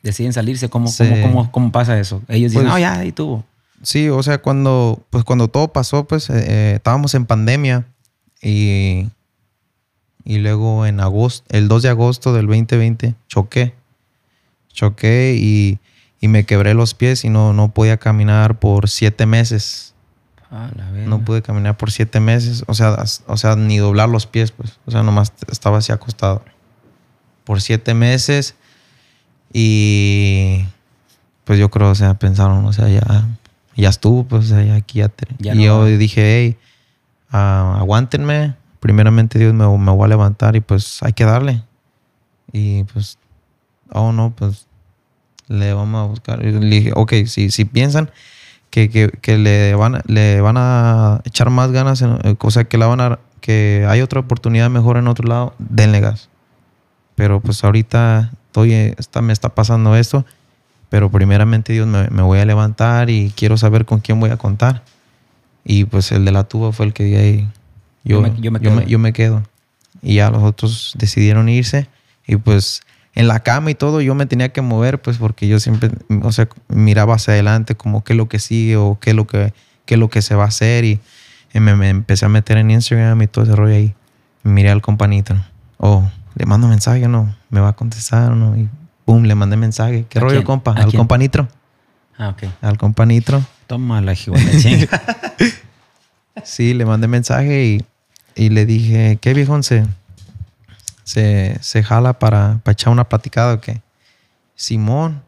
Deciden 0.04 0.34
salirse. 0.34 0.70
¿Cómo, 0.70 0.88
Sí. 0.88 1.04
cómo, 1.10 1.22
cómo, 1.22 1.52
cómo 1.52 1.72
pasa 1.72 2.00
eso? 2.00 2.22
Ellos 2.28 2.52
dicen, 2.52 2.64
Pues- 2.68 2.74
no, 2.74 2.80
ya, 2.80 2.94
ahí 3.00 3.12
tuvo. 3.12 3.44
Sí, 3.82 4.10
o 4.10 4.22
sea, 4.24 4.40
cuando, 4.42 5.02
pues 5.10 5.24
cuando 5.24 5.48
todo 5.48 5.70
pasó, 5.70 6.06
pues 6.06 6.30
eh, 6.30 6.34
eh, 6.48 6.74
estábamos 6.76 7.16
en 7.16 7.26
pandemia. 7.26 7.86
Y, 8.42 9.08
y 10.24 10.38
luego 10.40 10.86
en 10.86 11.00
agosto, 11.00 11.46
el 11.50 11.68
2 11.68 11.84
de 11.84 11.90
agosto 11.90 12.34
del 12.34 12.48
2020, 12.48 13.16
choqué. 13.28 13.74
Choqué 14.74 15.36
y, 15.38 15.80
y 16.22 16.28
me 16.28 16.46
quebré 16.46 16.74
los 16.74 16.94
pies 16.94 17.26
y 17.26 17.30
no, 17.30 17.54
no 17.54 17.74
podía 17.74 17.98
caminar 17.98 18.60
por 18.60 18.90
siete 18.90 19.26
meses. 19.26 19.94
Ah, 20.52 20.70
la. 20.76 20.90
No 20.92 21.24
pude 21.26 21.42
caminar 21.42 21.78
por 21.78 21.92
siete 21.92 22.20
meses. 22.20 22.64
O 22.68 22.74
sea, 22.74 22.98
o 23.28 23.38
sea, 23.38 23.56
ni 23.56 23.78
doblar 23.78 24.10
los 24.10 24.26
pies, 24.26 24.52
pues. 24.52 24.80
O 24.86 24.92
sea, 24.92 25.04
nomás 25.04 25.34
estaba 25.52 25.78
así 25.80 25.92
acostado. 25.92 26.44
Por 27.50 27.62
siete 27.62 27.96
meses. 27.96 28.54
Y 29.52 30.66
pues 31.46 31.58
yo 31.58 31.70
creo, 31.72 31.90
o 31.90 31.96
sea, 31.96 32.14
pensaron, 32.14 32.64
o 32.64 32.74
sea, 32.74 32.88
ya, 32.90 33.28
ya 33.76 33.90
estuvo, 33.90 34.24
pues, 34.24 34.46
o 34.46 34.48
sea, 34.56 34.64
ya 34.64 34.76
aquí 34.76 35.00
ya 35.00 35.10
te- 35.10 35.26
Ya 35.40 35.54
y 35.56 35.58
no 35.58 35.64
yo 35.64 35.86
dije, 35.98 36.22
hey, 36.22 36.58
ah, 37.32 37.78
aguántenme. 37.80 38.54
Primeramente 38.80 39.40
Dios 39.40 39.56
me, 39.56 39.68
me 39.80 39.92
voy 39.92 40.06
a 40.06 40.08
levantar 40.10 40.56
y 40.56 40.60
pues 40.62 41.02
hay 41.02 41.14
que 41.14 41.26
darle. 41.26 41.64
Y 42.54 42.84
pues, 42.84 43.18
oh 43.92 44.12
no, 44.12 44.32
pues 44.36 44.68
le 45.48 45.74
vamos 45.74 46.02
a 46.02 46.06
buscar. 46.08 46.46
Y 46.46 46.52
le 46.52 46.60
dije, 46.70 46.92
ok, 46.96 47.14
si, 47.26 47.50
si 47.50 47.66
piensan 47.66 48.12
que, 48.70 48.92
que, 48.92 49.10
que 49.10 49.40
le, 49.40 49.74
van, 49.74 50.04
le 50.06 50.40
van 50.42 50.58
a 50.60 51.22
echar 51.26 51.50
más 51.50 51.72
ganas, 51.72 52.04
en- 52.04 52.38
o 52.40 52.52
sea, 52.52 52.66
que, 52.66 52.78
la 52.78 52.86
van 52.86 53.02
a, 53.02 53.18
que 53.42 53.88
hay 53.90 54.02
otra 54.02 54.20
oportunidad 54.20 54.70
mejor 54.70 54.98
en 54.98 55.08
otro 55.08 55.28
lado, 55.28 55.56
denle 55.58 56.00
gas. 56.00 56.29
Pero 57.20 57.40
pues 57.42 57.64
ahorita 57.64 58.32
estoy, 58.48 58.74
eh, 58.74 58.96
está, 58.98 59.22
me 59.22 59.34
está 59.34 59.50
pasando 59.50 59.96
esto, 59.96 60.26
pero 60.90 61.12
primeramente 61.12 61.74
Dios 61.74 61.86
me, 61.88 62.08
me 62.10 62.22
voy 62.22 62.40
a 62.40 62.46
levantar 62.46 63.10
y 63.10 63.32
quiero 63.36 63.58
saber 63.58 63.86
con 63.86 64.00
quién 64.00 64.20
voy 64.20 64.30
a 64.32 64.38
contar. 64.38 64.84
Y 65.66 65.86
pues 65.86 66.12
el 66.12 66.26
de 66.26 66.32
la 66.32 66.46
tuba 66.46 66.72
fue 66.72 66.86
el 66.88 66.94
que 66.94 67.04
"Ey, 67.20 67.48
yo, 68.04 68.16
Yo 68.16 68.22
me- 68.22 68.42
yo 68.42 68.52
me 68.52 68.60
yo, 68.60 68.72
me, 68.72 68.80
quedo". 68.82 68.88
yo 68.90 69.00
me 69.00 69.14
quedo. 69.14 69.44
Y 70.02 70.16
ya 70.16 70.32
los 70.32 70.42
otros 70.44 70.94
decidieron 70.98 71.50
irse. 71.50 71.88
Y 72.26 72.38
pues 72.38 72.82
en 73.16 73.28
la 73.28 73.42
cama 73.42 73.70
y 73.72 73.76
todo 73.76 74.02
yo 74.02 74.16
me 74.16 74.26
tenía 74.26 74.50
que 74.54 74.62
mover, 74.62 75.02
pues 75.02 75.18
porque 75.18 75.48
yo 75.48 75.60
siempre, 75.60 75.90
o 76.24 76.32
sea, 76.32 76.48
miraba 76.70 77.16
hacia 77.16 77.34
adelante 77.34 77.76
como 77.76 78.04
qué 78.04 78.14
es 78.14 78.18
lo 78.18 78.30
que 78.30 78.40
sigue 78.40 78.78
o 78.78 78.98
qué 79.02 79.10
es 79.10 79.16
lo 79.16 79.28
que, 79.28 79.54
qué 79.86 79.96
es 79.96 80.00
lo 80.00 80.10
que 80.10 80.22
se 80.22 80.36
va 80.36 80.46
a 80.46 80.48
hacer. 80.48 80.86
Y, 80.86 81.00
y 81.54 81.60
me, 81.60 81.76
me 81.76 81.90
empecé 81.90 82.26
a 82.26 82.30
meter 82.30 82.58
en 82.58 82.72
Instagram 82.72 83.22
y 83.22 83.28
todo 83.28 83.44
ese 83.44 83.56
rollo 83.56 83.76
ahí. 83.76 83.94
Miré 84.44 84.70
al 84.72 84.82
companito. 84.82 85.36
Oh, 85.78 86.10
le 86.40 86.46
mando 86.46 86.68
mensaje 86.68 87.08
no, 87.08 87.36
me 87.50 87.60
va 87.60 87.70
a 87.70 87.74
contestar 87.74 88.32
no. 88.32 88.58
Y 88.58 88.68
pum, 89.06 89.24
le 89.24 89.36
mandé 89.36 89.58
mensaje. 89.58 90.06
¿Qué 90.10 90.18
¿A 90.18 90.22
rollo, 90.22 90.36
quién? 90.36 90.46
compa? 90.46 90.72
¿A 90.72 90.76
Al 90.84 90.90
quién? 90.90 90.98
companitro. 91.00 91.48
Ah, 92.18 92.30
ok. 92.30 92.44
Al 92.62 92.78
companitro. 92.78 93.44
Toma 93.68 94.02
la 94.02 94.16
chinga. 94.16 94.88
Sí, 96.44 96.74
le 96.74 96.86
mandé 96.86 97.08
mensaje 97.10 97.66
y, 97.66 97.86
y 98.36 98.50
le 98.50 98.66
dije, 98.66 99.18
¿qué 99.20 99.34
viejón 99.34 99.62
se, 99.64 99.86
se, 101.04 101.58
se 101.62 101.84
jala 101.84 102.18
para, 102.18 102.62
para 102.64 102.72
echar 102.74 102.94
una 102.94 103.10
platicada 103.10 103.56
o 103.56 103.60
qué? 103.62 103.82
Simón. 104.56 105.22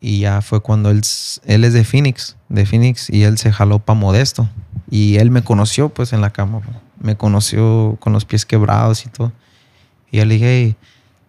Y 0.00 0.20
ya 0.20 0.42
fue 0.42 0.60
cuando 0.60 0.90
él, 0.90 1.02
él 1.44 1.64
es 1.64 1.72
de 1.72 1.84
Phoenix, 1.84 2.36
de 2.48 2.66
Phoenix, 2.66 3.08
y 3.08 3.22
él 3.22 3.38
se 3.38 3.52
jaló 3.52 3.78
para 3.78 3.98
Modesto. 3.98 4.48
Y 4.90 5.16
él 5.16 5.30
me 5.30 5.42
conoció 5.42 5.88
pues 5.88 6.12
en 6.12 6.20
la 6.20 6.30
cama. 6.30 6.60
me 6.98 7.16
conoció 7.16 7.96
con 8.00 8.12
los 8.12 8.24
pies 8.24 8.44
quebrados 8.44 9.06
y 9.06 9.08
todo. 9.10 9.32
Y 10.10 10.18
yo 10.18 10.24
le 10.24 10.34
dije, 10.34 10.46
"Hey, 10.46 10.76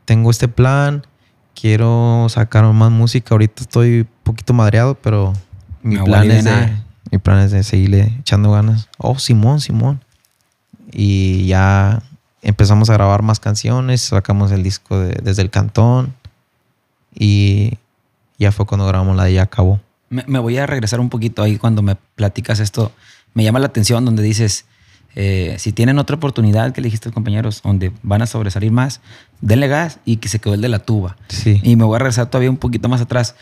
tengo 0.05 0.29
este 0.31 0.47
plan, 0.47 1.05
quiero 1.59 2.27
sacar 2.29 2.65
más 2.73 2.91
música. 2.91 3.33
Ahorita 3.33 3.63
estoy 3.63 4.01
un 4.01 4.07
poquito 4.23 4.53
madreado, 4.53 4.95
pero 4.95 5.33
mi 5.81 5.95
No 5.95 6.03
plan, 6.05 6.29
es 6.29 6.43
de, 6.43 6.73
mi 7.11 7.17
plan 7.17 7.39
es 7.39 7.51
de 7.51 7.63
seguirle 7.63 8.13
echando 8.19 8.51
ganas. 8.51 8.89
Oh, 8.97 9.17
Simón, 9.19 9.61
Simón. 9.61 10.03
Y 10.91 11.47
ya 11.47 12.01
empezamos 12.41 12.89
a 12.89 12.93
grabar 12.93 13.21
más 13.23 13.39
canciones, 13.39 14.01
sacamos 14.01 14.51
el 14.51 14.61
disco 14.63 14.99
de- 14.99 15.19
desde 15.23 15.41
el 15.41 15.49
cantón 15.49 16.13
y 17.13 17.77
ya 18.37 18.51
fue 18.51 18.65
cuando 18.65 18.85
grabamos 18.85 19.15
la 19.15 19.23
de 19.25 19.33
Ya 19.33 19.43
Acabó. 19.43 19.79
Me, 20.09 20.23
me 20.27 20.39
voy 20.39 20.57
a 20.57 20.65
regresar 20.65 20.99
un 20.99 21.09
poquito 21.09 21.41
ahí 21.41 21.57
cuando 21.57 21.81
me 21.81 21.95
platicas 21.95 22.59
esto. 22.59 22.91
Me 23.33 23.43
llama 23.43 23.59
la 23.59 23.67
atención 23.67 24.05
donde 24.05 24.21
dices, 24.23 24.65
eh, 25.15 25.55
si 25.57 25.71
tienen 25.71 25.97
otra 25.97 26.17
oportunidad 26.17 26.73
que 26.73 26.81
le 26.81 26.87
dijiste 26.87 27.11
compañeros, 27.11 27.61
donde 27.63 27.91
van 28.03 28.21
a 28.21 28.25
sobresalir 28.25 28.71
más, 28.71 29.01
denle 29.41 29.67
gas 29.67 29.99
y 30.05 30.17
que 30.17 30.27
se 30.27 30.39
quedó 30.39 30.53
el 30.53 30.61
de 30.61 30.69
la 30.69 30.79
tuba. 30.79 31.15
Sí. 31.29 31.59
Y 31.63 31.75
me 31.75 31.85
voy 31.85 31.95
a 31.95 31.99
regresar 31.99 32.29
todavía 32.29 32.49
un 32.49 32.57
poquito 32.57 32.89
más 32.89 33.01
atrás. 33.01 33.35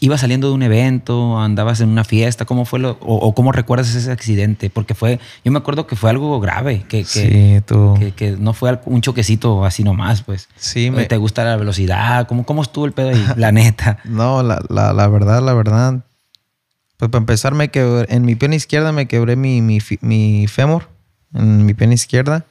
¿Ibas 0.00 0.20
saliendo 0.20 0.48
de 0.48 0.54
un 0.54 0.62
evento? 0.62 1.38
¿Andabas 1.38 1.80
en 1.80 1.88
una 1.88 2.02
fiesta? 2.04 2.44
¿Cómo 2.44 2.64
fue 2.64 2.80
lo, 2.80 2.98
o, 3.00 3.14
o 3.14 3.34
cómo 3.34 3.52
recuerdas 3.52 3.94
ese 3.94 4.10
accidente? 4.10 4.68
Porque 4.68 4.94
fue, 4.94 5.20
yo 5.44 5.52
me 5.52 5.58
acuerdo 5.58 5.86
que 5.86 5.94
fue 5.96 6.10
algo 6.10 6.38
grave, 6.40 6.84
que, 6.88 6.98
que, 6.98 7.04
sí, 7.04 7.62
tú. 7.66 7.94
que, 7.98 8.12
que 8.12 8.32
no 8.32 8.52
fue 8.52 8.78
un 8.84 9.00
choquecito 9.00 9.64
así 9.64 9.84
nomás, 9.84 10.22
pues. 10.22 10.48
Sí, 10.56 10.90
me, 10.90 11.06
¿Te 11.06 11.16
gusta 11.16 11.44
la 11.44 11.56
velocidad? 11.56 12.26
¿Cómo, 12.26 12.44
cómo 12.44 12.62
estuvo 12.62 12.84
el 12.84 12.92
pedo 12.92 13.10
ahí? 13.10 13.24
La 13.36 13.52
neta. 13.52 13.98
No, 14.04 14.42
la, 14.42 14.60
la, 14.68 14.92
la 14.92 15.08
verdad, 15.08 15.40
la 15.40 15.54
verdad. 15.54 16.04
Pues 17.00 17.10
para 17.10 17.20
empezar, 17.22 17.54
me 17.54 17.70
quebré, 17.70 18.14
en 18.14 18.24
mi 18.24 18.34
pierna 18.36 18.54
izquierda 18.56 18.92
me 18.92 19.06
quebré 19.08 19.34
mi, 19.34 19.60
mi, 19.62 19.78
mi 20.02 20.46
fémur, 20.46 20.88
en 21.34 21.66
mi 21.66 21.74
pierna 21.74 21.94
izquierda. 21.94 22.44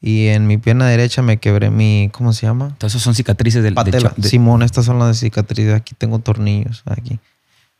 Y 0.00 0.26
en 0.28 0.46
mi 0.46 0.58
pierna 0.58 0.86
derecha 0.86 1.22
me 1.22 1.38
quebré 1.38 1.70
mi, 1.70 2.08
¿cómo 2.12 2.32
se 2.32 2.46
llama? 2.46 2.66
Entonces, 2.68 3.02
son 3.02 3.14
cicatrices 3.16 3.62
del 3.64 3.74
de 3.74 3.76
Patela. 3.76 4.10
cho- 4.14 4.20
de- 4.22 4.28
Simón, 4.28 4.62
estas 4.62 4.84
son 4.84 4.98
las 5.00 5.18
cicatrices. 5.18 5.74
Aquí 5.74 5.94
tengo 5.96 6.18
tornillos, 6.20 6.82
aquí. 6.86 7.18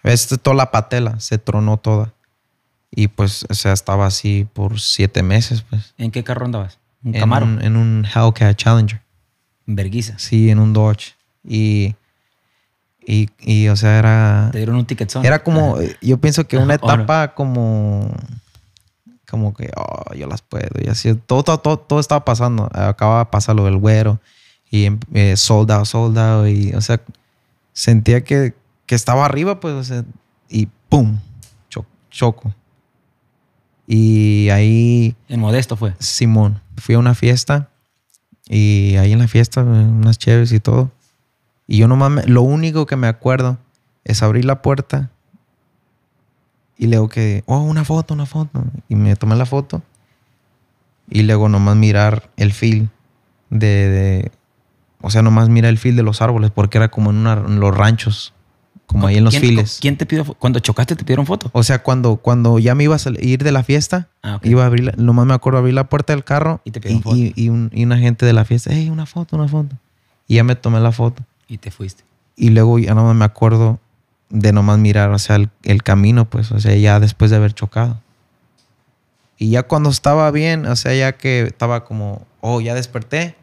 Esta 0.03 0.35
es 0.37 0.41
toda 0.41 0.57
la 0.57 0.71
patela, 0.71 1.21
se 1.21 1.39
tronó 1.39 1.77
toda. 1.77 2.13
Y 2.91 3.09
pues, 3.09 3.45
o 3.49 3.55
sea, 3.55 3.73
estaba 3.73 4.07
así 4.07 4.47
por 4.53 4.81
siete 4.81 5.23
meses, 5.23 5.63
pues. 5.63 5.95
¿En 5.99 6.11
qué 6.11 6.25
carro 6.25 6.47
andabas? 6.47 6.79
¿Un 7.05 7.15
en 7.15 7.21
Camaro? 7.21 7.47
Un, 7.47 7.63
en 7.63 7.77
un 7.77 8.05
Hellcat 8.05 8.57
Challenger. 8.57 9.01
En 9.67 9.77
Verguiza. 9.77 10.19
Sí, 10.19 10.51
en 10.51 10.59
un 10.61 10.73
Dodge. 10.73 11.15
Y, 11.47 11.95
y, 13.11 13.31
y 13.41 13.69
o 13.69 13.75
sea, 13.77 13.99
era... 13.99 14.51
Te 14.53 14.59
dieron 14.59 14.77
un 14.77 14.85
ticket 14.85 15.11
Era 15.25 15.43
como, 15.43 15.79
yo 16.03 16.19
pienso 16.19 16.47
que 16.47 16.59
una 16.59 16.75
etapa 16.75 17.33
como, 17.35 18.15
como 19.31 19.55
que, 19.55 19.71
oh, 19.77 20.13
yo 20.13 20.27
las 20.27 20.43
puedo. 20.43 20.69
Y 20.85 20.91
así, 20.91 21.15
todo, 21.15 21.43
todo, 21.43 21.59
todo, 21.59 21.79
todo 21.79 22.01
estaba 22.01 22.27
pasando. 22.27 22.69
Acababa 22.71 23.21
de 23.21 23.31
pasar 23.31 23.57
lo 23.57 23.65
del 23.65 23.79
güero 23.79 24.21
y 24.71 24.85
em- 24.85 25.01
eh, 25.15 25.39
sold 25.39 25.71
out, 25.71 25.87
sold 25.87 26.19
out. 26.19 26.49
Y, 26.49 26.75
o 26.75 26.83
sea, 26.83 27.01
sentía 27.73 28.23
que, 28.25 28.55
que 28.85 28.95
estaba 28.95 29.25
arriba, 29.25 29.59
pues, 29.59 29.73
o 29.73 29.85
sea, 29.85 30.05
y 30.51 30.69
pum, 30.91 31.19
cho- 31.71 31.87
choco. 32.11 32.55
Y 33.87 34.51
ahí, 34.51 35.17
En 35.29 35.41
Modesto 35.41 35.77
fue. 35.77 35.95
Simón, 35.99 36.61
fui 36.77 36.95
a 36.95 36.99
una 36.99 37.15
fiesta 37.15 37.71
y 38.47 38.97
ahí 38.97 39.15
en 39.15 39.19
la 39.19 39.29
fiesta, 39.29 39.63
unas 39.63 40.19
chéves 40.19 40.53
y 40.53 40.61
todo. 40.61 40.91
Y 41.69 41.77
yo 41.79 41.87
nomás, 41.87 42.11
me- 42.11 42.25
lo 42.25 42.43
único 42.43 42.87
que 42.87 42.97
me 42.97 43.07
acuerdo 43.07 43.59
es 44.05 44.23
abrir 44.25 44.45
la 44.45 44.63
puerta 44.63 45.11
y 46.77 46.87
luego 46.87 47.09
que, 47.09 47.43
oh, 47.47 47.61
una 47.61 47.85
foto, 47.85 48.15
una 48.15 48.27
foto. 48.27 48.65
Y 48.89 48.95
me 48.97 49.15
tomé 49.17 49.37
la 49.37 49.47
foto 49.47 49.83
y 51.11 51.23
luego 51.23 51.49
nomás 51.49 51.77
mirar 51.77 52.31
el 52.37 52.53
fil 52.53 52.89
de, 53.51 53.67
de- 53.67 54.33
o 55.01 55.11
sea, 55.11 55.23
nomás 55.23 55.49
mira 55.49 55.69
el 55.69 55.79
fil 55.79 55.95
de 55.97 56.03
los 56.03 56.23
árboles 56.23 56.51
porque 56.51 56.79
era 56.79 56.89
como 56.91 57.11
en, 57.11 57.17
una- 57.19 57.35
en 57.47 57.61
los 57.61 57.77
ranchos, 57.77 58.33
como 58.87 59.07
ahí 59.07 59.17
en 59.19 59.25
los 59.25 59.35
¿Quién- 59.35 59.43
files. 59.43 59.79
¿Quién 59.81 59.97
te 59.99 60.07
pidió 60.07 60.25
Cuando 60.25 60.59
chocaste, 60.61 60.97
te 60.97 61.05
pidieron 61.05 61.27
foto. 61.27 61.51
O 61.53 61.63
sea, 61.63 61.83
cuando, 61.83 62.17
cuando 62.17 62.59
ya 62.59 62.75
me 62.75 62.85
iba 62.85 62.97
a 62.97 62.99
ir 63.21 63.43
de 63.45 63.53
la 63.53 63.63
fiesta, 63.63 64.09
Ah. 64.23 64.41
Iba 64.43 64.63
a 64.63 64.67
abrir, 64.67 64.85
la- 64.85 64.93
nomás 64.97 65.27
me 65.27 65.35
acuerdo 65.35 65.59
abrir 65.59 65.75
la 65.75 65.89
puerta 65.89 66.13
del 66.15 66.25
carro 66.25 66.61
Y 66.65 66.71
te 66.71 66.81
y, 66.93 67.01
y- 67.15 67.33
y 67.37 67.49
un, 67.51 67.71
y 67.75 67.85
una 67.85 67.99
gente 67.99 68.25
de 68.27 68.33
la 68.33 68.45
fiesta, 68.45 68.71
hey, 68.73 68.89
una 68.91 69.05
foto, 69.07 69.37
una 69.37 69.49
foto. 69.49 69.77
Y 70.27 70.37
ya 70.37 70.45
me 70.45 70.55
tomé 70.57 70.81
la 70.81 70.93
foto. 70.93 71.23
Y 71.49 71.59
te 71.59 71.71
fuiste. 71.71 72.05
Y 72.37 72.51
luego 72.51 72.79
ya 72.79 72.95
nomás 72.95 73.17
me 73.17 73.25
acuerdo 73.25 73.81
de 74.29 74.53
nomás 74.53 74.79
mirar, 74.79 75.19
sea, 75.19 75.37
el, 75.37 75.51
el 75.63 75.83
camino, 75.83 76.29
pues, 76.29 76.53
o 76.53 76.61
sea, 76.61 76.77
ya 76.77 77.01
después 77.01 77.31
de 77.31 77.39
haber 77.39 77.55
chocado. 77.55 78.01
Y 79.39 79.51
ya 79.51 79.63
cuando 79.63 79.91
estaba 79.91 80.31
bien, 80.31 80.67
o 80.67 80.77
sea, 80.77 80.95
ya 80.95 81.13
que 81.17 81.43
estaba 81.43 81.85
como, 81.85 82.27
oh, 82.41 82.61
ya 82.61 82.75
desperté, 82.75 83.37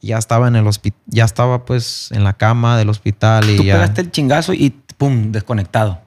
ya 0.00 0.18
estaba 0.18 0.48
en 0.48 0.56
el 0.56 0.66
hospital, 0.66 1.00
ya 1.06 1.24
estaba 1.24 1.64
pues 1.64 2.10
en 2.12 2.24
la 2.24 2.34
cama 2.34 2.76
del 2.76 2.90
hospital 2.90 3.48
y 3.48 3.56
Tú 3.56 3.62
ya. 3.64 3.74
pegaste 3.74 4.02
el 4.02 4.10
chingazo 4.10 4.52
y 4.52 4.70
pum, 4.98 5.32
desconectado. 5.32 6.00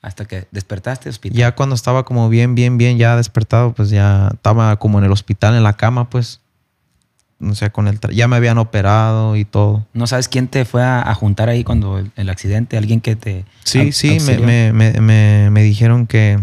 Hasta 0.00 0.24
que 0.26 0.46
despertaste 0.52 1.08
hospital. 1.08 1.36
Ya 1.36 1.54
cuando 1.54 1.74
estaba 1.74 2.04
como 2.04 2.28
bien, 2.28 2.54
bien, 2.54 2.78
bien, 2.78 2.96
ya 2.96 3.16
despertado, 3.16 3.72
pues 3.74 3.90
ya 3.90 4.30
estaba 4.32 4.76
como 4.78 4.98
en 4.98 5.04
el 5.04 5.12
hospital, 5.12 5.54
en 5.56 5.64
la 5.64 5.72
cama, 5.72 6.08
pues. 6.08 6.40
O 7.40 7.54
sea, 7.54 7.70
con 7.70 7.86
el 7.86 8.00
ya 8.12 8.26
me 8.26 8.34
habían 8.36 8.58
operado 8.58 9.36
y 9.36 9.44
todo. 9.44 9.86
¿No 9.92 10.06
sabes 10.08 10.28
quién 10.28 10.48
te 10.48 10.64
fue 10.64 10.82
a, 10.82 11.00
a 11.08 11.14
juntar 11.14 11.48
ahí 11.48 11.62
cuando 11.62 11.98
el, 11.98 12.10
el 12.16 12.28
accidente? 12.30 12.76
¿Alguien 12.76 13.00
que 13.00 13.14
te. 13.14 13.44
Sí, 13.64 13.92
sí, 13.92 14.18
me, 14.26 14.38
me, 14.38 14.72
me, 14.72 15.00
me- 15.00 15.50
me 15.50 15.62
dijeron 15.62 16.06
que 16.08 16.40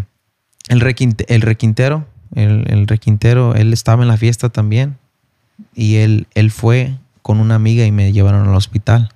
el, 0.70 0.80
requinte- 0.82 1.26
el 1.28 1.42
requintero, 1.42 2.06
el, 2.34 2.64
el 2.72 2.88
requintero, 2.88 3.56
él 3.56 3.74
estaba 3.74 4.04
en 4.04 4.08
la 4.08 4.16
fiesta 4.18 4.50
también. 4.50 4.98
Y 5.74 5.96
él, 5.98 6.28
él 6.34 6.50
fue 6.52 6.96
con 7.22 7.40
una 7.40 7.56
amiga 7.56 7.86
y 7.86 7.92
me 7.92 8.14
llevaron 8.14 8.48
al 8.48 8.56
hospital. 8.56 9.10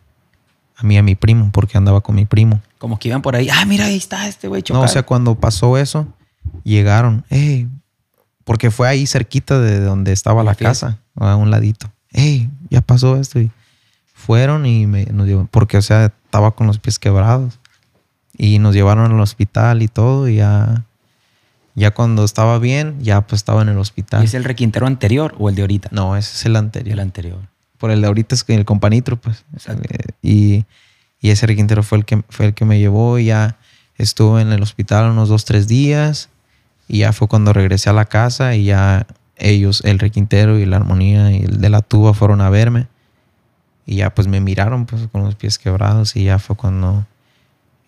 A 0.76 0.84
mí 0.84 0.96
y 0.96 0.98
a 0.98 1.04
mi 1.04 1.16
primo, 1.16 1.50
porque 1.54 1.78
andaba 1.78 2.02
con 2.02 2.16
mi 2.16 2.26
primo. 2.26 2.62
Como 2.78 2.98
que 3.00 3.10
iban 3.10 3.22
por 3.22 3.36
ahí. 3.36 3.50
Ah, 3.50 3.66
mira, 3.66 3.86
ahí 3.86 3.98
está 3.98 4.28
este 4.28 4.48
güey 4.48 4.60
No, 4.62 4.66
chocado. 4.66 4.86
o 4.86 4.88
sea, 4.90 5.04
cuando 5.04 5.36
pasó 5.36 5.78
eso, 5.78 6.08
llegaron, 6.64 7.26
porque 8.46 8.72
fue 8.72 8.88
ahí 8.88 9.06
cerquita 9.06 9.60
de 9.60 9.80
donde 9.80 10.12
estaba 10.14 10.44
La 10.44 10.56
casa, 10.56 11.00
a 11.20 11.36
un 11.36 11.52
ladito. 11.52 11.92
Hey, 12.12 12.50
ya 12.70 12.82
pasó 12.82 13.18
esto. 13.18 13.40
Y 13.40 13.52
fueron 14.14 14.66
y 14.66 14.88
me, 14.88 15.06
nos 15.06 15.28
llevaron, 15.28 15.48
porque, 15.48 15.78
o 15.78 15.82
sea, 15.82 16.06
estaba 16.06 16.52
con 16.52 16.68
los 16.68 16.80
pies 16.80 17.00
quebrados. 17.00 17.60
Y 18.38 18.60
nos 18.60 18.74
llevaron 18.74 19.12
al 19.12 19.20
hospital 19.20 19.82
y 19.82 19.88
todo. 19.88 20.28
Y 20.30 20.38
ya, 20.38 20.86
ya 21.76 21.92
cuando 21.92 22.24
estaba 22.24 22.58
bien, 22.58 22.98
ya 23.02 23.22
pues 23.22 23.40
estaba 23.40 23.62
en 23.62 23.70
el 23.70 23.78
hospital. 23.78 24.22
¿Y 24.22 24.26
¿Es 24.26 24.34
el 24.34 24.44
requintero 24.46 24.88
anterior 24.88 25.36
o 25.38 25.50
el 25.50 25.56
de 25.56 25.62
ahorita? 25.62 25.90
No, 25.92 26.16
ese 26.16 26.34
es 26.34 26.46
el 26.46 26.56
anterior. 26.56 26.94
El 26.94 27.00
anterior. 27.00 27.40
Por 27.78 27.92
el 27.92 28.02
de 28.02 28.08
ahorita 28.08 28.36
es 28.36 28.46
el 28.48 28.66
companitro, 28.66 29.18
pues. 29.18 29.46
Exacto. 29.54 29.88
Eh, 29.90 30.14
Y, 30.22 30.66
y 31.22 31.32
ese 31.32 31.48
requintero 31.48 31.84
fue 31.84 31.98
el 31.98 32.06
que 32.06 32.24
fue 32.30 32.48
el 32.48 32.54
que 32.54 32.66
me 32.66 32.80
llevó 32.80 33.20
y 33.20 33.26
ya 33.26 33.58
estuve 33.98 34.42
en 34.42 34.52
el 34.54 34.62
hospital 34.62 35.12
unos 35.12 35.30
dos, 35.30 35.46
tres 35.46 35.68
días. 35.68 36.30
Y 36.88 37.00
ya 37.00 37.14
fue 37.14 37.28
cuando 37.28 37.54
regresé 37.54 37.90
a 37.90 37.94
la 37.94 38.06
casa 38.06 38.56
y 38.56 38.66
ya 38.66 39.06
ellos, 39.40 39.82
el 39.86 40.00
requintero 40.00 40.60
y 40.60 40.66
la 40.66 40.78
armonía 40.78 41.32
y 41.32 41.44
el 41.44 41.60
de 41.62 41.70
la 41.70 41.82
tuba 41.82 42.14
fueron 42.14 42.42
a 42.42 42.50
verme. 42.50 42.88
Y 43.86 43.98
ya 43.98 44.14
pues 44.14 44.28
me 44.28 44.40
miraron 44.40 44.86
pues 44.86 45.08
con 45.12 45.24
los 45.24 45.36
pies 45.36 45.58
quebrados 45.58 46.16
y 46.16 46.26
ya 46.26 46.38
fue 46.38 46.56
cuando 46.56 47.08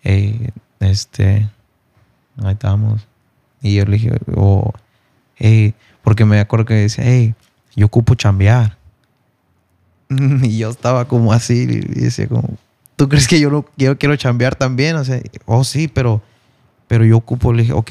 eh, 0.02 0.50
este 0.80 1.48
ahí 2.42 2.52
estábamos. 2.52 3.06
Y 3.60 3.76
yo 3.76 3.84
le 3.84 3.92
dije, 3.92 4.10
oh, 4.34 4.72
hey, 5.36 5.74
porque 6.02 6.24
me 6.24 6.40
acuerdo 6.40 6.64
que 6.64 6.74
decía, 6.74 7.04
hey, 7.06 7.34
yo 7.76 7.86
ocupo 7.86 8.14
chambear. 8.14 8.76
Y 10.42 10.58
yo 10.58 10.70
estaba 10.70 11.06
como 11.06 11.32
así 11.32 11.62
y 11.62 11.80
decía 12.00 12.28
como, 12.28 12.56
¿tú 12.96 13.08
crees 13.08 13.26
que 13.28 13.40
yo 13.40 13.50
no 13.50 13.64
yo 13.76 13.96
quiero 13.98 14.16
chambear 14.16 14.56
también? 14.56 14.96
O 14.96 15.04
sea, 15.04 15.20
oh 15.46 15.64
sí, 15.64 15.88
pero, 15.88 16.20
pero 16.88 17.04
yo 17.04 17.16
ocupo, 17.16 17.52
le 17.52 17.62
dije, 17.62 17.72
ok, 17.72 17.90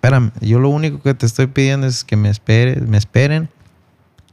espérame, 0.00 0.32
yo 0.40 0.58
lo 0.60 0.70
único 0.70 1.02
que 1.02 1.12
te 1.12 1.26
estoy 1.26 1.46
pidiendo 1.46 1.86
es 1.86 2.04
que 2.04 2.16
me 2.16 2.30
esperes, 2.30 2.80
me 2.80 2.96
esperen 2.96 3.50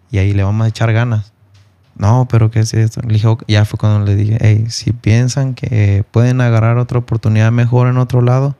y 0.10 0.18
ahí 0.18 0.32
le 0.32 0.44
vamos 0.44 0.64
a 0.64 0.70
echar 0.70 0.94
ganas. 0.94 1.34
No, 1.98 2.26
pero 2.30 2.50
¿qué 2.50 2.62
es 2.62 2.74
esto? 2.74 3.02
Le 3.02 3.16
dije, 3.16 3.28
ya 3.50 3.66
fue 3.66 3.78
cuando 3.78 4.06
le 4.06 4.16
dije, 4.16 4.38
hey, 4.40 4.68
si 4.70 4.94
piensan 4.94 5.56
que 5.56 6.06
pueden 6.12 6.40
agarrar 6.40 6.78
otra 6.78 7.00
oportunidad 7.00 7.52
mejor 7.52 7.88
en 7.90 7.98
otro 7.98 8.22
lado, 8.22 8.56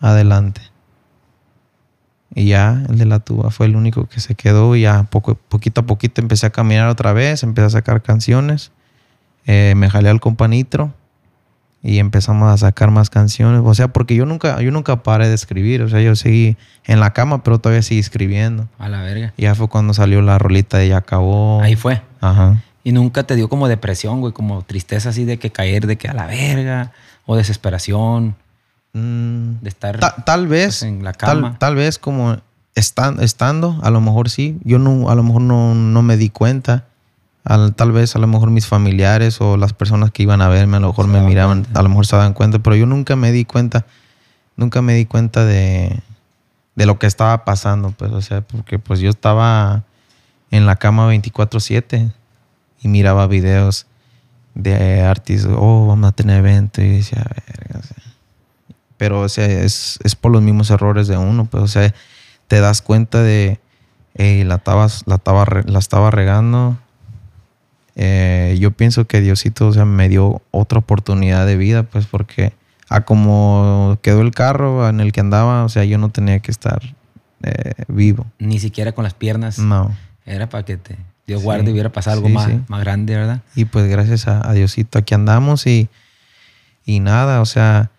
adelante. 0.00 0.60
Y 2.36 2.46
ya 2.46 2.84
el 2.88 2.98
de 2.98 3.06
la 3.06 3.18
tuba 3.18 3.50
fue 3.50 3.66
el 3.66 3.74
único 3.74 4.06
que 4.06 4.20
se 4.20 4.36
quedó. 4.36 4.76
Y 4.76 4.82
ya 4.82 5.04
poco, 5.04 5.34
poquito 5.34 5.80
a 5.80 5.86
poquito 5.86 6.20
empecé 6.20 6.46
a 6.46 6.50
caminar 6.50 6.88
otra 6.88 7.12
vez, 7.12 7.42
empecé 7.42 7.66
a 7.66 7.70
sacar 7.70 8.02
canciones. 8.02 8.70
Eh, 9.46 9.74
me 9.76 9.90
jalé 9.90 10.08
al 10.08 10.20
companitro 10.20 10.94
y 11.86 11.98
empezamos 11.98 12.50
a 12.50 12.56
sacar 12.56 12.90
más 12.90 13.10
canciones. 13.10 13.60
O 13.62 13.74
sea, 13.74 13.88
porque 13.88 14.16
yo 14.16 14.24
nunca, 14.26 14.60
yo 14.62 14.70
nunca 14.72 15.02
paré 15.02 15.28
de 15.28 15.34
escribir. 15.34 15.82
O 15.82 15.88
sea, 15.90 16.00
yo 16.00 16.16
seguí 16.16 16.56
en 16.84 16.98
la 16.98 17.12
cama, 17.12 17.44
pero 17.44 17.58
todavía 17.58 17.82
seguí 17.82 18.00
escribiendo. 18.00 18.66
A 18.78 18.88
la 18.88 19.02
verga. 19.02 19.34
Y 19.36 19.42
ya 19.42 19.54
fue 19.54 19.68
cuando 19.68 19.92
salió 19.94 20.22
la 20.22 20.38
rolita 20.38 20.78
de 20.78 20.88
Ya 20.88 20.96
acabó. 20.96 21.60
Ahí 21.60 21.76
fue. 21.76 22.00
Ajá. 22.22 22.62
Y 22.82 22.92
nunca 22.92 23.22
te 23.24 23.36
dio 23.36 23.48
como 23.48 23.68
depresión, 23.68 24.20
güey, 24.20 24.32
como 24.32 24.62
tristeza 24.62 25.10
así 25.10 25.24
de 25.26 25.38
que 25.38 25.50
caer, 25.52 25.86
de 25.86 25.96
que 25.96 26.08
a 26.08 26.14
la 26.14 26.26
verga, 26.26 26.92
o 27.26 27.36
desesperación, 27.36 28.34
Mm, 28.96 29.60
de 29.60 29.68
estar 29.68 29.98
ta- 29.98 30.14
tal 30.24 30.46
vez, 30.46 30.78
pues, 30.78 30.82
en 30.84 31.02
la 31.02 31.12
cama. 31.12 31.50
Tal, 31.50 31.58
tal 31.58 31.74
vez 31.74 31.98
como 31.98 32.36
estan- 32.76 33.20
estando, 33.20 33.78
a 33.82 33.90
lo 33.90 34.00
mejor 34.00 34.30
sí. 34.30 34.56
Yo 34.62 34.78
no, 34.78 35.10
a 35.10 35.16
lo 35.16 35.24
mejor 35.24 35.42
no, 35.42 35.74
no 35.74 36.02
me 36.02 36.16
di 36.16 36.30
cuenta. 36.30 36.84
Al- 37.44 37.74
tal 37.74 37.92
vez 37.92 38.16
a 38.16 38.18
lo 38.18 38.26
mejor 38.26 38.50
mis 38.50 38.66
familiares 38.66 39.40
o 39.40 39.56
las 39.56 39.72
personas 39.74 40.10
que 40.10 40.22
iban 40.22 40.40
a 40.40 40.48
verme 40.48 40.78
a 40.78 40.80
lo 40.80 40.88
mejor 40.88 41.06
me 41.08 41.20
miraban, 41.20 41.62
cuenta. 41.64 41.80
a 41.80 41.82
lo 41.82 41.88
mejor 41.90 42.06
se 42.06 42.16
daban 42.16 42.32
cuenta, 42.32 42.58
pero 42.58 42.74
yo 42.76 42.86
nunca 42.86 43.16
me 43.16 43.32
di 43.32 43.44
cuenta, 43.44 43.84
nunca 44.56 44.80
me 44.82 44.94
di 44.94 45.04
cuenta 45.04 45.44
de, 45.44 46.00
de 46.74 46.86
lo 46.86 46.98
que 46.98 47.06
estaba 47.06 47.44
pasando, 47.44 47.90
pues, 47.90 48.12
o 48.12 48.20
sea, 48.22 48.40
porque 48.40 48.78
pues 48.78 49.00
yo 49.00 49.10
estaba 49.10 49.84
en 50.50 50.66
la 50.66 50.76
cama 50.76 51.06
24/7 51.08 52.12
y 52.82 52.88
miraba 52.88 53.26
videos 53.26 53.86
de 54.54 55.02
artistas, 55.02 55.52
oh, 55.56 55.86
vamos 55.86 56.08
a 56.08 56.12
tener 56.12 56.38
evento 56.38 56.80
y 56.80 56.88
decía, 56.88 57.24
"Verga", 57.46 57.80
o 57.80 57.82
sea. 57.82 57.96
pero 58.96 59.20
o 59.20 59.28
sea, 59.28 59.46
es, 59.46 59.98
es 60.04 60.14
por 60.14 60.32
los 60.32 60.42
mismos 60.42 60.70
errores 60.70 61.08
de 61.08 61.16
uno, 61.18 61.44
pues, 61.46 61.62
o 61.64 61.68
sea, 61.68 61.92
te 62.48 62.60
das 62.60 62.80
cuenta 62.82 63.20
de, 63.22 63.60
"Ey, 64.14 64.44
la 64.44 64.56
estaba, 64.56 64.86
la 65.06 65.20
la 65.66 65.78
estaba 65.78 66.10
regando. 66.10 66.78
Eh, 67.96 68.56
yo 68.60 68.70
pienso 68.72 69.06
que 69.06 69.20
Diosito, 69.20 69.68
o 69.68 69.72
sea, 69.72 69.84
me 69.84 70.08
dio 70.08 70.42
otra 70.50 70.78
oportunidad 70.78 71.46
de 71.46 71.56
vida, 71.56 71.84
pues, 71.84 72.06
porque 72.06 72.52
a 72.88 73.02
como 73.02 73.98
quedó 74.02 74.20
el 74.20 74.32
carro 74.32 74.88
en 74.88 75.00
el 75.00 75.12
que 75.12 75.20
andaba, 75.20 75.64
o 75.64 75.68
sea, 75.68 75.84
yo 75.84 75.98
no 75.98 76.10
tenía 76.10 76.38
que 76.40 76.50
estar 76.50 76.80
eh, 77.42 77.72
vivo. 77.88 78.26
Ni 78.38 78.58
siquiera 78.58 78.92
con 78.92 79.04
las 79.04 79.14
piernas. 79.14 79.58
No. 79.58 79.94
Era 80.26 80.48
para 80.48 80.64
que 80.64 80.76
te 80.76 80.96
Dios 81.26 81.40
Sí. 81.40 81.44
guarde 81.44 81.70
y 81.70 81.72
hubiera 81.72 81.90
pasado 81.92 82.16
algo 82.16 82.28
Sí, 82.28 82.34
más, 82.34 82.46
sí. 82.50 82.60
más 82.68 82.80
grande, 82.80 83.16
¿verdad? 83.16 83.40
Y 83.54 83.64
pues 83.66 83.86
gracias 83.88 84.28
a, 84.28 84.46
a 84.48 84.52
Diosito 84.52 84.98
aquí 84.98 85.14
andamos 85.14 85.66
y, 85.66 85.88
y 86.84 87.00
nada, 87.00 87.40
o 87.40 87.46
sea, 87.46 87.90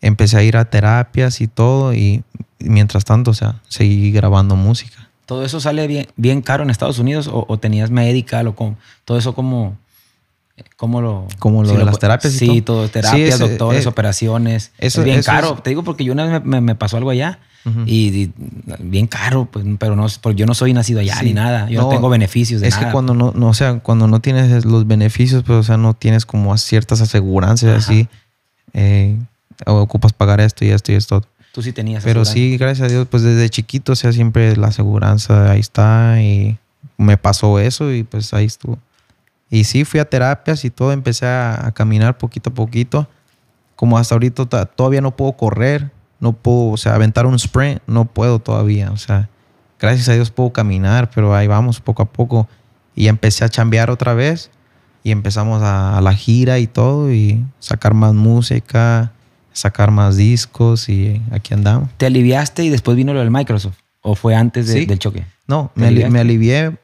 empecé 0.00 0.36
a 0.36 0.42
ir 0.42 0.56
a 0.56 0.66
terapias 0.66 1.40
y 1.40 1.48
todo 1.48 1.92
y, 1.94 2.22
y 2.60 2.68
mientras 2.68 3.04
tanto, 3.04 3.32
o 3.32 3.34
sea, 3.34 3.56
seguí 3.68 4.12
grabando 4.12 4.54
música. 4.56 5.07
¿Todo 5.28 5.44
eso 5.44 5.60
sale 5.60 5.86
bien, 5.86 6.06
bien 6.16 6.40
caro 6.40 6.62
en 6.62 6.70
Estados 6.70 6.98
Unidos 6.98 7.28
o, 7.28 7.44
o 7.46 7.58
tenías 7.58 7.90
medical 7.90 8.46
o 8.48 8.54
con, 8.54 8.78
todo 9.04 9.18
eso 9.18 9.34
como... 9.34 9.76
¿Cómo 10.78 11.02
lo...? 11.02 11.28
Como 11.38 11.62
lo 11.62 11.68
si 11.68 11.76
de 11.76 11.84
las 11.84 11.98
terapias 11.98 12.32
y 12.34 12.38
Sí, 12.38 12.62
todo. 12.62 12.88
Terapias, 12.88 13.34
Sí, 13.36 13.40
doctores, 13.46 13.84
eh, 13.84 13.88
operaciones. 13.88 14.72
eso- 14.78 15.00
es 15.02 15.04
bien 15.04 15.18
eso 15.18 15.30
caro. 15.30 15.54
es- 15.56 15.62
Te 15.62 15.68
digo 15.70 15.84
porque 15.84 16.02
yo 16.02 16.14
una 16.14 16.24
vez 16.24 16.32
me, 16.32 16.40
me- 16.40 16.60
me 16.62 16.74
pasó 16.74 16.96
algo 16.96 17.10
allá 17.10 17.40
y, 17.84 18.06
y 18.22 18.32
bien 18.78 19.06
caro, 19.06 19.44
pues, 19.52 19.66
pero 19.78 19.94
no, 19.94 20.06
porque 20.22 20.38
yo 20.38 20.46
no 20.46 20.54
soy 20.54 20.72
nacido 20.72 21.00
allá 21.00 21.16
Sí. 21.18 21.26
ni 21.26 21.34
nada. 21.34 21.68
Yo 21.68 21.82
no, 21.82 21.88
No, 21.88 21.94
tengo 21.94 22.08
beneficios 22.08 22.62
de 22.62 22.68
es 22.68 22.74
nada. 22.76 22.86
que 22.86 22.92
cuando 22.92 23.12
no, 23.12 23.32
no, 23.36 23.48
o 23.48 23.54
sea, 23.54 23.80
cuando 23.80 24.08
no 24.08 24.20
tienes 24.20 24.64
los 24.64 24.86
beneficios, 24.86 25.42
pues, 25.46 25.58
o 25.58 25.62
sea, 25.62 25.76
no 25.76 25.92
tienes 25.92 26.24
como 26.24 26.56
ciertas 26.56 27.02
aseguranzas 27.02 27.68
Ajá. 27.68 27.78
así, 27.78 28.08
eh, 28.72 29.16
ocupas 29.66 30.14
pagar 30.14 30.40
esto 30.40 30.64
y 30.64 30.70
esto 30.70 30.92
y 30.92 30.94
esto. 30.94 31.22
Tú 31.58 31.62
sí 31.62 31.72
tenías 31.72 32.04
Pero 32.04 32.20
aseguranza. 32.20 32.32
sí, 32.34 32.56
gracias 32.56 32.88
a 32.88 32.92
Dios, 32.92 33.08
pues 33.10 33.24
desde 33.24 33.50
chiquito, 33.50 33.90
o 33.92 33.96
sea, 33.96 34.12
siempre 34.12 34.54
la 34.56 34.68
aseguranza 34.68 35.50
ahí 35.50 35.58
está 35.58 36.22
y 36.22 36.56
me 36.96 37.16
pasó 37.16 37.58
eso 37.58 37.92
y 37.92 38.04
pues 38.04 38.32
ahí 38.32 38.44
estuvo. 38.44 38.78
Y 39.50 39.64
sí, 39.64 39.84
fui 39.84 39.98
a 39.98 40.04
terapias 40.08 40.64
y 40.64 40.70
todo, 40.70 40.92
empecé 40.92 41.26
a, 41.26 41.66
a 41.66 41.72
caminar 41.72 42.16
poquito 42.16 42.50
a 42.50 42.54
poquito. 42.54 43.08
Como 43.74 43.98
hasta 43.98 44.14
ahorita 44.14 44.46
ta- 44.46 44.66
todavía 44.66 45.00
no 45.00 45.16
puedo 45.16 45.32
correr, 45.32 45.90
no 46.20 46.32
puedo, 46.32 46.68
o 46.70 46.76
sea, 46.76 46.94
aventar 46.94 47.26
un 47.26 47.34
sprint, 47.34 47.80
no 47.88 48.04
puedo 48.04 48.38
todavía. 48.38 48.92
O 48.92 48.96
sea, 48.96 49.28
gracias 49.80 50.08
a 50.10 50.12
Dios 50.12 50.30
puedo 50.30 50.52
caminar, 50.52 51.10
pero 51.12 51.34
ahí 51.34 51.48
vamos 51.48 51.80
poco 51.80 52.02
a 52.02 52.06
poco. 52.06 52.46
Y 52.94 53.08
empecé 53.08 53.44
a 53.44 53.48
chambear 53.48 53.90
otra 53.90 54.14
vez 54.14 54.50
y 55.02 55.10
empezamos 55.10 55.60
a, 55.62 55.98
a 55.98 56.00
la 56.02 56.14
gira 56.14 56.60
y 56.60 56.68
todo 56.68 57.12
y 57.12 57.44
sacar 57.58 57.94
más 57.94 58.14
música, 58.14 59.10
sacar 59.58 59.90
más 59.90 60.16
discos 60.16 60.88
y 60.88 61.20
aquí 61.30 61.54
andamos. 61.54 61.88
¿Te 61.96 62.06
aliviaste 62.06 62.64
y 62.64 62.68
después 62.70 62.96
vino 62.96 63.12
lo 63.12 63.20
del 63.20 63.30
Microsoft? 63.30 63.76
¿O 64.00 64.14
fue 64.14 64.34
antes 64.34 64.66
de- 64.68 64.80
Sí. 64.80 64.86
del 64.86 64.98
choque? 64.98 65.24
No, 65.46 65.70
¿Te 65.74 65.80
me, 65.80 65.86
aliviaste? 65.88 66.12
me 66.12 66.20
alivié 66.20 66.76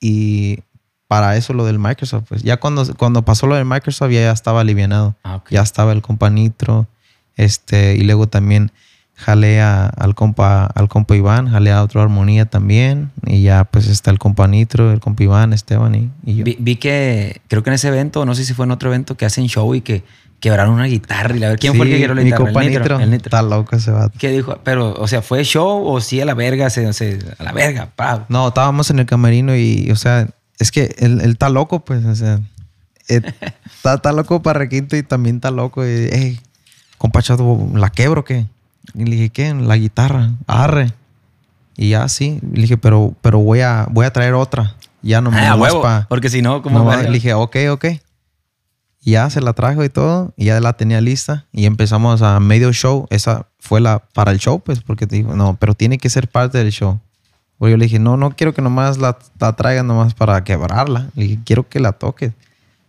y 0.00 0.60
para 1.08 1.36
eso 1.36 1.52
lo 1.52 1.64
del 1.66 1.78
Microsoft, 1.78 2.24
pues 2.28 2.42
ya 2.42 2.58
cuando, 2.58 2.84
cuando 2.96 3.22
pasó 3.24 3.46
lo 3.46 3.56
del 3.56 3.64
Microsoft 3.64 4.10
ya 4.12 4.30
estaba 4.30 4.60
alivianado. 4.60 5.16
Ah, 5.24 5.36
ok. 5.36 5.50
Ya 5.50 5.62
estaba 5.62 5.92
el 5.92 6.02
compa 6.02 6.30
Nitro, 6.30 6.86
este, 7.36 7.96
y 7.96 8.02
luego 8.02 8.28
también 8.28 8.70
jalé 9.16 9.60
a- 9.60 9.86
al 9.88 10.14
compa, 10.14 10.64
al 10.66 10.88
compa 10.88 11.14
Iván, 11.16 11.48
jalé 11.50 11.72
a 11.72 11.82
otro 11.82 12.00
armonía 12.00 12.46
también, 12.46 13.10
y 13.26 13.42
ya 13.42 13.64
pues 13.64 13.86
está 13.88 14.10
el 14.10 14.18
compa 14.18 14.46
Nitro, 14.46 14.92
el 14.92 15.00
compa 15.00 15.24
Iván, 15.24 15.52
Esteban 15.52 15.94
y, 15.94 16.10
y 16.24 16.36
yo. 16.36 16.44
Vi, 16.44 16.56
vi 16.58 16.76
que, 16.76 17.42
creo 17.48 17.62
que 17.62 17.70
en 17.70 17.74
ese 17.74 17.88
evento, 17.88 18.24
no 18.24 18.34
sé 18.34 18.44
si 18.44 18.54
fue 18.54 18.64
en 18.64 18.70
otro 18.70 18.88
evento, 18.88 19.16
que 19.16 19.26
hacen 19.26 19.46
show 19.48 19.74
y 19.74 19.80
que 19.82 20.04
quebraron 20.40 20.74
una 20.74 20.86
guitarra. 20.86 21.36
Y 21.36 21.44
a 21.44 21.48
ver, 21.50 21.58
¿quién 21.58 21.74
fue 21.76 21.84
el 21.86 21.90
que 21.92 21.96
Sí, 21.96 22.00
quebró 22.02 22.14
la 22.14 22.22
guitarra? 22.22 22.44
compa 22.44 22.60
el 22.62 22.68
Nitro. 22.68 22.82
Nitro, 22.82 23.00
El 23.00 23.10
Nitro. 23.10 23.28
Está 23.28 23.42
loco 23.42 23.76
ese 23.76 23.90
vato. 23.90 24.14
¿Qué 24.18 24.30
dijo? 24.30 24.58
Pero, 24.64 24.94
o 24.94 25.06
sea, 25.06 25.22
¿fue 25.22 25.44
show 25.44 25.86
o 25.86 26.00
sí 26.00 26.20
a 26.20 26.24
la 26.24 26.34
verga? 26.34 26.70
Se, 26.70 26.92
se- 26.92 27.18
a 27.38 27.42
la 27.44 27.52
verga, 27.52 27.90
pa. 27.94 28.24
No, 28.28 28.48
estábamos 28.48 28.90
en 28.90 28.98
el 28.98 29.06
camerino 29.06 29.54
y, 29.56 29.90
o 29.90 29.96
sea, 29.96 30.26
es 30.58 30.70
que 30.72 30.94
él, 30.98 31.20
él 31.20 31.30
está 31.30 31.48
loco, 31.48 31.80
pues, 31.84 32.04
o 32.04 32.14
sea, 32.14 32.40
eh, 33.08 33.20
está, 33.76 33.94
está 33.94 34.12
loco 34.12 34.42
para 34.42 34.58
requinto 34.60 34.96
y 34.96 35.02
también 35.02 35.36
está 35.36 35.50
loco. 35.50 35.84
Y, 35.86 36.08
hey, 36.12 36.40
compa 36.98 37.22
Chato, 37.22 37.68
¿la 37.74 37.90
quebro 37.90 38.24
qué? 38.24 38.46
Y 38.94 39.04
le 39.04 39.10
dije, 39.12 39.28
¿qué? 39.30 39.54
La 39.54 39.76
guitarra, 39.76 40.30
arre. 40.46 40.92
Y 41.76 41.90
ya 41.90 42.08
sí, 42.08 42.40
le 42.52 42.62
dije, 42.62 42.76
pero, 42.76 43.14
pero 43.22 43.38
voy, 43.38 43.60
a, 43.60 43.86
voy 43.90 44.04
a 44.04 44.12
traer 44.12 44.34
otra. 44.34 44.74
Ya 45.02 45.20
no 45.22 45.30
Ah, 45.32 45.52
a 45.52 45.56
huevo. 45.56 45.82
Porque 46.08 46.28
si 46.28 46.42
no, 46.42 46.60
¿cómo 46.60 46.78
Nomás 46.78 46.96
verga? 46.96 47.10
le 47.10 47.14
dije, 47.16 47.32
ok, 47.32 47.56
ok. 47.70 47.84
Y 49.02 49.12
ya 49.12 49.30
se 49.30 49.40
la 49.40 49.52
trajo 49.54 49.82
y 49.82 49.88
todo, 49.88 50.32
y 50.36 50.46
ya 50.46 50.60
la 50.60 50.74
tenía 50.74 51.00
lista. 51.00 51.46
Y 51.52 51.64
empezamos 51.66 52.20
a 52.22 52.38
medio 52.40 52.72
show. 52.72 53.06
Esa 53.10 53.46
fue 53.58 53.80
la 53.80 54.00
para 54.12 54.30
el 54.32 54.38
show, 54.38 54.60
pues, 54.60 54.80
porque 54.80 55.06
te 55.06 55.16
dijo, 55.16 55.34
no, 55.34 55.56
pero 55.58 55.74
tiene 55.74 55.96
que 55.98 56.10
ser 56.10 56.28
parte 56.28 56.58
del 56.58 56.70
show. 56.70 57.00
Porque 57.58 57.72
yo 57.72 57.76
le 57.78 57.86
dije, 57.86 57.98
no, 57.98 58.16
no 58.16 58.30
quiero 58.32 58.52
que 58.54 58.62
nomás 58.62 58.98
la, 58.98 59.18
la 59.38 59.54
traigan 59.54 59.86
nomás 59.86 60.14
para 60.14 60.44
quebrarla. 60.44 61.08
Le 61.14 61.22
dije, 61.24 61.38
quiero 61.44 61.68
que 61.68 61.80
la 61.80 61.92
toques. 61.92 62.32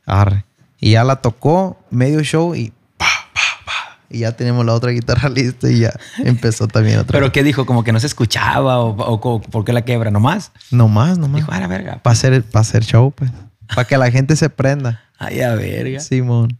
Arre. 0.06 0.46
Y 0.80 0.92
ya 0.92 1.04
la 1.04 1.18
tocó 1.18 1.78
medio 1.92 2.22
show 2.24 2.56
y 2.56 2.74
pa, 2.98 3.06
pa, 3.34 3.42
pa. 3.66 4.00
Y 4.10 4.20
ya 4.20 4.36
tenemos 4.36 4.66
la 4.66 4.74
otra 4.74 4.92
guitarra 4.92 5.30
lista 5.34 5.70
y 5.70 5.80
ya 5.80 5.94
empezó 6.20 6.68
también 6.68 7.00
otra. 7.00 7.20
¿Pero 7.20 7.32
qué 7.32 7.44
dijo? 7.44 7.66
¿Como 7.66 7.84
que 7.84 7.92
no 7.94 8.00
se 8.00 8.08
escuchaba 8.08 8.80
o, 8.80 8.90
o- 8.96 9.14
o 9.36 9.42
por 9.42 9.64
qué 9.64 9.72
la 9.74 9.84
quebra? 9.84 10.10
¿Nomás? 10.12 10.52
Nomás, 10.72 11.18
nomás. 11.18 11.42
Dijo, 11.42 11.52
a 11.54 11.60
la 11.60 11.68
verga. 11.68 12.00
Para 12.02 12.14
hacer, 12.14 12.44
para 12.44 12.62
hacer 12.62 12.84
show, 12.84 13.12
pues. 13.12 13.32
Para 13.74 13.88
que 13.88 13.98
la 13.98 14.10
gente 14.12 14.36
se 14.36 14.50
prenda. 14.50 15.02
Ay, 15.24 15.42
a 15.42 15.54
verga. 15.54 16.00
Simón. 16.00 16.58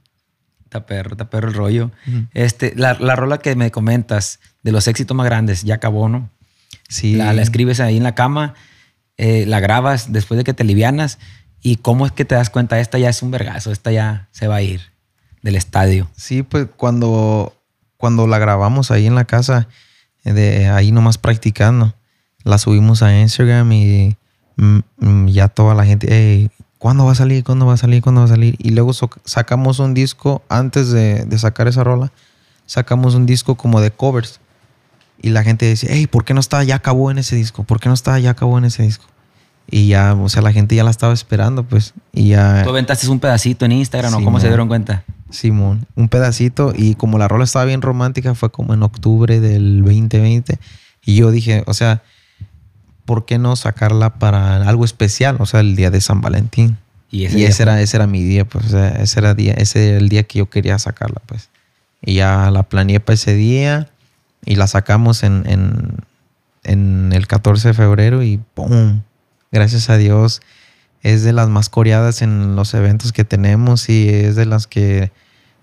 Está 0.66 0.86
perro, 0.86 1.14
está 1.14 1.30
perro 1.30 1.50
el 1.50 1.56
rollo. 1.56 1.92
Este, 2.34 2.74
la, 2.76 2.94
la 2.94 3.16
rola 3.16 3.40
que 3.40 3.56
me 3.56 3.72
comentas 3.72 4.40
de 4.62 4.72
los 4.72 4.88
éxitos 4.88 5.18
más 5.18 5.26
grandes, 5.26 5.64
ya 5.64 5.76
acabó, 5.76 6.08
¿no? 6.10 6.30
Sí. 6.88 7.16
La, 7.16 7.34
la 7.34 7.42
escribes 7.42 7.80
ahí 7.80 7.98
en 7.98 8.04
la 8.04 8.14
cama, 8.14 8.54
eh, 9.18 9.46
la 9.48 9.60
grabas 9.60 10.14
después 10.14 10.38
de 10.38 10.44
que 10.44 10.54
te 10.54 10.64
livianas. 10.64 11.18
¿Y 11.64 11.78
cómo 11.78 12.06
es 12.06 12.12
que 12.12 12.24
te 12.24 12.36
das 12.36 12.50
cuenta? 12.52 12.80
Esta 12.80 13.00
ya 13.00 13.10
es 13.10 13.22
un 13.24 13.32
vergazo, 13.32 13.72
esta 13.72 13.92
ya 13.92 14.30
se 14.32 14.48
va 14.48 14.58
a 14.58 14.62
ir 14.62 14.82
del 15.42 15.56
estadio. 15.56 16.10
Sí, 16.16 16.44
pues 16.44 16.68
cuando, 16.78 17.54
cuando 17.98 18.28
la 18.28 18.38
grabamos 18.38 18.92
ahí 18.92 19.08
en 19.08 19.16
la 19.16 19.26
casa, 19.26 19.68
eh, 20.24 20.34
de 20.34 20.68
ahí 20.70 20.92
nomás 20.92 21.18
practicando, 21.18 21.96
la 22.44 22.58
subimos 22.60 23.02
a 23.02 23.20
Instagram 23.20 23.72
y 23.72 24.16
mm, 24.56 25.28
ya 25.28 25.48
toda 25.50 25.76
la 25.76 25.86
gente, 25.86 26.14
"Ey, 26.14 26.50
¿cuándo 26.82 27.06
va 27.06 27.12
a 27.12 27.16
salir? 27.16 27.44
¿Cuándo 27.44 27.68
va 27.68 27.74
a 27.76 27.78
salir? 27.78 28.02
¿Cuándo 28.02 28.22
va 28.22 28.26
a 28.26 28.30
salir? 28.30 28.56
Y 28.58 28.72
luego 28.72 28.92
so- 28.94 29.12
sacamos 29.24 29.78
un 29.78 29.94
disco, 29.94 30.42
antes 30.50 30.90
de, 30.90 31.26
de 31.26 31.38
sacar 31.38 31.68
esa 31.68 31.84
rola, 31.84 32.12
sacamos 32.66 33.14
un 33.14 33.28
disco 33.28 33.54
como 33.54 33.82
de 33.82 33.92
covers. 33.92 34.40
Y 35.22 35.30
la 35.30 35.44
gente 35.44 35.68
decía, 35.68 35.92
hey, 35.94 36.08
¿por 36.08 36.26
qué 36.26 36.34
no 36.34 36.40
está? 36.40 36.64
Ya 36.64 36.76
acabó 36.78 37.12
en 37.12 37.20
ese 37.20 37.36
disco. 37.36 37.64
¿Por 37.64 37.80
qué 37.80 37.88
no 37.88 37.94
está? 37.94 38.18
Ya 38.18 38.32
acabó 38.32 38.58
en 38.58 38.66
ese 38.66 38.82
disco. 38.82 39.06
Y 39.70 39.90
ya, 39.90 40.16
o 40.16 40.28
sea, 40.28 40.42
la 40.42 40.52
gente 40.52 40.76
ya 40.76 40.84
la 40.84 40.90
estaba 40.90 41.14
esperando, 41.14 41.64
pues. 41.64 41.94
Y 42.12 42.30
ya... 42.30 42.64
Tú 42.64 42.72
aventaste 42.72 43.08
un 43.10 43.20
pedacito 43.20 43.66
en 43.66 43.74
Instagram, 43.74 44.16
¿o 44.16 44.24
cómo 44.24 44.40
se 44.40 44.48
dieron 44.48 44.68
cuenta? 44.68 45.04
Simón, 45.30 45.86
un 45.96 46.10
pedacito 46.10 46.74
y 46.76 46.96
como 46.96 47.20
la 47.20 47.28
rola 47.28 47.44
estaba 47.44 47.66
bien 47.66 47.84
romántica 47.84 48.34
fue 48.36 48.52
como 48.52 48.74
en 48.74 48.84
octubre 48.84 49.40
del 49.40 49.82
2020 49.84 50.60
y 51.06 51.16
yo 51.16 51.32
dije, 51.32 51.64
o 51.68 51.74
sea, 51.74 52.04
¿por 53.06 53.26
qué 53.26 53.38
no 53.38 53.56
sacarla 53.56 54.16
para 54.16 54.68
algo 54.68 54.86
especial? 54.86 55.38
O 55.40 55.46
sea, 55.46 55.60
el 55.60 55.76
día 55.76 55.92
de 55.92 56.02
San 56.02 56.22
Valentín. 56.22 56.78
Y 57.10 57.28
Y 57.28 57.44
ese 57.44 57.64
era, 57.64 57.82
ese 57.82 57.98
era 57.98 58.08
mi 58.08 58.24
día, 58.24 58.46
pues, 58.46 58.66
o 58.66 58.70
sea, 58.70 58.90
ese 58.90 59.20
era, 59.20 59.34
día, 59.34 59.54
ese 59.54 59.90
era 59.90 59.98
el 59.98 60.10
día 60.10 60.24
que 60.24 60.40
yo 60.40 60.50
quería 60.50 60.80
sacarla, 60.80 61.22
pues. 61.26 61.50
Y 62.02 62.16
ya 62.16 62.50
la 62.52 62.64
planeé 62.64 63.00
para 63.00 63.16
ese 63.16 63.34
día 63.36 63.90
y 64.46 64.56
la 64.56 64.68
sacamos 64.68 65.24
en, 65.24 65.44
en, 65.46 65.98
en 66.64 67.12
el 67.14 67.28
14 67.28 67.70
de 67.70 67.74
febrero 67.74 68.24
y 68.24 68.40
¡pum! 68.54 69.02
Gracias 69.52 69.90
a 69.90 69.98
Dios 69.98 70.42
es 71.04 71.24
de 71.24 71.34
las 71.34 71.50
más 71.50 71.70
coreadas 71.70 72.22
en 72.22 72.56
los 72.56 72.74
eventos 72.74 73.12
que 73.12 73.24
tenemos 73.24 73.90
y 73.90 74.10
es 74.10 74.36
de 74.36 74.46
las 74.46 74.68
que 74.68 75.12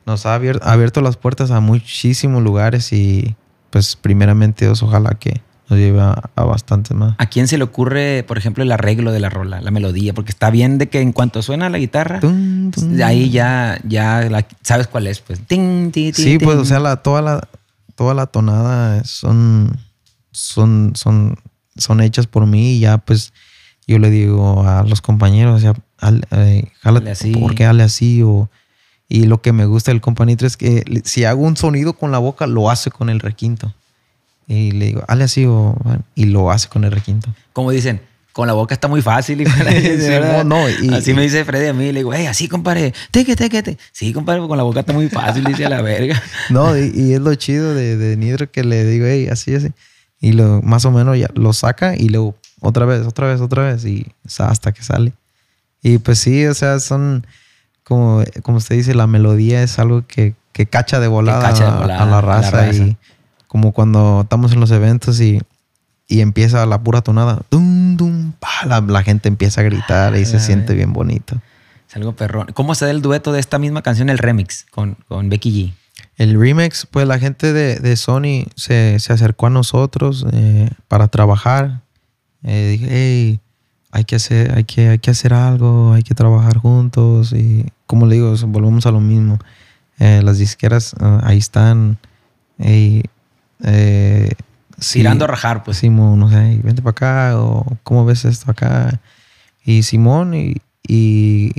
nos 0.07 0.26
ha 0.26 0.34
abierto, 0.34 0.66
ha 0.66 0.72
abierto 0.72 1.01
las 1.01 1.16
puertas 1.16 1.51
a 1.51 1.61
muchísimos 1.61 2.43
lugares 2.43 2.93
y 2.93 3.36
pues 3.70 3.97
primeramente 3.97 4.64
Dios 4.64 4.82
ojalá 4.82 5.11
que 5.11 5.43
nos 5.69 5.79
lleve 5.79 6.01
a, 6.01 6.31
bastantes 6.37 6.97
más. 6.97 7.14
¿A 7.19 7.27
quién 7.27 7.47
se 7.49 7.59
le 7.59 7.64
ocurre, 7.64 8.25
por 8.27 8.39
ejemplo, 8.39 8.62
el 8.64 8.73
arreglo 8.73 9.12
de 9.12 9.21
la 9.21 9.29
rola, 9.29 9.61
la 9.61 9.71
melodía? 9.71 10.14
Porque 10.14 10.31
está 10.31 10.51
bien 10.51 10.79
de 10.79 10.89
que 10.89 11.01
en 11.01 11.12
cuanto 11.12 11.43
suena 11.43 11.69
la 11.69 11.79
guitarra, 11.79 12.21
Tum, 12.21 12.71
ahí 13.05 13.31
ya, 13.31 13.79
ya 13.85 14.23
la- 14.31 14.47
sabes 14.62 14.87
cuál 14.87 15.07
es, 15.07 15.21
pues. 15.21 15.41
Ting, 15.47 15.91
ti, 15.91 16.12
ti, 16.12 16.23
Sí, 16.23 16.39
pues, 16.39 16.57
o 16.57 16.64
sea, 16.64 16.79
la, 16.81 16.97
toda, 16.97 17.21
la, 17.23 17.49
toda 17.97 18.14
la 18.14 18.27
tonada 18.27 19.05
son, 19.05 19.77
son, 20.31 20.93
son, 20.95 21.37
son 21.77 22.01
hechas 22.01 22.27
por 22.27 22.47
mí 22.47 22.73
y 22.77 22.81
ya 22.81 22.99
pues 22.99 23.33
yo 23.87 23.99
le 23.99 24.11
digo 24.11 24.66
a 24.66 24.83
los 24.85 25.01
compañeros, 25.01 25.57
o 25.57 25.61
sea, 25.61 25.75
al- 25.99 26.27
eh, 26.31 26.71
jálate, 26.81 27.11
así. 27.11 27.33
¿por 27.33 27.55
qué 27.55 27.64
hale 27.66 27.83
así? 27.83 28.23
O, 28.23 28.49
y 29.09 29.25
lo 29.27 29.41
que 29.41 29.53
me 29.53 29.64
gusta 29.66 29.91
del 29.91 30.01
companito 30.01 30.47
es 30.47 30.57
que 30.57 30.85
si 31.05 31.25
hago 31.25 31.43
un 31.43 31.57
sonido 31.57 31.95
con 31.95 32.11
la 32.12 32.19
boca, 32.19 32.47
lo 32.47 32.71
hace 32.71 32.91
con 32.91 33.09
el 33.11 33.21
requinto. 33.21 33.75
Y 34.49 34.70
le 34.72 34.86
digo, 34.86 35.05
hale 35.07 35.24
así 35.24 35.44
o, 35.46 35.76
y 36.14 36.24
lo 36.24 36.51
hace 36.51 36.68
con 36.68 36.84
el 36.84 36.90
requinto. 36.90 37.28
Como 37.53 37.70
dicen, 37.70 38.01
con 38.32 38.46
la 38.46 38.55
boca 38.55 38.72
está 38.74 38.88
muy 38.88 39.03
fácil. 39.03 39.40
y 39.42 39.44
la- 39.44 39.55
¿verdad? 39.55 40.44
no, 40.44 40.68
y- 40.68 40.94
Así 40.94 41.11
y- 41.11 41.14
me 41.14 41.22
dice 41.22 41.44
Freddy 41.44 41.66
a 41.68 41.72
mí. 41.74 41.92
Le 41.92 42.01
digo, 42.01 42.14
hey, 42.14 42.26
así, 42.26 42.49
compadre. 42.49 42.94
Teque, 43.11 43.36
teque, 43.36 43.62
te. 43.62 43.78
Sí, 43.92 44.12
compadre, 44.12 44.40
con 44.49 44.57
la 44.57 44.62
boca 44.64 44.80
está 44.80 44.92
muy 44.94 45.09
fácil, 45.09 45.44
dice 45.44 45.66
a 45.66 45.68
la 45.68 45.82
verga. 45.82 46.20
No, 46.51 46.76
y, 46.78 46.90
y 46.94 47.12
es 47.12 47.20
lo 47.20 47.34
chido 47.34 47.74
de, 47.74 47.96
de 47.99 48.16
Nitro 48.16 48.51
que 48.51 48.64
le 48.64 48.84
digo, 48.86 49.07
hey, 49.07 49.28
así, 49.30 49.55
así. 49.55 49.68
Y 50.20 50.32
lo, 50.32 50.62
más 50.62 50.84
o 50.86 50.90
menos 50.90 51.18
ya 51.18 51.28
lo 51.34 51.53
saca 51.53 51.94
y 51.94 52.09
luego 52.09 52.34
otra 52.61 52.86
vez, 52.86 53.07
otra 53.07 53.28
vez, 53.28 53.40
otra 53.40 53.64
vez. 53.64 53.84
Y 53.84 54.07
o 54.24 54.30
sea, 54.30 54.46
hasta 54.49 54.72
que 54.72 54.82
sale. 54.82 55.12
Y 55.82 55.99
pues 55.99 56.18
sí, 56.18 56.46
o 56.46 56.55
sea, 56.55 56.80
son 56.80 57.26
como, 57.84 58.22
como 58.42 58.59
usted 58.59 58.76
dice, 58.76 58.94
la 58.94 59.07
melodía 59.07 59.62
es 59.62 59.78
algo 59.78 60.05
que, 60.07 60.34
que 60.53 60.66
cacha 60.66 60.99
de 61.01 61.07
volada, 61.09 61.40
cacha 61.42 61.64
de 61.64 61.70
a- 61.70 61.74
volada 61.74 62.03
a, 62.03 62.07
la 62.07 62.18
a 62.18 62.20
la 62.20 62.20
raza. 62.20 62.51
raza. 62.51 62.72
Y 62.84 62.96
como 63.49 63.72
cuando 63.72 64.20
estamos 64.22 64.53
en 64.53 64.61
los 64.61 64.70
eventos 64.70 65.20
y, 65.20 65.40
y 66.07 66.20
empieza 66.20 66.64
la 66.66 66.80
pura 66.82 67.03
tonada, 67.03 67.42
dum, 67.51 67.96
dum, 67.96 68.32
pa, 68.38 68.66
la, 68.66 68.80
la 68.80 69.03
gente 69.03 69.28
empieza 69.28 69.62
a 69.62 69.64
gritar 69.64 70.16
y 70.16 70.24
se 70.24 70.36
Ah, 70.36 70.40
siente 70.40 70.74
bien 70.74 70.92
bonito. 70.92 71.40
Es 71.88 71.96
algo 71.96 72.14
perrón. 72.14 72.49
¿Cómo 72.55 72.74
se 72.74 72.84
da 72.84 72.90
el 72.90 73.03
dueto 73.03 73.32
de 73.32 73.40
esta 73.40 73.59
misma 73.59 73.82
canción, 73.82 74.11
el 74.11 74.18
remix, 74.18 74.66
con, 74.70 74.96
con 75.09 75.28
Becky 75.30 75.51
G? 75.51 75.72
El 76.16 76.38
remix, 76.38 76.86
pues 76.86 77.07
la 77.09 77.18
gente 77.18 77.53
de, 77.53 77.76
de 77.76 77.96
Sony 77.96 78.46
se, 78.57 78.99
se 78.99 79.12
acercó 79.12 79.46
a 79.46 79.51
nosotros 79.51 80.26
eh, 80.32 80.68
para 80.86 81.09
trabajar. 81.09 81.80
Eh, 82.42 82.76
dije, 82.78 82.86
hey, 82.90 83.40
hay 83.90 84.05
que, 84.05 84.16
hacer, 84.16 84.55
hay, 84.55 84.64
que, 84.64 84.88
hay 84.90 84.99
que 84.99 85.11
hacer 85.11 85.32
algo, 85.32 85.92
hay 85.94 86.03
que 86.03 86.14
trabajar 86.14 86.59
juntos. 86.59 87.32
Y 87.32 87.66
como 87.86 88.07
le 88.07 88.16
digo, 88.16 88.34
volvemos 88.49 88.84
a 88.86 88.90
lo 88.90 89.01
mismo. 89.01 89.38
Eh, 89.99 90.20
las 90.22 90.38
disqueras 90.38 90.94
ah, 91.01 91.20
ahí 91.24 91.38
están. 91.38 91.99
Ey, 92.59 93.05
eh, 93.65 94.31
sí, 94.79 95.05
a 95.07 95.15
rajar, 95.15 95.65
pues. 95.65 95.79
Simón, 95.79 96.19
no 96.19 96.31
sé, 96.31 96.61
vente 96.63 96.83
para 96.83 96.91
acá 96.91 97.41
o 97.41 97.65
cómo 97.83 98.05
ves 98.05 98.25
esto 98.25 98.51
acá. 98.51 99.01
Y 99.65 99.83
Simón, 99.83 100.35
y, 100.35 100.57
y 100.87 101.53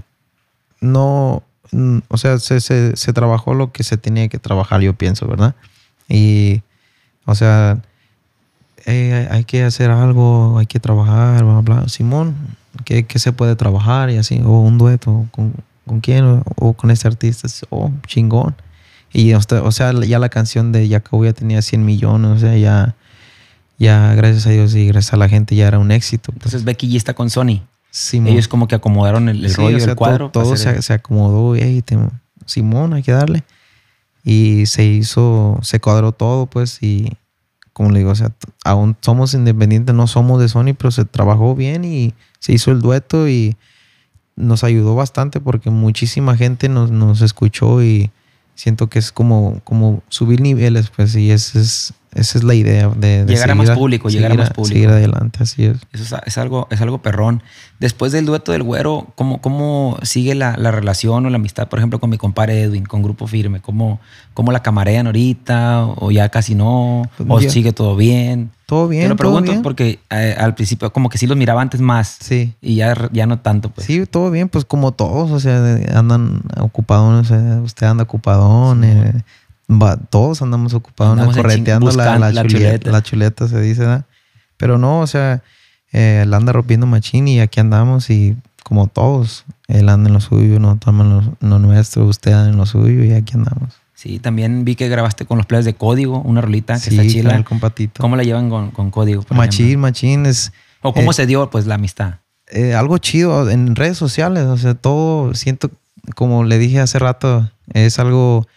no, 0.81 1.43
mm, 1.71 1.99
o 2.07 2.17
sea, 2.17 2.39
se, 2.39 2.61
se, 2.61 2.95
se 2.95 3.13
trabajó 3.13 3.53
lo 3.53 3.71
que 3.71 3.83
se 3.83 3.97
tenía 3.97 4.27
que 4.29 4.39
trabajar, 4.39 4.81
yo 4.81 4.93
pienso, 4.93 5.27
¿verdad? 5.27 5.55
Y, 6.07 6.61
o 7.25 7.35
sea, 7.35 7.81
eh, 8.85 9.27
hay, 9.29 9.37
hay 9.37 9.43
que 9.43 9.63
hacer 9.63 9.91
algo, 9.91 10.57
hay 10.57 10.65
que 10.65 10.79
trabajar, 10.79 11.43
bla, 11.43 11.61
bla. 11.61 11.89
Simón, 11.89 12.35
¿qué, 12.85 13.05
qué 13.05 13.19
se 13.19 13.33
puede 13.33 13.55
trabajar? 13.55 14.09
Y 14.09 14.17
así, 14.17 14.41
o 14.43 14.61
un 14.61 14.77
dueto, 14.77 15.27
¿con, 15.31 15.53
con 15.85 15.99
quién? 15.99 16.23
O, 16.25 16.43
o 16.55 16.73
con 16.73 16.91
este 16.91 17.07
artista, 17.07 17.47
oh, 17.69 17.91
chingón. 18.07 18.55
Y, 19.11 19.33
o 19.33 19.71
sea, 19.71 19.91
ya 20.03 20.19
la 20.19 20.29
canción 20.29 20.71
de 20.71 20.87
Jacobo 20.87 21.25
ya 21.25 21.33
tenía 21.33 21.61
100 21.61 21.83
millones, 21.85 22.31
o 22.31 22.37
sea, 22.39 22.55
ya, 22.57 22.95
ya 23.77 24.13
gracias 24.13 24.45
a 24.47 24.51
Dios 24.51 24.75
y 24.75 24.85
gracias 24.87 25.13
a 25.13 25.17
la 25.17 25.27
gente 25.29 25.55
ya 25.55 25.67
era 25.67 25.79
un 25.79 25.91
éxito. 25.91 26.31
pues. 26.31 26.37
Entonces 26.47 26.63
Becky 26.63 26.91
G 26.91 26.95
está 26.97 27.13
con 27.13 27.29
Sony. 27.29 27.61
Simón. 27.91 28.33
Ellos 28.33 28.47
como 28.47 28.67
que 28.67 28.75
acomodaron 28.75 29.29
el, 29.29 29.43
el 29.43 29.49
Sí, 29.51 29.57
rollo, 29.57 29.77
o 29.77 29.79
sea, 29.79 29.89
el 29.91 29.95
cuadro. 29.95 30.29
Todo, 30.29 30.43
todo 30.43 30.57
se, 30.57 30.69
el- 30.69 30.83
se 30.83 30.93
acomodó 30.93 31.55
y 31.55 31.61
"Ey, 31.61 31.81
te- 31.81 31.97
Simón, 32.45 32.93
hay 32.93 33.01
que 33.03 33.11
darle. 33.11 33.43
Y 34.23 34.65
se 34.67 34.83
hizo, 34.85 35.57
se 35.63 35.79
cuadró 35.79 36.11
todo, 36.11 36.45
pues, 36.45 36.83
y 36.83 37.13
como 37.73 37.89
le 37.91 37.99
digo, 37.99 38.11
o 38.11 38.15
sea, 38.15 38.31
aún 38.65 38.95
somos 39.01 39.33
independientes, 39.33 39.95
no 39.95 40.05
somos 40.05 40.39
de 40.41 40.49
Sony, 40.49 40.73
pero 40.77 40.91
se 40.91 41.05
trabajó 41.05 41.55
bien 41.55 41.83
y 41.85 42.13
se 42.39 42.51
hizo 42.53 42.71
el 42.71 42.81
dueto 42.81 43.27
y 43.29 43.55
nos 44.35 44.63
ayudó 44.63 44.93
bastante 44.95 45.39
porque 45.39 45.69
muchísima 45.69 46.35
gente 46.37 46.67
nos, 46.69 46.91
nos 46.91 47.21
escuchó 47.21 47.81
y 47.81 48.11
siento 48.59 48.89
que 48.89 48.99
es 48.99 49.13
como, 49.13 49.61
como 49.63 50.03
subir 50.09 50.41
niveles, 50.41 50.89
pues, 50.93 51.15
y 51.15 51.31
esa 51.31 51.59
es, 51.59 51.93
esa 52.13 52.37
es 52.39 52.43
la 52.43 52.55
idea 52.55 52.89
de, 52.89 53.23
de 53.23 53.33
Llegar 53.33 53.51
a 53.51 53.55
más 53.55 53.67
seguir 53.67 53.79
público, 53.79 54.09
llegar 54.09 54.25
a 54.25 54.33
seguir 54.33 54.39
más 54.39 54.49
público. 54.53 54.73
Seguir 54.73 54.89
adelante, 54.89 55.39
así 55.41 55.63
es. 55.63 55.77
Eso 55.93 56.03
es, 56.17 56.21
es 56.25 56.37
algo, 56.37 56.67
es 56.69 56.81
algo 56.81 57.01
perrón. 57.01 57.41
Después 57.79 58.11
del 58.11 58.25
dueto 58.25 58.51
del 58.51 58.63
güero, 58.63 59.07
¿cómo, 59.15 59.39
cómo 59.39 59.97
sigue 60.01 60.35
la, 60.35 60.57
la 60.57 60.71
relación 60.71 61.25
o 61.25 61.29
la 61.29 61.37
amistad, 61.37 61.69
por 61.69 61.79
ejemplo, 61.79 61.99
con 62.01 62.09
mi 62.09 62.17
compadre 62.17 62.61
Edwin, 62.63 62.83
con 62.83 63.01
Grupo 63.01 63.27
Firme? 63.27 63.61
¿Cómo, 63.61 64.01
cómo 64.33 64.51
la 64.51 64.61
camarean 64.61 65.05
ahorita? 65.05 65.85
¿O 65.85 66.11
ya 66.11 66.27
casi 66.27 66.53
no? 66.53 67.03
¿O 67.29 67.39
ya- 67.39 67.49
sigue 67.49 67.71
todo 67.71 67.95
bien? 67.95 68.51
Todo 68.69 68.87
bien, 68.87 69.01
Te 69.03 69.09
lo 69.09 69.15
todo 69.15 69.27
pregunto 69.29 69.51
bien. 69.51 69.63
porque 69.63 69.99
eh, 70.11 70.35
al 70.37 70.53
principio 70.53 70.93
como 70.93 71.09
que 71.09 71.17
sí 71.17 71.25
los 71.25 71.35
miraba 71.35 71.59
antes 71.61 71.81
más 71.81 72.17
Sí. 72.21 72.53
y 72.61 72.75
ya, 72.75 72.95
ya 73.11 73.25
no 73.25 73.39
tanto. 73.39 73.71
Pues. 73.71 73.87
Sí, 73.87 74.05
todo 74.05 74.29
bien, 74.29 74.47
pues 74.47 74.63
como 74.63 74.91
todos, 74.91 75.31
o 75.31 75.39
sea, 75.39 75.57
andan 75.97 76.41
ocupadones, 76.59 77.31
eh, 77.31 77.59
usted 77.63 77.87
anda 77.87 78.03
ocupadón, 78.03 78.83
eh, 78.83 79.23
va- 79.69 79.97
todos 79.97 80.43
andamos 80.43 80.75
ocupadones, 80.75 81.23
Andamos 81.23 81.37
en 81.37 81.41
correteando 81.41 81.87
la, 81.91 81.95
la, 81.95 82.03
buscando 82.11 82.31
la 82.31 82.41
chuleta, 82.43 82.59
chuleta. 82.69 82.91
la 82.91 83.01
chuleta, 83.01 83.47
se 83.47 83.59
dice, 83.59 83.81
¿verdad? 83.81 84.05
Pero 84.57 84.77
no, 84.77 84.99
o 84.99 85.07
sea, 85.07 85.41
eh, 85.91 86.21
él 86.23 86.33
anda 86.35 86.51
rompiendo 86.53 86.85
machín 86.85 87.27
y 87.27 87.39
aquí 87.39 87.59
andamos 87.59 88.11
y 88.11 88.37
como 88.63 88.85
todos, 88.85 89.45
él 89.67 89.89
anda 89.89 90.09
en 90.09 90.13
lo 90.13 90.21
suyo, 90.21 90.57
andamos 90.57 90.85
en 90.87 91.09
lo, 91.09 91.37
lo 91.49 91.57
nuestro, 91.59 92.05
usted 92.05 92.33
anda 92.33 92.51
en 92.51 92.57
lo 92.57 92.67
suyo 92.67 93.03
y 93.03 93.13
aquí 93.13 93.33
andamos. 93.35 93.73
Sí, 93.99 94.17
también 94.19 94.63
vi 94.63 94.75
que 94.77 94.87
grabaste 94.87 95.25
con 95.25 95.37
los 95.37 95.45
players 95.45 95.65
de 95.65 95.73
Código, 95.73 96.21
una 96.21 96.39
rolita 96.39 96.75
que 96.75 96.79
Sí, 96.79 96.89
está 96.91 97.01
con 97.01 97.11
chila. 97.11 97.35
el 97.35 97.43
compatito. 97.43 98.01
¿Cómo 98.01 98.15
la 98.15 98.23
llevan 98.23 98.49
con, 98.49 98.71
con 98.71 98.91
Código? 98.91 99.25
Machín, 99.31 99.65
ejemplo? 99.65 99.81
machín 99.81 100.25
es... 100.25 100.53
¿O 100.81 100.93
cómo 100.93 101.11
eh, 101.11 101.13
se 101.13 101.25
dio 101.25 101.49
pues 101.49 101.65
la 101.65 101.75
amistad? 101.75 102.19
eh, 102.47 102.75
algo 102.75 102.97
chido 102.97 103.49
en 103.49 103.75
redes 103.75 103.97
sociales, 103.97 104.45
o 104.45 104.55
sea, 104.57 104.73
todo 104.73 105.33
siento, 105.33 105.69
como 106.15 106.45
le 106.45 106.57
dije 106.59 106.79
hace 106.79 106.97
rato, 106.97 107.51
es 107.73 107.99
algo, 107.99 108.47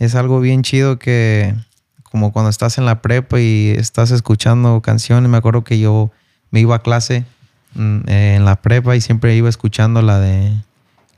es 0.00 0.16
algo 0.16 0.40
bien 0.40 0.62
chido 0.62 0.98
que 0.98 1.54
como 2.02 2.32
cuando 2.32 2.50
estás 2.50 2.76
en 2.78 2.84
la 2.84 3.00
prepa 3.02 3.38
y 3.40 3.72
estás 3.78 4.10
escuchando 4.10 4.82
canciones, 4.82 5.30
me 5.30 5.36
acuerdo 5.36 5.62
que 5.62 5.78
yo 5.78 6.10
me 6.50 6.58
iba 6.58 6.74
a 6.74 6.82
clase 6.82 7.24
mm, 7.74 8.00
eh, 8.08 8.34
en 8.34 8.44
la 8.44 8.56
prepa 8.56 8.96
y 8.96 9.00
siempre 9.00 9.36
iba 9.36 9.48
escuchando 9.48 10.02
la 10.02 10.18
de, 10.18 10.52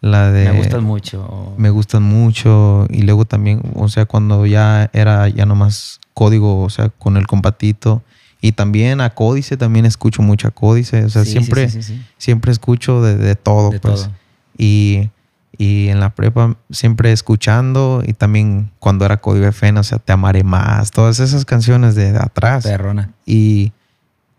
la 0.05 0.31
de... 0.31 0.51
Me 0.53 0.59
gustas 0.59 0.83
mucho. 0.83 1.55
Me 1.57 1.71
gustan 1.71 2.03
mucho 2.03 2.87
y 2.91 3.03
luego 3.03 3.25
también, 3.25 3.63
o 3.75 3.89
sea, 3.89 4.05
cuando 4.05 4.45
ya 4.45 4.91
era 4.93 5.29
ya 5.29 5.47
nomás 5.47 5.99
código, 6.13 6.63
o 6.63 6.69
sea, 6.69 6.91
con 6.91 7.17
el 7.17 7.27
compatito 7.27 8.03
y 8.43 8.53
también 8.53 9.01
a 9.01 9.15
Códice, 9.15 9.57
también 9.57 9.87
escucho 9.87 10.21
mucho 10.21 10.49
a 10.49 10.51
Códice, 10.51 11.07
o 11.07 11.09
sea, 11.09 11.25
Sí, 11.25 11.31
siempre 11.31 11.71
sí, 11.71 11.83
sí, 11.83 11.95
sí. 11.95 12.03
siempre 12.19 12.53
escucho 12.53 13.01
de, 13.01 13.17
de 13.17 13.35
todo, 13.35 13.71
De 13.71 13.81
pues. 13.81 14.03
todo. 14.03 14.13
Y, 14.59 15.09
y 15.57 15.89
en 15.89 16.01
la 16.01 16.11
prepa 16.11 16.55
siempre 16.71 17.11
escuchando 17.11 18.03
y 18.07 18.13
también 18.13 18.71
cuando 18.81 19.07
era 19.07 19.17
Código 19.23 19.47
FM, 19.47 19.81
o 19.81 19.85
sea, 19.85 19.99
Te 19.99 20.13
amaré 20.13 20.45
más, 20.45 20.91
todas 20.91 21.19
esas 21.21 21.47
canciones 21.47 21.95
de, 21.95 22.13
de 22.13 22.19
atrás. 22.19 22.65
Perrona. 22.65 23.11
Y, 23.25 23.73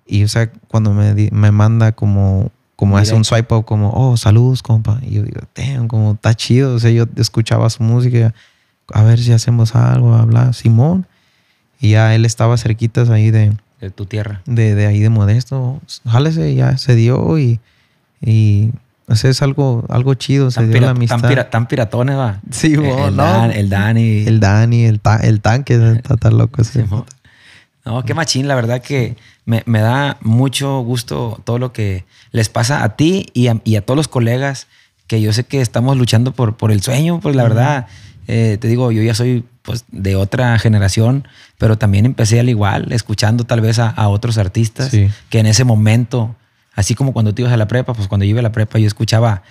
y, 0.06 0.24
o 0.24 0.28
sea, 0.28 0.52
cuando 0.68 0.94
me, 0.94 1.16
me 1.32 1.52
manda 1.52 1.92
como, 1.94 2.52
como 2.76 2.98
hace 2.98 3.14
un 3.16 3.24
swipe 3.24 3.54
up, 3.56 3.66
como, 3.66 3.92
oh, 3.92 4.18
saludos, 4.18 4.62
compa. 4.64 5.00
Y 5.02 5.16
yo 5.16 5.24
digo, 5.24 5.42
damn, 5.56 5.88
como 5.88 6.14
está 6.14 6.34
chido. 6.34 6.76
O 6.76 6.80
sea, 6.80 6.92
yo 6.92 7.06
escuchaba 7.16 7.70
su 7.70 7.84
música, 7.84 8.34
a 8.94 9.04
ver 9.04 9.20
si 9.20 9.32
hacemos 9.32 9.76
algo, 9.76 10.14
hablar, 10.14 10.54
Simón. 10.54 11.08
Y 11.80 11.92
ya 11.92 12.14
él 12.16 12.26
estaba 12.26 12.58
cerquitas 12.58 13.10
ahí 13.10 13.32
de, 13.32 13.54
De 13.80 13.92
tu 13.92 14.06
tierra. 14.06 14.42
de, 14.46 14.76
de 14.76 14.88
ahí 14.88 15.00
de 15.00 15.10
Modesto. 15.10 15.80
Jálese, 16.06 16.54
ya 16.56 16.78
se 16.78 16.96
dio 16.96 17.38
y, 17.40 17.60
y 18.22 18.72
o 19.08 19.16
sea, 19.16 19.30
es 19.30 19.42
algo, 19.42 19.86
algo 19.90 20.14
chido, 20.16 20.50
se 20.52 20.66
dio 20.68 20.82
la 20.82 20.90
amistad. 20.92 21.20
tan 21.22 21.30
pira- 21.30 21.50
tan 21.50 21.68
piratones, 21.68 22.18
va. 22.18 22.42
Sí, 22.50 22.74
el, 22.74 22.86
el 22.86 23.16
no. 23.16 23.24
Dan- 23.24 23.52
el 23.52 23.70
Dani. 23.70 24.24
El 24.26 24.40
Dani, 24.40 24.86
el, 24.86 25.00
ta- 25.00 25.18
el 25.18 25.42
tanque, 25.42 25.76
está 25.96 26.18
tan 26.18 26.38
loco. 26.38 26.62
ese. 26.62 26.84
Simón. 26.84 27.06
No, 27.86 28.04
qué 28.04 28.14
machín, 28.14 28.48
la 28.48 28.56
verdad 28.56 28.82
que 28.82 29.16
me, 29.46 29.62
me 29.68 29.80
da 29.80 30.18
mucho 30.22 30.80
gusto 30.80 31.40
todo 31.44 31.60
lo 31.60 31.72
que 31.72 32.04
les 32.32 32.50
pasa 32.50 32.84
a 32.84 32.96
ti 32.96 33.28
y 33.34 33.48
a, 33.48 33.62
y 33.64 33.76
a 33.76 33.82
todos 33.86 33.96
los 33.98 34.08
colegas 34.08 34.68
que 35.08 35.22
yo 35.22 35.32
sé 35.34 35.44
que 35.44 35.62
estamos 35.62 35.96
luchando 35.98 36.32
por, 36.32 36.58
por 36.58 36.72
el 36.72 36.82
sueño, 36.82 37.20
pues 37.20 37.36
la 37.36 37.44
verdad, 37.44 37.86
eh, 38.28 38.58
te 38.60 38.68
digo, 38.68 38.92
yo 38.92 39.04
ya 39.04 39.14
soy 39.14 39.46
pues 39.62 39.86
de 39.92 40.16
otra 40.16 40.58
generación, 40.58 41.28
pero 41.60 41.78
también 41.78 42.06
empecé 42.08 42.40
al 42.40 42.50
igual, 42.50 42.92
escuchando 42.92 43.44
tal 43.44 43.62
vez 43.62 43.78
a, 43.78 43.90
a 43.90 44.08
otros 44.10 44.38
artistas 44.40 44.90
Sí. 44.90 45.10
que 45.30 45.38
en 45.40 45.46
ese 45.46 45.64
momento, 45.64 46.36
así 46.74 46.96
como 46.96 47.14
cuando 47.14 47.34
tú 47.36 47.44
ibas 47.44 47.54
a 47.54 47.58
la 47.58 47.68
prepa, 47.68 47.94
pues 47.94 48.08
cuando 48.08 48.26
yo 48.26 48.32
iba 48.32 48.40
a 48.40 48.44
la 48.44 48.52
prepa 48.52 48.80
yo 48.80 48.88
escuchaba, 48.88 49.44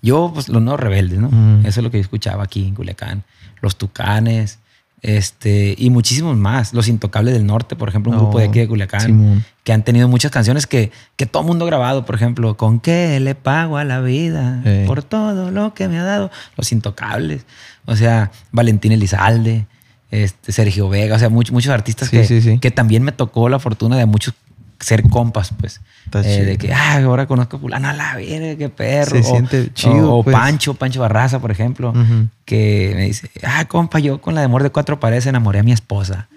yo 0.00 0.30
pues 0.32 0.48
los 0.48 0.62
nuevos 0.62 0.80
rebeldes, 0.80 1.18
¿no? 1.18 1.28
Eso 1.66 1.80
es 1.80 1.84
lo 1.84 1.90
que 1.90 1.98
yo 1.98 2.02
escuchaba 2.02 2.44
aquí 2.44 2.66
en 2.68 2.74
Culiacán, 2.76 3.24
los 3.60 3.74
Tucanes, 3.76 4.60
este, 5.02 5.74
y 5.78 5.90
muchísimos 5.90 6.36
más. 6.36 6.72
Los 6.74 6.88
Intocables 6.88 7.34
del 7.34 7.46
Norte, 7.46 7.76
por 7.76 7.88
ejemplo, 7.88 8.12
un 8.12 8.18
grupo 8.18 8.38
de 8.38 8.46
aquí 8.46 8.58
de 8.58 8.68
Culiacán, 8.68 9.00
Simón. 9.00 9.44
que 9.64 9.72
han 9.72 9.82
tenido 9.82 10.08
muchas 10.08 10.30
canciones 10.30 10.66
que, 10.66 10.90
que 11.16 11.26
todo 11.26 11.42
el 11.42 11.48
mundo 11.48 11.64
ha 11.64 11.68
grabado, 11.68 12.04
por 12.04 12.14
ejemplo, 12.14 12.56
¿con 12.56 12.80
qué 12.80 13.18
le 13.20 13.34
pago 13.34 13.78
a 13.78 13.84
la 13.84 14.00
vida 14.00 14.62
por 14.86 15.02
todo 15.02 15.50
lo 15.50 15.74
que 15.74 15.88
me 15.88 15.98
ha 15.98 16.04
dado? 16.04 16.30
Los 16.56 16.72
Intocables, 16.72 17.46
o 17.86 17.96
sea, 17.96 18.30
Valentín 18.52 18.92
Elizalde, 18.92 19.66
este, 20.10 20.52
Sergio 20.52 20.88
Vega, 20.88 21.16
o 21.16 21.18
sea, 21.18 21.28
muchos, 21.28 21.52
muchos 21.52 21.72
artistas 21.72 22.08
Sí, 22.08 22.16
que, 22.16 22.24
sí, 22.24 22.42
sí. 22.42 22.58
que 22.58 22.70
también 22.70 23.02
me 23.02 23.12
tocó 23.12 23.48
la 23.48 23.58
fortuna 23.58 23.96
de 23.96 24.06
muchos 24.06 24.34
ser 24.80 25.02
compas, 25.08 25.52
pues. 25.60 25.80
Eh, 26.24 26.44
de 26.44 26.58
que, 26.58 26.72
ah, 26.72 26.96
ahora 27.04 27.26
conozco 27.26 27.58
a 27.58 27.60
fulano, 27.60 27.88
a 27.88 27.92
la 27.92 28.16
verga, 28.16 28.56
qué 28.56 28.68
perro. 28.68 29.10
Se 29.22 29.28
O- 29.28 29.30
siente 29.30 29.70
chido, 29.74 30.12
O, 30.12 30.18
o 30.20 30.24
pues. 30.24 30.34
Pancho, 30.34 30.74
Pancho 30.74 31.00
Barraza, 31.00 31.38
por 31.38 31.50
ejemplo, 31.50 31.90
Ujú. 31.90 32.28
que 32.44 32.92
me 32.96 33.04
dice, 33.04 33.30
ah, 33.44 33.64
compa, 33.66 33.98
yo 34.00 34.20
con 34.20 34.34
la 34.34 34.40
de 34.40 34.46
amor 34.46 34.62
de 34.62 34.70
cuatro 34.70 34.98
paredes 34.98 35.26
enamoré 35.26 35.60
a 35.60 35.62
mi 35.62 35.72
esposa. 35.72 36.28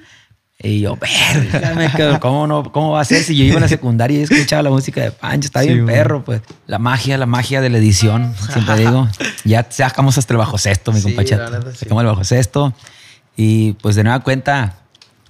Y 0.66 0.80
yo, 0.82 0.96
verga, 0.98 1.74
me 1.76 1.91
quedo, 1.91 2.20
¿cómo, 2.22 2.46
no, 2.48 2.72
¿cómo 2.72 2.91
va 2.91 3.02
a 3.02 3.06
ser 3.06 3.24
si 3.24 3.36
yo 3.36 3.44
iba 3.44 3.58
a 3.58 3.62
la 3.62 3.68
secundaria 3.68 4.20
y 4.20 4.24
escuchaba 4.24 4.62
la 4.62 4.70
música 4.70 5.02
de 5.02 5.12
Pancho? 5.12 5.48
Está 5.48 5.62
Sí, 5.62 5.68
bien 5.70 5.84
güey. 5.84 5.96
perro, 5.96 6.24
pues. 6.24 6.41
La 6.68 6.80
magia, 6.80 7.18
la 7.18 7.26
magia 7.26 7.60
de 7.60 7.70
la 7.70 7.80
edición, 7.80 8.34
siempre 8.52 8.78
digo. 8.78 9.08
Ya 9.46 9.66
sacamos 9.70 10.18
hasta 10.18 10.34
el 10.34 10.38
bajo 10.38 10.58
sexto, 10.58 10.91
mi 10.94 11.02
Sí, 11.02 11.14
compa 11.14 11.24
la 11.38 11.50
neta, 11.50 11.72
sí. 11.72 11.78
Sacamos 11.80 12.02
el 12.04 12.08
bajo 12.08 12.24
sexto. 12.24 12.74
Y 13.36 13.74
pues 13.74 13.96
de 13.96 14.04
nueva 14.04 14.20
cuenta, 14.22 14.76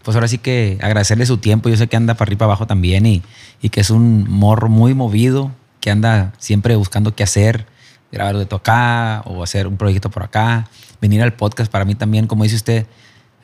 pues 0.03 0.15
ahora 0.15 0.27
sí 0.27 0.37
que 0.37 0.77
agradecerle 0.81 1.25
su 1.25 1.37
tiempo. 1.37 1.69
Yo 1.69 1.77
sé 1.77 1.87
que 1.87 1.95
anda 1.97 2.13
para 2.13 2.29
arriba 2.29 2.39
para 2.39 2.45
abajo 2.51 2.67
también 2.67 3.05
y, 3.05 3.23
y 3.61 3.69
que 3.69 3.81
es 3.81 3.89
un 3.89 4.29
morro 4.29 4.69
muy 4.69 4.93
movido, 4.93 5.51
que 5.79 5.89
anda 5.91 6.33
siempre 6.37 6.75
buscando 6.75 7.15
qué 7.15 7.23
hacer, 7.23 7.65
grabar 8.11 8.37
de 8.37 8.55
acá 8.55 9.21
o 9.25 9.43
hacer 9.43 9.67
un 9.67 9.77
proyecto 9.77 10.09
por 10.11 10.23
acá. 10.23 10.67
Venir 11.01 11.21
al 11.21 11.33
podcast 11.33 11.71
para 11.71 11.85
mí 11.85 11.95
también, 11.95 12.27
como 12.27 12.43
dice 12.43 12.55
usted, 12.55 12.85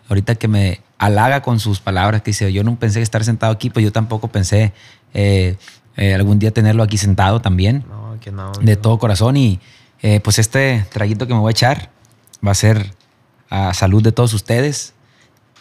ahorita 0.09 0.35
que 0.35 0.47
me 0.47 0.81
halaga 0.97 1.41
con 1.41 1.59
sus 1.59 1.79
palabras, 1.79 2.21
que 2.21 2.31
dice, 2.31 2.51
yo 2.53 2.63
no 2.63 2.77
pensé 2.77 3.01
estar 3.01 3.23
sentado 3.23 3.53
aquí, 3.53 3.69
pues 3.69 3.83
yo 3.83 3.91
tampoco 3.91 4.27
pensé 4.27 4.73
eh, 5.13 5.57
eh, 5.95 6.13
algún 6.13 6.39
día 6.39 6.51
tenerlo 6.51 6.83
aquí 6.83 6.97
sentado 6.97 7.41
también 7.41 7.83
No, 7.89 8.17
que 8.19 8.31
no. 8.31 8.51
de 8.61 8.75
todo 8.75 8.99
corazón 8.99 9.37
y 9.37 9.59
eh, 10.01 10.19
pues 10.21 10.39
este 10.39 10.85
traguito 10.91 11.27
que 11.27 11.33
me 11.33 11.39
voy 11.39 11.49
a 11.49 11.51
echar 11.51 11.89
va 12.45 12.51
a 12.51 12.55
ser 12.55 12.93
a 13.49 13.73
salud 13.73 14.01
de 14.03 14.11
todos 14.11 14.33
ustedes 14.33 14.93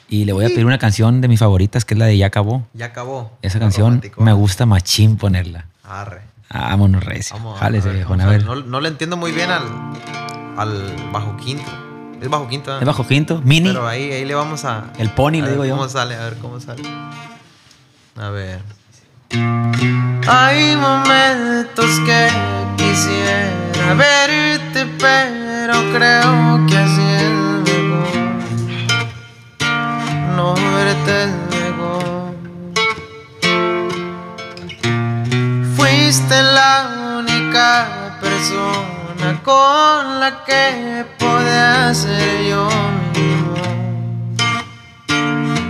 y 0.09 0.25
le 0.25 0.33
voy 0.33 0.47
a 0.47 0.49
pedir 0.49 0.65
una 0.67 0.79
canción 0.79 1.21
de 1.21 1.29
mis 1.29 1.41
favoritas 1.41 1.85
que 1.85 1.95
es 1.95 1.99
la 1.99 2.07
de 2.07 2.17
Ya 2.17 2.27
acabó. 2.27 2.67
Ya 2.75 2.87
acabó. 2.87 3.37
Esa 3.43 3.59
canción 3.59 4.03
me 4.17 4.33
gusta 4.33 4.67
machín 4.67 5.17
ponerla. 5.17 5.67
Arre. 5.85 6.23
Vámonos, 6.53 7.05
recio. 7.05 7.37
Vamos, 7.37 7.59
Jálese, 7.59 7.91
a 7.91 7.93
ver, 7.93 8.05
vamos 8.05 8.25
a 8.25 8.29
ver. 8.29 8.45
No, 8.45 8.57
no 8.57 8.81
le 8.81 8.89
entiendo 8.89 9.17
muy 9.17 9.33
bien 9.33 9.51
al, 9.51 9.65
al 10.57 10.95
bajo 11.13 11.37
quinto. 11.37 11.71
Es 12.21 12.29
bajo 12.29 12.49
quinto. 12.49 12.75
¿eh? 12.75 12.79
¿Es 12.81 12.87
bajo 12.87 13.07
quinto? 13.07 13.41
¿Mini? 13.45 13.69
Pero 13.69 13.87
ahí, 13.87 14.11
ahí 14.11 14.25
le 14.25 14.35
vamos 14.35 14.65
a. 14.65 14.93
El 14.99 15.11
pony, 15.11 15.41
a 15.41 15.45
le 15.45 15.51
digo 15.51 15.65
yo. 15.65 15.77
¿Cómo 15.77 15.89
sale? 15.89 16.17
A 16.17 16.25
ver 16.25 16.39
cómo 16.39 16.59
sale. 16.59 16.83
A 18.17 18.31
ver. 18.31 18.61
Hay 20.27 20.75
momentos 20.77 22.01
que 22.07 22.29
quisiera 22.77 23.95
verte, 23.95 24.87
pero 24.99 25.75
creo 25.93 26.67
que 26.67 26.79
así 26.79 27.03
es 27.03 27.38
la 40.19 40.45
que 40.45 41.05
podía 41.19 41.95
ser 41.95 42.45
yo 42.49 42.69
mismo. 43.15 43.55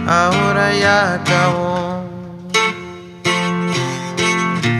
Ahora 0.08 0.72
ya 0.74 1.14
acabó. 1.14 2.04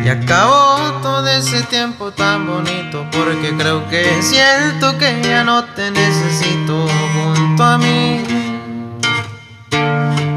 Y 0.05 0.09
acabó 0.09 1.01
todo 1.03 1.29
ese 1.29 1.62
tiempo 1.64 2.12
tan 2.12 2.47
bonito 2.47 3.07
porque 3.12 3.55
creo 3.59 3.87
que 3.91 4.23
siento 4.23 4.97
que 4.97 5.21
ya 5.23 5.45
no 5.45 5.64
te 5.64 5.91
necesito 5.91 6.87
junto 7.14 7.62
a 7.62 7.77
mí, 7.77 8.25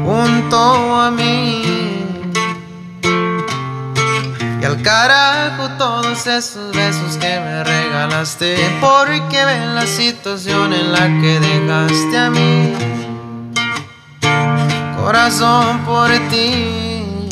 junto 0.04 1.00
a 1.00 1.10
mí. 1.10 1.71
Y 4.62 4.64
al 4.64 4.80
carajo 4.80 5.70
todos 5.76 6.24
esos 6.24 6.72
besos 6.72 7.16
que 7.16 7.40
me 7.40 7.64
regalaste 7.64 8.54
porque 8.80 9.44
ven 9.44 9.74
la 9.74 9.84
situación 9.84 10.72
en 10.72 10.92
la 10.92 11.08
que 11.20 11.40
dejaste 11.40 12.16
a 12.16 12.30
mí. 12.30 12.72
Corazón 14.96 15.80
por 15.80 16.08
ti. 16.30 17.28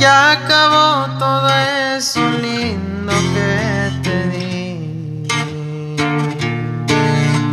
Ya 0.00 0.32
acabó 0.32 1.06
todo 1.20 1.50
eso 1.96 2.28
lindo 2.42 3.12
que 3.32 3.90
te 4.02 4.26
di. 4.30 5.28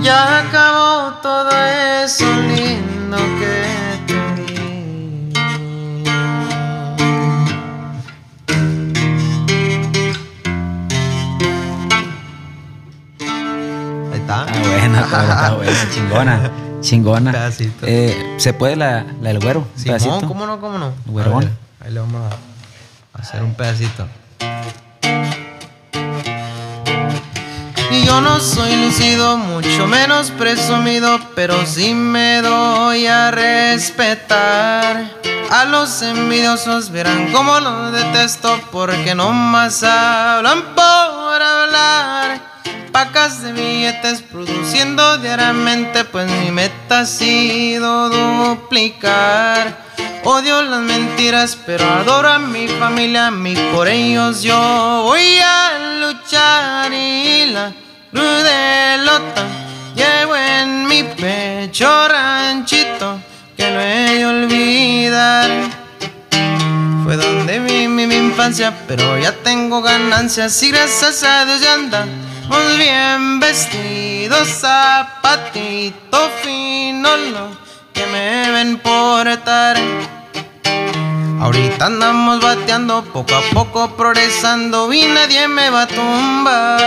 Ya 0.01 0.39
acabó 0.39 1.19
todo 1.21 1.51
eso 2.03 2.25
lindo 2.47 2.92
Está 15.03 15.53
buena, 15.55 15.89
chingona, 15.93 16.51
chingona. 16.81 17.31
Pedacito. 17.31 17.85
Eh, 17.87 18.35
¿Se 18.37 18.53
puede 18.53 18.75
la, 18.75 19.05
la 19.21 19.29
del 19.29 19.39
güero? 19.39 19.59
¿Un 19.61 19.79
Simón, 19.79 19.99
pedacito? 19.99 20.27
¿cómo 20.27 20.45
no? 20.45 20.59
¿Cómo 20.59 20.77
no? 20.77 20.93
Güerón. 21.05 21.49
ahí 21.79 21.91
le 21.91 21.99
vamos 21.99 22.21
a 23.13 23.19
hacer 23.19 23.43
un 23.43 23.53
pedacito. 23.53 24.07
Y 27.91 28.05
yo 28.05 28.21
no 28.21 28.39
soy 28.39 28.75
lucido, 28.77 29.37
mucho 29.37 29.85
menos 29.85 30.31
presumido, 30.31 31.19
pero 31.35 31.63
sí 31.67 31.93
me 31.93 32.41
doy 32.41 33.05
a 33.05 33.29
respetar. 33.29 35.11
A 35.51 35.65
los 35.65 36.01
envidiosos 36.01 36.89
verán 36.89 37.31
cómo 37.31 37.59
los 37.59 37.91
detesto, 37.93 38.59
porque 38.71 39.13
no 39.13 39.31
más 39.31 39.83
hablan 39.83 40.73
por 40.73 41.41
hablar. 41.41 42.52
Pacas 42.91 43.41
de 43.41 43.53
billetes 43.53 44.21
produciendo 44.21 45.17
diariamente, 45.17 46.05
pues 46.05 46.29
mi 46.29 46.51
meta 46.51 46.99
ha 46.99 47.05
sido 47.05 48.09
duplicar. 48.09 49.77
Odio 50.23 50.61
las 50.61 50.79
mentiras, 50.79 51.57
pero 51.65 51.83
adoro 51.85 52.29
a 52.29 52.39
mi 52.39 52.67
familia, 52.67 53.29
mí 53.31 53.55
por 53.73 53.87
ellos 53.87 54.41
yo 54.41 54.55
voy 55.05 55.37
a 55.39 55.97
luchar 55.99 56.93
y 56.93 57.51
la 57.51 57.73
luz 58.11 58.43
de 58.43 58.97
lota 59.03 59.45
llevo 59.95 60.35
en 60.35 60.87
mi 60.87 61.03
pecho 61.03 62.07
ranchito 62.07 63.19
que 63.57 63.69
no 63.71 63.81
he 63.81 64.19
de 64.19 64.25
olvidar. 64.25 65.49
Fue 67.03 67.17
donde 67.17 67.59
vi 67.59 67.87
mi, 67.87 68.07
mi 68.07 68.15
infancia, 68.15 68.73
pero 68.87 69.17
ya 69.17 69.33
tengo 69.43 69.81
ganancias 69.81 70.61
y 70.63 70.71
gracias 70.71 71.23
a 71.23 71.43
Dios 71.45 71.59
ya 71.59 72.05
andamos 72.43 72.77
bien 72.77 73.39
vestidos, 73.39 74.47
zapatito 74.47 76.29
fino, 76.41 77.15
lo 77.17 77.47
que 77.93 78.05
me 78.07 78.51
ven 78.51 78.77
portar. 78.79 79.77
Ahorita 81.39 81.85
andamos 81.85 82.41
bateando, 82.41 83.03
poco 83.03 83.35
a 83.35 83.41
poco 83.53 83.95
progresando 83.95 84.91
y 84.93 85.03
nadie 85.03 85.47
me 85.47 85.69
va 85.69 85.83
a 85.83 85.87
tumbar. 85.87 86.79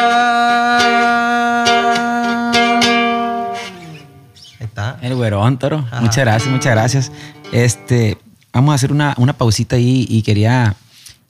Ahí 4.59 4.67
está. 4.67 4.99
El 5.03 5.15
güerón, 5.15 5.59
toro. 5.59 5.85
Ajá. 5.87 6.01
Muchas 6.01 6.25
gracias, 6.25 6.51
muchas 6.51 6.73
gracias. 6.73 7.13
Este, 7.53 8.19
vamos 8.53 8.73
a 8.73 8.75
hacer 8.77 8.93
una, 8.93 9.15
una 9.19 9.33
pausita 9.33 9.77
ahí 9.77 10.07
y 10.09 10.23
quería. 10.23 10.75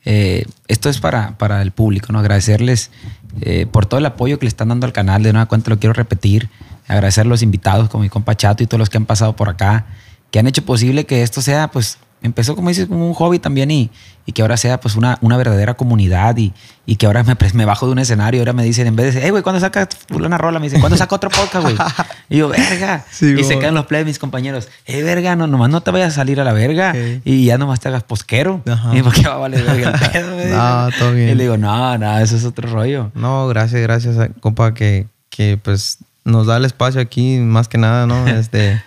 Eh, 0.08 0.46
esto 0.68 0.88
es 0.88 1.00
para, 1.00 1.36
para 1.36 1.60
el 1.62 1.72
público, 1.72 2.12
¿no? 2.12 2.20
Agradecerles 2.20 2.92
eh, 3.40 3.66
por 3.66 3.86
todo 3.86 3.98
el 3.98 4.06
apoyo 4.06 4.38
que 4.38 4.46
le 4.46 4.48
están 4.48 4.68
dando 4.68 4.86
al 4.86 4.92
canal. 4.92 5.22
De 5.24 5.32
nueva 5.32 5.46
cuenta 5.46 5.68
lo 5.68 5.80
quiero 5.80 5.92
repetir. 5.92 6.48
Agradecer 6.86 7.26
a 7.26 7.28
los 7.28 7.42
invitados, 7.42 7.88
como 7.88 8.02
mi 8.02 8.08
compa 8.08 8.36
Chato 8.36 8.62
y 8.62 8.66
todos 8.66 8.78
los 8.78 8.88
que 8.88 8.98
han 8.98 9.04
pasado 9.04 9.34
por 9.34 9.48
acá, 9.48 9.86
que 10.30 10.38
han 10.38 10.46
hecho 10.46 10.64
posible 10.64 11.06
que 11.06 11.22
esto 11.22 11.42
sea, 11.42 11.72
pues, 11.72 11.98
empezó 12.26 12.54
como 12.56 12.68
dices, 12.68 12.86
como 12.86 13.06
un 13.06 13.14
hobby 13.14 13.38
también 13.38 13.70
y, 13.70 13.90
y 14.26 14.32
que 14.32 14.42
ahora 14.42 14.56
sea, 14.56 14.80
pues, 14.80 14.96
una, 14.96 15.18
una 15.22 15.36
verdadera 15.36 15.74
comunidad 15.74 16.36
y, 16.36 16.52
y 16.84 16.96
que 16.96 17.06
ahora 17.06 17.22
me, 17.22 17.36
pues, 17.36 17.54
me 17.54 17.64
bajo 17.64 17.86
de 17.86 17.92
un 17.92 17.98
escenario 17.98 18.38
y 18.38 18.40
ahora 18.40 18.52
me 18.52 18.64
dicen, 18.64 18.86
en 18.86 18.96
vez 18.96 19.04
de 19.04 19.06
decir, 19.12 19.22
hey, 19.24 19.30
güey, 19.30 19.42
¿cuándo 19.42 19.60
sacas 19.60 19.88
una 20.10 20.36
rola? 20.36 20.58
Me 20.58 20.66
dicen, 20.66 20.80
¿cuándo 20.80 20.96
saca 20.98 21.14
otro 21.16 21.30
podcast, 21.30 21.62
güey? 21.62 21.76
Y 22.28 22.38
yo, 22.38 22.48
verga. 22.48 23.04
Sí, 23.10 23.34
y 23.38 23.44
se 23.44 23.56
quedan 23.58 23.74
los 23.74 23.86
plebes, 23.86 24.06
mis 24.06 24.18
compañeros, 24.18 24.68
eh, 24.84 25.02
verga, 25.04 25.36
no, 25.36 25.46
nomás 25.46 25.70
no 25.70 25.80
te 25.80 25.92
vayas 25.92 26.12
a 26.12 26.16
salir 26.16 26.40
a 26.40 26.44
la 26.44 26.52
verga 26.52 26.90
Ok. 26.90 27.22
y 27.24 27.44
ya 27.44 27.56
nomás 27.56 27.78
te 27.78 27.86
hagas 27.88 28.02
posquero. 28.02 28.62
Ajá. 28.68 28.96
Y 28.96 29.02
porque 29.02 29.22
va 29.28 29.34
a 29.34 29.38
valer 29.38 29.62
verga 29.64 29.90
el 29.90 30.10
pedo, 30.12 30.56
No, 30.56 30.88
todo 30.98 31.12
bien. 31.12 31.28
Y 31.28 31.34
le 31.36 31.44
digo, 31.44 31.56
no, 31.56 31.96
no, 31.98 32.18
eso 32.18 32.36
es 32.36 32.44
otro 32.44 32.68
rollo. 32.68 33.12
No, 33.14 33.46
gracias, 33.46 33.80
gracias, 33.80 34.18
a- 34.18 34.28
compa, 34.40 34.74
que, 34.74 35.06
que 35.30 35.56
pues 35.62 35.98
nos 36.24 36.48
da 36.48 36.56
el 36.56 36.64
espacio 36.64 37.00
aquí, 37.00 37.38
más 37.38 37.68
que 37.68 37.78
nada, 37.78 38.06
¿no? 38.08 38.26
Este, 38.36 38.82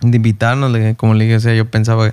de 0.00 0.16
invitarnos, 0.16 0.76
como 0.96 1.14
le 1.14 1.24
dije, 1.26 1.36
o 1.36 1.40
sea, 1.40 1.54
yo 1.54 1.70
pensaba, 1.70 2.12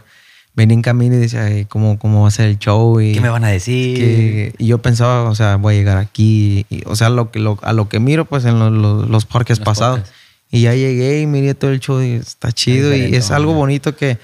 venía 0.55 0.73
en 0.75 0.81
camino 0.81 1.15
y 1.15 1.19
decía, 1.19 1.43
"Ay, 1.45 1.65
¿cómo, 1.65 1.99
cómo 1.99 2.21
va 2.23 2.27
a 2.29 2.31
ser 2.31 2.47
el 2.47 2.57
show? 2.59 2.99
Y, 3.01 3.13
¿Qué 3.13 3.21
me 3.21 3.29
van 3.29 3.43
a 3.43 3.49
decir? 3.49 3.97
que- 3.97 4.55
y 4.57 4.67
yo 4.67 4.77
pensaba, 4.77 5.29
o 5.29 5.35
sea, 5.35 5.57
voy 5.57 5.75
a 5.75 5.77
llegar 5.77 5.97
aquí, 5.97 6.65
y, 6.69 6.83
o 6.85 6.95
sea, 6.95 7.09
lo 7.09 7.31
que, 7.31 7.39
lo- 7.39 7.59
a 7.61 7.73
lo 7.73 7.89
que 7.89 7.99
miro, 7.99 8.25
pues, 8.25 8.45
en 8.45 8.57
lo- 8.59 8.69
lo- 8.69 9.05
los 9.05 9.25
parques 9.25 9.59
Los 9.59 9.65
pasados. 9.65 9.99
podcasts. 9.99 10.19
Y 10.51 10.61
ya 10.61 10.73
llegué 10.73 11.21
y 11.21 11.25
miré 11.25 11.55
todo 11.55 11.71
el 11.71 11.79
show 11.79 12.01
y 12.01 12.11
está 12.13 12.51
chido 12.51 12.89
y 12.91 12.95
diferente, 12.95 13.17
es 13.17 13.31
algo 13.31 13.51
¿no? 13.53 13.57
bonito 13.59 13.95
que, 13.95 14.17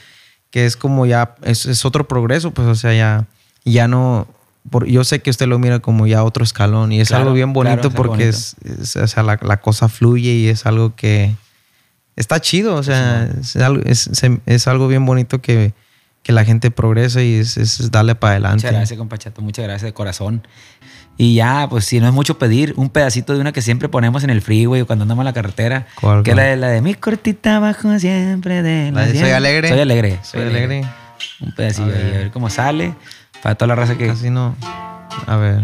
que 0.51 0.65
es 0.65 0.77
como 0.77 1.05
ya, 1.05 1.35
es, 1.43 1.65
es 1.65 1.83
otro 1.83 2.07
progreso, 2.07 2.51
pues, 2.51 2.67
o 2.67 2.75
sea, 2.75 2.93
ya, 2.93 3.25
ya 3.65 3.87
no, 3.89 4.27
por, 4.69 4.85
yo 4.85 5.03
sé 5.03 5.19
que 5.19 5.31
usted 5.31 5.47
lo 5.47 5.59
mira 5.59 5.79
como 5.79 6.07
ya 6.07 6.23
otro 6.23 6.43
escalón 6.43 6.91
y 6.93 7.01
es 7.01 7.07
Claro, 7.09 7.23
algo 7.23 7.33
bien 7.35 7.51
bonito 7.51 7.75
claro, 7.75 7.89
es 7.89 7.95
porque 7.95 8.29
es, 8.29 8.55
es- 8.63 8.95
o 8.95 9.07
sea, 9.07 9.23
la, 9.23 9.39
la 9.41 9.57
cosa 9.57 9.89
fluye 9.89 10.29
y 10.31 10.47
es 10.47 10.65
algo 10.65 10.95
que 10.95 11.35
está 12.15 12.39
chido, 12.39 12.75
o 12.75 12.83
sea, 12.83 13.27
es, 13.41 13.55
algo, 13.57 13.81
es, 13.85 14.09
es 14.45 14.67
algo 14.67 14.87
bien 14.87 15.05
bonito 15.05 15.41
que, 15.41 15.73
que 16.23 16.31
la 16.31 16.45
gente 16.45 16.71
progresa 16.71 17.21
y 17.21 17.35
es, 17.35 17.57
es 17.57 17.91
darle 17.91 18.15
para 18.15 18.31
adelante. 18.31 18.57
Muchas 18.57 18.71
gracias, 18.71 18.97
compa 18.99 19.17
Chato. 19.17 19.41
Muchas 19.41 19.63
gracias 19.63 19.83
de 19.83 19.93
corazón. 19.93 20.47
Y 21.17 21.35
ya, 21.35 21.67
pues 21.69 21.85
si 21.85 21.99
no 21.99 22.07
es 22.07 22.13
mucho 22.13 22.37
pedir, 22.37 22.73
un 22.77 22.89
pedacito 22.89 23.33
de 23.33 23.41
una 23.41 23.51
que 23.51 23.61
siempre 23.61 23.89
ponemos 23.89 24.23
en 24.23 24.29
el 24.29 24.41
freeway 24.41 24.81
o 24.81 24.87
cuando 24.87 25.03
andamos 25.03 25.23
en 25.23 25.25
la 25.25 25.33
carretera. 25.33 25.87
¿Cuál, 25.99 26.23
que 26.23 26.31
es 26.31 26.37
la 26.37 26.43
de, 26.43 26.57
la 26.57 26.67
de 26.69 26.81
mi 26.81 26.95
cortita 26.95 27.57
abajo 27.57 27.99
siempre 27.99 28.63
de 28.63 28.91
La 28.91 29.01
de 29.01 29.07
Soy 29.07 29.13
siempre". 29.17 29.33
Alegre. 29.33 29.69
Soy 29.69 29.79
alegre. 29.79 30.19
Soy 30.23 30.41
alegre. 30.41 30.85
Un 31.41 31.53
pedacillo 31.53 31.91
A 31.91 31.95
ahí, 31.95 32.09
a 32.15 32.17
ver 32.17 32.31
cómo 32.31 32.49
sale. 32.49 32.95
Para 33.43 33.55
toda 33.55 33.67
la 33.67 33.75
raza 33.75 33.97
que. 33.97 34.07
Casi 34.07 34.29
no. 34.29 34.55
A 35.27 35.35
ver. 35.37 35.63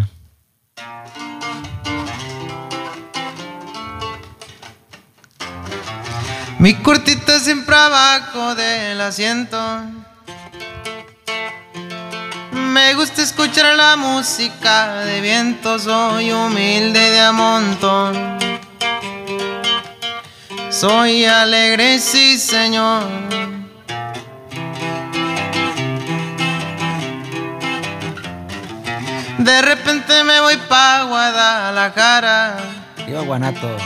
Mi 6.60 6.74
cortita 6.74 7.40
siempre 7.40 7.76
abajo 7.76 8.56
del 8.56 9.00
asiento. 9.00 9.58
Me 12.54 12.94
gusta 12.94 13.22
escuchar 13.22 13.76
la 13.76 13.96
música 13.96 15.04
de 15.06 15.22
viento, 15.22 15.80
soy 15.80 16.32
humilde 16.32 17.00
de 17.00 17.20
a 17.20 17.32
montón. 17.32 18.38
Soy 20.70 21.26
alegre, 21.26 22.00
sí, 22.00 22.38
señor. 22.38 23.04
De 29.38 29.62
repente 29.62 30.24
me 30.24 30.42
voy 30.42 30.58
pa' 30.58 31.04
Guadalajara. 31.04 32.58
Viva 33.06 33.22
Guanato. 33.22 33.78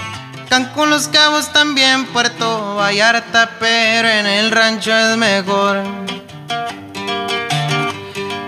Cancún, 0.50 0.90
Los 0.90 1.08
Cabos, 1.08 1.54
también 1.54 2.08
Puerto 2.08 2.76
Vallarta, 2.76 3.52
pero 3.60 4.10
en 4.10 4.26
el 4.26 4.52
rancho 4.52 4.92
es 4.92 5.16
mejor. 5.16 5.84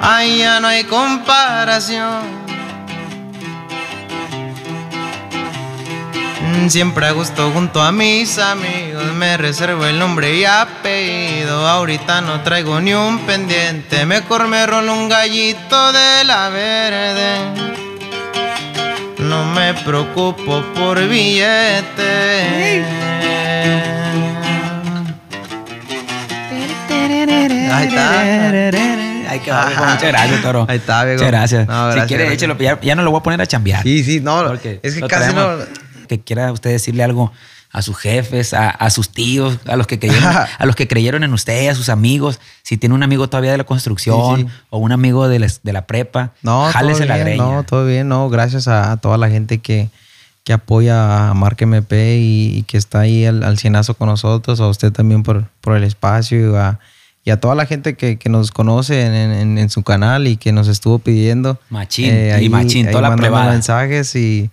Ahí 0.01 0.39
ya 0.39 0.59
no 0.59 0.67
hay 0.67 0.83
comparación. 0.83 2.43
Siempre 6.67 7.07
a 7.07 7.11
gusto 7.11 7.51
junto 7.51 7.81
a 7.81 7.91
mis 7.91 8.37
amigos, 8.37 9.03
me 9.15 9.37
reservo 9.37 9.85
el 9.85 9.99
nombre 9.99 10.35
y 10.35 10.45
apellido. 10.45 11.67
Ahorita 11.67 12.21
no 12.21 12.41
traigo 12.41 12.79
ni 12.79 12.93
un 12.93 13.19
pendiente, 13.19 14.05
mejor 14.05 14.47
me 14.47 14.65
rolo 14.65 14.93
un 14.93 15.09
gallito 15.09 15.91
de 15.91 16.23
la 16.23 16.49
verde. 16.49 17.73
No 19.19 19.45
me 19.45 19.73
preocupo 19.73 20.63
por 20.75 21.05
billete. 21.07 22.83
Ahí 27.29 27.87
está. 27.87 28.19
Ay, 29.29 29.39
qué 29.39 29.51
barrio, 29.51 29.77
pues, 29.77 29.89
Muchas 29.93 30.09
gracias, 30.11 30.41
Toro. 30.41 30.65
Ahí 30.69 30.77
está, 30.77 31.03
viejo. 31.05 31.17
Muchas 31.23 31.31
gracias. 31.31 31.67
No, 31.67 31.91
si 31.93 31.99
quiere, 32.01 32.23
gracias. 32.25 32.33
échelo. 32.33 32.57
Ya, 32.57 32.79
ya 32.81 32.95
no 32.95 33.03
lo 33.03 33.11
voy 33.11 33.19
a 33.19 33.23
poner 33.23 33.41
a 33.41 33.47
chambear. 33.47 33.83
Sí, 33.83 34.03
sí, 34.03 34.19
no. 34.19 34.43
Porque 34.47 34.79
Es 34.83 34.95
que 34.95 35.01
casi 35.07 35.33
no. 35.33 35.49
Que 36.07 36.19
quiera 36.19 36.51
usted 36.51 36.69
decirle 36.71 37.03
algo 37.03 37.31
a 37.71 37.81
sus 37.81 37.97
jefes, 37.97 38.53
a, 38.53 38.69
a 38.69 38.89
sus 38.91 39.09
tíos, 39.09 39.57
a 39.65 39.75
los 39.75 39.87
que 39.87 39.97
creyeron, 39.97 40.31
a 40.59 40.65
los 40.65 40.75
que 40.75 40.87
creyeron 40.87 41.23
en 41.23 41.33
usted, 41.33 41.69
a 41.69 41.75
sus 41.75 41.89
amigos. 41.89 42.39
Si 42.61 42.77
tiene 42.77 42.93
un 42.93 43.01
amigo 43.01 43.27
todavía 43.29 43.51
de 43.51 43.57
la 43.57 43.63
construcción 43.63 44.35
Sí, 44.37 44.43
sí. 44.43 44.47
o 44.69 44.77
un 44.77 44.91
amigo 44.91 45.27
de 45.27 45.39
la, 45.39 45.47
de 45.63 45.73
la 45.73 45.87
prepa, 45.87 46.31
No, 46.43 46.69
jálese 46.71 47.05
la 47.07 47.17
greña. 47.17 47.41
no, 47.43 47.63
todo 47.63 47.85
bien, 47.87 48.07
no, 48.09 48.29
gracias 48.29 48.67
a, 48.67 48.91
a 48.91 48.97
toda 48.97 49.17
la 49.17 49.29
gente 49.29 49.57
que, 49.57 49.89
que 50.43 50.53
apoya 50.53 51.29
a 51.29 51.33
Marca 51.33 51.63
MP 51.63 52.17
y, 52.19 52.57
y 52.59 52.63
que 52.63 52.77
está 52.77 52.99
ahí 52.99 53.25
al, 53.25 53.41
al 53.41 53.57
cienazo 53.57 53.95
con 53.95 54.07
nosotros, 54.07 54.59
a 54.59 54.67
usted 54.67 54.91
también 54.91 55.23
por, 55.23 55.45
por 55.61 55.75
el 55.75 55.83
espacio 55.83 56.51
y 56.51 56.55
a, 56.55 56.77
y 57.25 57.31
a 57.31 57.39
toda 57.39 57.55
la 57.55 57.65
gente 57.65 57.95
que, 57.95 58.17
que 58.17 58.29
nos 58.29 58.51
conoce 58.51 59.05
en, 59.05 59.13
en- 59.13 59.57
en 59.57 59.69
su 59.69 59.83
canal 59.83 60.27
y 60.27 60.37
que 60.37 60.51
nos 60.51 60.67
estuvo 60.67 60.99
pidiendo. 60.99 61.51
eh, 61.51 61.57
Machín, 61.69 62.13
y 62.41 62.49
machín, 62.49 62.87
toda 62.87 63.01
la 63.01 63.09
mandando 63.09 63.21
plebada. 63.29 63.51
mensajes 63.51 64.15
y 64.15 64.49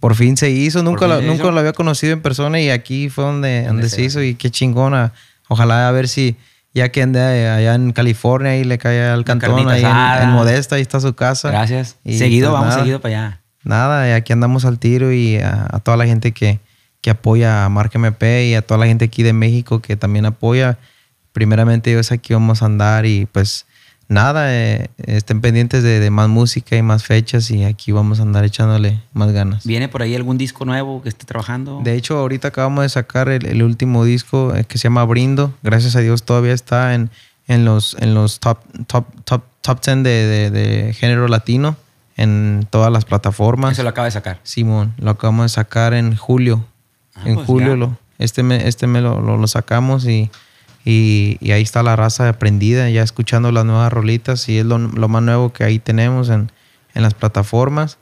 por 0.00 0.14
fin 0.14 0.36
se 0.36 0.50
hizo. 0.50 0.82
Nunca, 0.82 1.06
lo, 1.06 1.20
nunca 1.22 1.34
hizo. 1.42 1.50
lo 1.50 1.58
había 1.60 1.72
conocido 1.72 2.12
en 2.12 2.22
persona 2.22 2.60
y 2.60 2.70
aquí 2.70 3.08
fue 3.08 3.24
donde, 3.24 3.64
donde 3.66 3.88
se 3.88 3.96
se 3.96 4.02
hizo 4.02 4.22
y 4.22 4.34
qué 4.34 4.50
chingona. 4.50 5.12
Ojalá 5.48 5.88
a 5.88 5.92
ver 5.92 6.08
si 6.08 6.36
ya 6.72 6.90
que 6.90 7.02
ande 7.02 7.20
allá 7.20 7.74
en 7.74 7.92
California 7.92 8.56
y 8.56 8.64
le 8.64 8.78
cae 8.78 9.06
al 9.06 9.24
cantón 9.24 9.68
ahí 9.68 9.82
en, 9.84 10.22
en 10.22 10.30
Modesta, 10.30 10.76
ahí 10.76 10.82
está 10.82 11.00
su 11.00 11.14
casa. 11.14 11.50
Gracias. 11.50 11.96
Y, 12.04 12.18
seguido, 12.18 12.50
pues, 12.50 12.54
vamos 12.54 12.68
nada. 12.70 12.80
seguido 12.80 13.00
para 13.00 13.14
allá. 13.26 13.40
Nada, 13.62 14.08
y 14.08 14.12
aquí 14.12 14.32
andamos 14.32 14.64
al 14.64 14.78
tiro 14.78 15.12
y 15.12 15.36
a, 15.38 15.66
a 15.70 15.80
toda 15.80 15.96
la 15.96 16.06
gente 16.06 16.32
que, 16.32 16.58
que 17.00 17.10
apoya 17.10 17.64
a 17.64 17.68
Marca 17.68 17.98
MP 17.98 18.46
y 18.48 18.54
a 18.54 18.62
toda 18.62 18.78
la 18.78 18.86
gente 18.86 19.04
aquí 19.06 19.22
de 19.22 19.32
México 19.32 19.80
que 19.80 19.96
también 19.96 20.26
apoya. 20.26 20.78
Primeramente, 21.34 21.90
Dios, 21.90 22.12
aquí 22.12 22.32
vamos 22.32 22.62
a 22.62 22.66
andar 22.66 23.06
y 23.06 23.26
pues 23.26 23.66
nada, 24.08 24.54
eh, 24.54 24.88
estén 24.98 25.40
pendientes 25.40 25.82
de, 25.82 25.98
de 25.98 26.10
más 26.10 26.28
música 26.28 26.76
y 26.76 26.82
más 26.82 27.02
fechas 27.04 27.50
y 27.50 27.64
aquí 27.64 27.90
vamos 27.90 28.20
a 28.20 28.22
andar 28.22 28.44
echándole 28.44 29.00
más 29.14 29.32
ganas. 29.32 29.66
¿Viene 29.66 29.88
por 29.88 30.02
ahí 30.02 30.14
algún 30.14 30.38
disco 30.38 30.64
nuevo 30.64 31.02
que 31.02 31.08
esté 31.08 31.24
trabajando? 31.26 31.80
De 31.82 31.94
hecho, 31.96 32.16
ahorita 32.18 32.48
acabamos 32.48 32.82
de 32.84 32.88
sacar 32.88 33.28
el, 33.28 33.46
el 33.46 33.64
último 33.64 34.04
disco 34.04 34.54
eh, 34.54 34.64
que 34.64 34.78
se 34.78 34.84
llama 34.84 35.04
Brindo. 35.04 35.52
Gracias 35.64 35.96
a 35.96 36.00
Dios 36.00 36.22
todavía 36.22 36.52
está 36.52 36.94
en, 36.94 37.10
en 37.48 37.64
los, 37.64 37.96
en 37.98 38.14
los 38.14 38.38
top, 38.38 38.58
top, 38.86 39.06
top, 39.24 39.42
top 39.60 39.80
10 39.84 40.04
de, 40.04 40.10
de- 40.10 40.50
de 40.52 40.92
género 40.94 41.26
latino 41.26 41.76
en 42.16 42.64
todas 42.70 42.92
las 42.92 43.04
plataformas. 43.04 43.72
Eso 43.72 43.82
lo 43.82 43.88
acaba 43.88 44.04
de 44.04 44.12
sacar. 44.12 44.38
Simón, 44.44 44.94
lo 44.98 45.10
acabamos 45.10 45.46
de 45.46 45.48
sacar 45.48 45.94
en 45.94 46.14
julio. 46.14 46.64
Ah, 47.16 47.22
en 47.26 47.34
pues 47.34 47.46
julio 47.48 47.74
lo, 47.74 47.98
este 48.20 48.42
este 48.68 48.86
me 48.86 49.00
lo, 49.00 49.20
lo- 49.20 49.36
lo 49.36 49.46
sacamos 49.48 50.06
y, 50.06 50.30
y, 50.84 51.38
y 51.40 51.52
ahí 51.52 51.62
está 51.62 51.82
la 51.82 51.96
raza 51.96 52.28
aprendida, 52.28 52.88
ya 52.90 53.02
escuchando 53.02 53.50
las 53.52 53.64
nuevas 53.64 53.92
rolitas 53.92 54.48
y 54.48 54.58
es 54.58 54.66
lo, 54.66 54.78
lo 54.78 55.08
más 55.08 55.22
nuevo 55.22 55.52
que 55.52 55.64
ahí 55.64 55.78
tenemos 55.78 56.28
en, 56.28 56.50
en 56.94 57.02
las 57.02 57.14
plataformas 57.14 57.98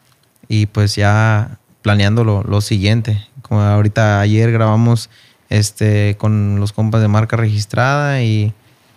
y 0.49 0.66
pues 0.66 0.97
ya 0.97 1.59
planeando 1.83 2.24
lo, 2.24 2.43
lo 2.43 2.61
siguiente. 2.61 3.24
Como 3.43 3.61
ahorita 3.61 4.20
ayer 4.20 4.51
grabamos 4.53 5.11
este 5.49 6.16
con 6.18 6.59
los 6.61 6.72
compas 6.72 7.01
de 7.03 7.09
marca 7.09 7.37
registrada 7.37 8.22
y 8.22 8.53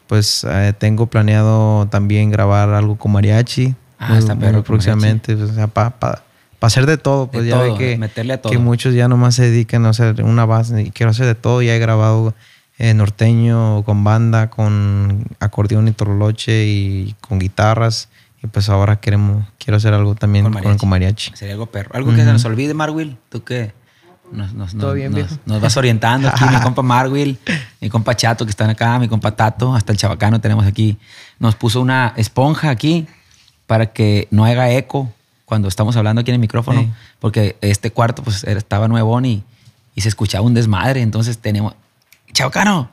pues 0.07 0.45
eh, 0.49 0.73
tengo 0.77 1.07
planeado 1.07 1.87
también 1.87 2.29
grabar 2.31 2.69
algo 2.69 2.97
con 2.97 3.11
mariachi. 3.11 3.75
Ah, 3.99 4.09
muy- 4.09 4.17
está 4.19 4.35
muy 4.35 4.45
perro 4.45 4.63
próximamente, 4.63 5.35
pues, 5.35 5.51
o 5.51 5.53
sea, 5.53 5.67
para 5.67 5.95
hacer 6.61 6.85
de 6.85 6.97
todo, 6.97 7.27
pues 7.27 7.43
De 7.43 7.49
ya 7.51 7.55
todo, 7.57 7.73
ve 7.73 7.77
que, 7.77 7.97
meterle 7.97 8.33
a 8.33 8.41
todo. 8.41 8.51
que 8.51 8.57
muchos 8.57 8.93
ya 8.95 9.07
nomás 9.07 9.35
se 9.35 9.43
dedican 9.49 9.85
a 9.85 9.89
hacer 9.89 10.23
una 10.23 10.45
base 10.45 10.81
y 10.81 10.91
quiero 10.91 11.11
hacer 11.11 11.25
de 11.27 11.35
todo. 11.35 11.61
Ya 11.61 11.75
he 11.75 11.79
grabado 11.79 12.33
eh, 12.77 12.93
norteño 12.93 13.83
con 13.83 14.03
banda, 14.03 14.49
con 14.49 15.25
acordeón 15.39 15.87
y 15.87 15.91
toroloche 15.91 16.65
y 16.65 17.15
con 17.21 17.39
guitarras. 17.39 18.09
Y 18.43 18.47
pues 18.47 18.69
ahora 18.69 18.97
queremos, 18.97 19.45
quiero 19.57 19.77
hacer 19.77 19.93
algo 19.93 20.13
también 20.15 20.43
Con 20.45 20.53
con, 20.53 20.61
mariachi. 20.61 20.79
con 20.79 20.89
mariachi. 20.89 21.31
Sería 21.35 21.53
algo 21.53 21.65
perro. 21.67 21.91
Algo 21.93 22.11
que 22.11 22.17
se 22.17 22.25
nos 22.25 22.45
olvide, 22.45 22.73
Marwil. 22.73 23.17
¿Tú 23.29 23.43
qué? 23.43 23.73
Nos, 24.31 24.53
nos, 24.53 24.71
Todo 24.75 24.87
nos- 24.87 24.95
bien, 24.95 25.11
nos- 25.11 25.15
viejo. 25.29 25.35
nos 25.45 25.61
vas 25.61 25.77
orientando 25.77 26.27
aquí, 26.27 26.43
mi 26.45 26.59
compa 26.59 26.81
Marwil, 26.81 27.37
mi 27.79 27.89
compa 27.89 28.15
Chato 28.15 28.43
que 28.45 28.49
están 28.49 28.69
acá, 28.71 28.97
mi 28.99 29.07
compa 29.07 29.35
Tato, 29.35 29.73
hasta 29.75 29.91
el 29.91 29.97
chabacano 29.99 30.41
tenemos 30.41 30.65
aquí. 30.65 30.97
Nos 31.39 31.55
puso 31.55 31.79
una 31.79 32.13
esponja 32.17 32.69
aquí 32.71 33.07
para 33.67 33.87
que 33.93 34.27
no 34.31 34.43
haga 34.45 34.71
eco 34.71 35.11
cuando 35.45 35.67
estamos 35.67 35.95
hablando 35.95 36.21
aquí 36.21 36.31
en 36.31 36.35
el 36.35 36.39
micrófono, 36.41 36.81
Sí. 36.81 36.91
porque 37.19 37.55
este 37.61 37.91
cuarto 37.91 38.23
pues 38.23 38.43
estaba 38.43 38.87
nuevón 38.87 39.25
y, 39.25 39.43
y 39.93 40.01
se 40.01 40.09
escuchaba 40.09 40.43
un 40.43 40.55
desmadre. 40.55 41.01
Entonces 41.01 41.37
tenemos, 41.37 41.75
chabacano, 42.35 42.89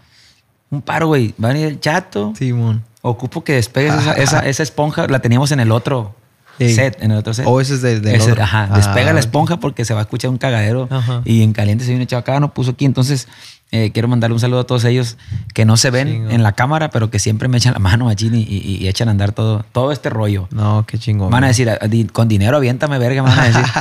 un 0.70 0.80
paro, 0.80 1.09
güey. 1.09 1.34
Va 1.43 1.51
a 1.51 1.53
venir 1.53 1.68
el 1.68 1.80
Chato. 1.80 2.32
Simón. 2.34 2.82
Ocupo 3.03 3.45
que 3.45 3.55
despegues 3.55 3.93
esa, 3.95 4.12
esa, 4.16 4.49
esa 4.49 4.62
esponja. 4.62 5.07
La 5.09 5.20
teníamos 5.20 5.53
en 5.53 5.61
el 5.61 5.70
otro 5.70 6.14
Sí. 6.59 6.74
set, 6.74 7.03
en 7.03 7.11
el 7.12 7.18
otro 7.18 7.34
set. 7.34 7.44
O 7.48 7.61
ese 7.61 7.74
es 7.74 7.82
Ese- 7.84 8.32
otro. 8.32 8.42
Ajá. 8.44 8.68
Ah, 8.70 8.76
Despega 8.76 9.12
la 9.12 9.20
esponja 9.20 9.59
porque 9.59 9.84
se 9.84 9.94
va 9.94 10.00
a 10.00 10.03
escuchar 10.03 10.30
un 10.30 10.38
cagadero. 10.38 10.86
Ajá. 10.90 11.22
Y 11.24 11.42
en 11.42 11.53
caliente 11.53 11.84
se 11.84 11.90
viene 11.90 12.07
chabacano, 12.07 12.53
puso 12.55 12.72
aquí. 12.72 12.84
Entonces, 12.84 13.26
eh, 13.74 13.90
quiero 13.92 14.07
mandarle 14.07 14.34
un 14.34 14.40
saludo 14.40 14.61
a 14.61 14.64
todos 14.66 14.84
ellos 14.84 15.16
que 15.55 15.64
no 15.64 15.78
se 15.78 15.90
ven 15.90 16.09
Chingón. 16.09 16.30
en 16.32 16.42
la 16.42 16.53
cámara, 16.53 16.90
pero 16.90 17.11
que 17.11 17.18
siempre 17.18 17.48
me 17.48 17.57
echan 17.57 17.72
la 17.72 17.78
mano 17.78 18.09
allí 18.11 18.28
y, 18.32 18.42
y- 18.42 18.76
y 18.84 18.88
echan 18.88 19.09
a 19.09 19.12
andar 19.12 19.32
todo, 19.32 19.64
todo 19.72 19.92
este 19.92 20.11
rollo. 20.11 20.46
No, 20.50 20.84
qué 20.86 20.98
chingón. 20.98 21.30
Van 21.30 21.42
a 21.44 21.46
decir, 21.46 21.70
"Ah, 21.70 21.78
con 22.12 22.28
dinero 22.28 22.59
aviéntame, 22.59 22.98
verga, 22.98 23.22
van 23.22 23.38
a 23.38 23.44
decir. 23.44 23.62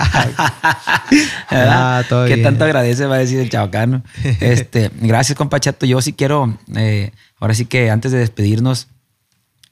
Ah, 1.51 2.03
todo 2.07 2.25
¿Qué 2.25 2.35
bien. 2.35 2.43
tanto 2.45 2.63
agradece? 2.63 3.05
Va 3.05 3.15
a 3.15 3.19
decir 3.19 3.39
el 3.39 3.49
chabacano. 3.49 4.03
Este, 4.39 4.91
gracias, 5.01 5.37
compa 5.37 5.59
Chato. 5.59 5.85
Yo 5.85 6.01
sí 6.01 6.13
quiero, 6.13 6.57
eh, 6.75 7.11
ahora 7.39 7.53
sí 7.53 7.65
que 7.65 7.89
antes 7.91 8.11
de 8.11 8.19
despedirnos, 8.19 8.87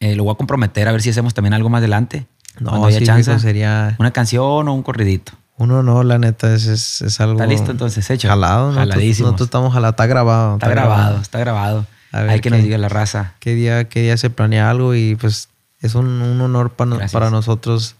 eh, 0.01 0.15
lo 0.15 0.23
voy 0.25 0.33
a 0.33 0.35
comprometer 0.35 0.87
a 0.87 0.91
ver 0.91 1.01
si 1.01 1.09
hacemos 1.09 1.33
también 1.33 1.53
algo 1.53 1.69
más 1.69 1.79
adelante. 1.79 2.25
No, 2.59 2.89
sí, 2.91 3.03
chance. 3.03 3.37
sería- 3.39 3.95
Una 3.99 4.11
canción 4.11 4.67
o 4.67 4.73
un 4.73 4.83
corridito. 4.83 5.33
Uno 5.57 5.83
no, 5.83 6.03
la 6.03 6.17
neta, 6.19 6.53
es, 6.53 6.67
es, 6.67 7.01
es 7.01 7.19
algo. 7.19 7.33
¿Está 7.33 7.45
listo 7.45 7.71
entonces? 7.71 8.09
Hecho. 8.09 8.29
Jalado, 8.29 8.73
Jaladísimos. 8.73 9.31
nosotros 9.31 9.47
estamos 9.47 9.73
jalados. 9.73 9.93
Está 9.93 10.05
grabado. 10.07 10.53
Está 10.53 10.69
grabado, 10.69 11.17
está 11.21 11.39
grabado. 11.39 11.85
A 12.11 12.21
ver 12.21 12.29
Hay 12.31 12.39
que 12.39 12.49
nos 12.49 12.59
qué- 12.59 12.63
diga 12.65 12.77
la 12.77 12.87
raza. 12.89 13.33
qué 13.39 13.53
día, 13.55 13.83
qué 13.89 14.01
día 14.01 14.15
se 14.17 14.29
planea 14.29 14.69
algo 14.69 14.95
y 14.95 15.15
pues 15.15 15.49
es 15.81 15.95
un, 15.95 16.07
un 16.07 16.39
honor 16.41 16.71
pa- 16.71 16.85
Gracias. 16.85 17.11
para 17.11 17.29
nosotros 17.29 17.95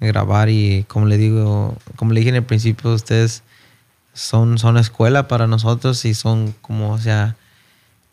grabar 0.00 0.48
y 0.48 0.84
como 0.88 1.06
le 1.06 1.16
digo, 1.18 1.76
como 1.96 2.12
le 2.12 2.20
dije 2.20 2.30
en 2.30 2.36
el 2.36 2.42
principio, 2.42 2.92
ustedes 2.94 3.42
son, 4.12 4.58
son 4.58 4.76
escuela 4.78 5.28
para 5.28 5.46
nosotros 5.46 6.04
y 6.04 6.14
son 6.14 6.54
como, 6.62 6.90
o 6.92 6.98
sea, 6.98 7.36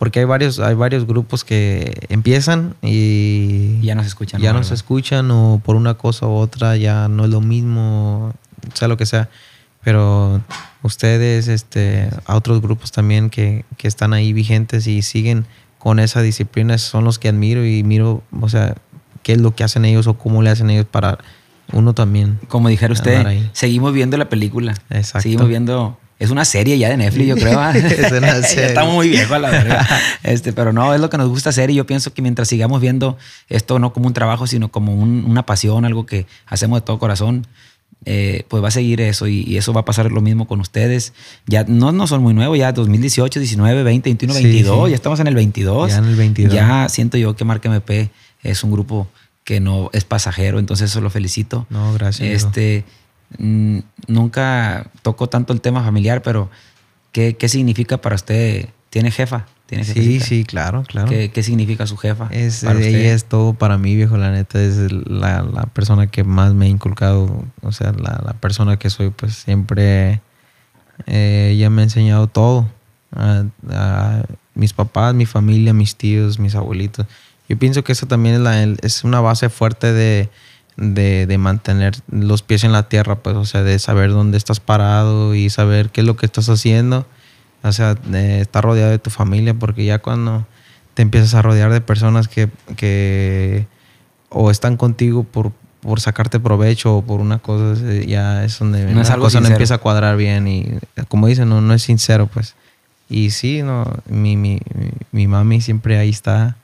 porque 0.02 0.18
hay 0.18 0.26
varios, 0.26 0.58
hay 0.58 0.74
varios 0.74 1.06
grupos 1.06 1.44
que 1.44 2.08
empiezan 2.10 2.74
y 2.82 3.78
Y 3.80 3.82
ya 3.84 3.94
nos 3.94 4.08
escuchan, 4.08 4.42
ya 4.42 4.52
¿no? 4.52 4.58
no 4.58 4.64
se 4.64 4.74
escuchan 4.74 5.30
o 5.30 5.62
por 5.64 5.76
una 5.76 5.94
cosa 5.94 6.26
u 6.26 6.32
otra 6.32 6.76
ya 6.76 7.08
no 7.08 7.26
es 7.26 7.30
lo 7.30 7.40
mismo, 7.40 8.34
sea 8.74 8.88
lo 8.88 8.98
que 8.98 9.06
sea. 9.06 9.30
Pero 9.84 10.42
ustedes, 10.82 11.48
este, 11.48 12.10
a 12.26 12.36
otros 12.36 12.64
grupos 12.64 12.92
también 12.92 13.30
que, 13.30 13.64
que 13.78 13.88
están 13.88 14.14
ahí 14.14 14.34
vigentes 14.34 14.88
y 14.88 15.04
siguen 15.04 15.46
con 15.78 16.00
esa 16.00 16.24
disciplina 16.24 16.80
son 16.80 17.04
los 17.04 17.20
que 17.20 17.30
admiro 17.30 17.64
y 17.64 17.84
miro, 17.84 18.24
o 18.42 18.50
sea, 18.50 18.74
qué 19.22 19.34
es 19.34 19.40
lo 19.40 19.54
que 19.54 19.64
hacen 19.64 19.86
ellos 19.86 20.08
o 20.08 20.16
cómo 20.16 20.42
le 20.42 20.50
hacen 20.50 20.72
ellos 20.72 20.88
para 20.90 21.20
uno 21.74 21.94
también. 21.94 22.40
Como 22.48 22.70
dijera 22.70 22.92
usted, 22.92 23.52
seguimos 23.54 23.94
viendo 23.94 24.18
la 24.18 24.30
película. 24.30 24.74
Exacto. 24.90 25.22
Seguimos 25.22 25.48
viendo. 25.48 26.00
Es 26.22 26.30
una 26.30 26.46
serie 26.46 26.78
ya 26.78 26.88
de 26.90 26.98
Netflix, 26.98 27.28
yo 27.28 27.36
creo. 27.36 27.60
¿ah? 27.60 27.72
Es 27.76 28.12
una 28.12 28.42
serie. 28.44 28.68
Estamos 28.68 28.94
muy 28.94 29.10
viejos 29.10 29.42
la 29.42 29.50
verga. 29.50 29.88
Este, 30.24 30.54
pero 30.54 30.72
no, 30.72 30.94
es 30.94 31.02
lo 31.02 31.10
que 31.10 31.18
nos 31.18 31.28
gusta 31.30 31.50
hacer 31.50 31.70
y 31.72 31.76
yo 31.76 31.86
pienso 31.86 32.14
que 32.14 32.22
mientras 32.22 32.48
sigamos 32.48 32.80
viendo 32.80 33.18
esto 33.50 33.80
no 33.80 33.92
como 33.92 34.08
un 34.08 34.14
trabajo, 34.14 34.46
sino 34.48 34.70
como 34.72 34.94
un- 34.96 35.26
una 35.26 35.46
pasión, 35.46 35.84
algo 35.84 36.06
que 36.06 36.28
hacemos 36.46 36.80
de 36.80 36.86
todo 36.86 37.00
corazón, 37.00 37.48
eh, 38.06 38.46
pues 38.48 38.64
va 38.64 38.70
a 38.70 38.72
seguir 38.72 39.00
eso 39.02 39.28
y, 39.28 39.42
y 39.48 39.58
eso 39.58 39.74
va 39.74 39.82
a 39.82 39.86
pasar 39.86 40.12
lo 40.12 40.22
mismo 40.22 40.48
con 40.48 40.60
ustedes. 40.60 41.14
Ya 41.48 41.64
no, 41.68 41.92
no 41.92 42.08
son 42.08 42.22
muy 42.24 42.34
nuevos, 42.34 42.58
ya 42.58 42.72
2018, 42.72 43.40
19, 43.40 43.84
20, 43.84 44.10
21, 44.10 44.34
Sí, 44.34 44.44
22, 44.44 44.86
sí. 44.86 44.90
ya 44.92 44.96
estamos 44.96 45.20
en 45.20 45.28
el 45.28 45.36
22. 45.36 45.90
Ya 45.92 45.98
en 45.98 46.06
el 46.06 46.16
22. 46.16 46.54
Ya 46.54 46.88
siento 46.90 47.18
yo 47.18 47.36
que 47.36 47.46
Marca 47.46 47.68
MP 47.70 48.10
es 48.44 48.64
un 48.64 48.72
grupo 48.72 49.08
que 49.44 49.60
no 49.60 49.90
es 49.94 50.04
pasajero, 50.04 50.60
entonces 50.60 50.92
eso 50.92 51.02
lo 51.02 51.10
felicito. 51.10 51.66
No, 51.72 51.94
gracias. 51.94 52.44
Este, 52.44 52.84
mm, 53.38 53.80
nunca 54.08 54.88
tocó 55.02 55.28
tanto 55.30 55.54
el 55.54 55.62
tema 55.62 55.84
familiar, 55.84 56.22
pero 56.22 56.50
¿qué, 57.12 57.36
qué 57.38 57.48
significa 57.50 58.00
para 58.00 58.16
usted? 58.16 58.70
¿Tiene 58.90 59.12
jefa? 59.12 59.46
¿Tiene 59.68 59.86
sí, 59.86 60.20
sí, 60.20 60.44
claro, 60.44 60.84
claro. 60.84 61.08
¿Qué, 61.10 61.32
qué 61.32 61.44
significa 61.44 61.88
su 61.88 61.96
jefa? 61.96 62.28
Es, 62.32 62.64
para 62.66 62.80
usted? 62.80 62.90
ella 62.94 63.14
es 63.14 63.24
todo 63.24 63.54
para 63.54 63.78
mí, 63.78 63.96
viejo, 63.96 64.18
la 64.18 64.30
neta. 64.32 64.62
Es 64.62 64.76
la, 64.92 65.44
la 65.44 65.64
persona 65.68 66.08
que 66.08 66.26
más 66.26 66.54
me 66.54 66.66
ha 66.66 66.70
inculcado, 66.70 67.46
o 67.62 67.72
sea, 67.72 67.94
la, 67.94 68.22
la 68.26 68.34
persona 68.34 68.78
que 68.78 68.90
soy, 68.90 69.12
pues 69.12 69.34
siempre 69.36 70.20
eh, 71.06 71.52
ella 71.54 71.70
me 71.70 71.82
ha 71.82 71.84
enseñado 71.86 72.28
todo. 72.28 72.68
A, 73.16 73.44
a 73.70 74.24
mis 74.56 74.74
papás, 74.74 75.14
mi 75.16 75.26
familia, 75.26 75.74
mis 75.74 75.96
tíos, 75.96 76.38
mis 76.40 76.56
abuelitos. 76.56 77.06
Yo 77.48 77.58
pienso 77.58 77.84
que 77.84 77.92
eso 77.94 78.08
también 78.08 78.36
es, 78.36 78.42
la, 78.42 78.64
el- 78.64 78.78
es 78.82 79.04
una 79.06 79.20
base 79.22 79.50
fuerte 79.50 79.92
de, 79.94 80.30
de, 80.78 81.26
de 81.28 81.38
mantener 81.38 81.96
los 82.10 82.42
pies 82.44 82.64
en 82.64 82.72
la 82.72 82.88
tierra, 82.90 83.16
pues, 83.18 83.36
o 83.36 83.46
sea, 83.46 83.64
de 83.64 83.78
saber 83.80 84.12
dónde 84.12 84.38
estás 84.38 84.60
parado 84.60 85.36
y 85.36 85.50
saber 85.50 85.90
qué 85.90 86.02
es 86.02 86.08
lo 86.08 86.16
que 86.16 86.26
estás 86.26 86.50
haciendo. 86.50 87.06
O 87.64 87.72
sea, 87.72 87.94
de 87.94 88.42
estar 88.42 88.64
rodeado 88.64 88.90
de 88.92 89.00
tu 89.00 89.10
familia, 89.12 89.54
porque 89.54 89.86
ya 89.86 90.00
cuando 90.00 90.48
te 90.96 91.02
empiezas 91.04 91.34
a 91.36 91.42
rodear 91.42 91.72
de 91.72 91.82
personas 91.82 92.28
que, 92.28 92.50
que 92.76 93.68
o 94.30 94.50
están 94.50 94.78
contigo 94.78 95.24
por, 95.24 95.52
por 95.82 96.00
sacarte 96.02 96.40
provecho 96.40 96.98
o 96.98 97.02
por 97.04 97.20
una 97.20 97.38
cosa, 97.40 97.80
eh, 97.92 98.06
ya 98.08 98.44
es 98.44 98.58
donde 98.60 98.86
No 98.94 99.02
es 99.02 99.08
la 99.10 99.14
algo 99.16 99.26
cosa 99.28 99.40
no 99.40 99.46
sincero. 99.46 99.56
empieza 99.58 99.76
a 99.76 99.78
cuadrar 99.78 100.18
bien 100.18 100.48
y 100.48 100.68
como 101.08 101.28
dicen, 101.28 101.50
no, 101.50 101.62
no 101.62 101.74
es 101.74 101.84
sincero, 101.84 102.28
pues. 102.28 102.56
Y 103.10 103.30
sí, 103.32 103.62
no, 103.62 103.86
mi, 104.10 104.38
mi, 104.38 104.60
mi- 104.74 104.92
mi 105.12 105.28
mami 105.28 105.62
siempre 105.62 105.98
ahí 106.00 106.10
está 106.10 106.56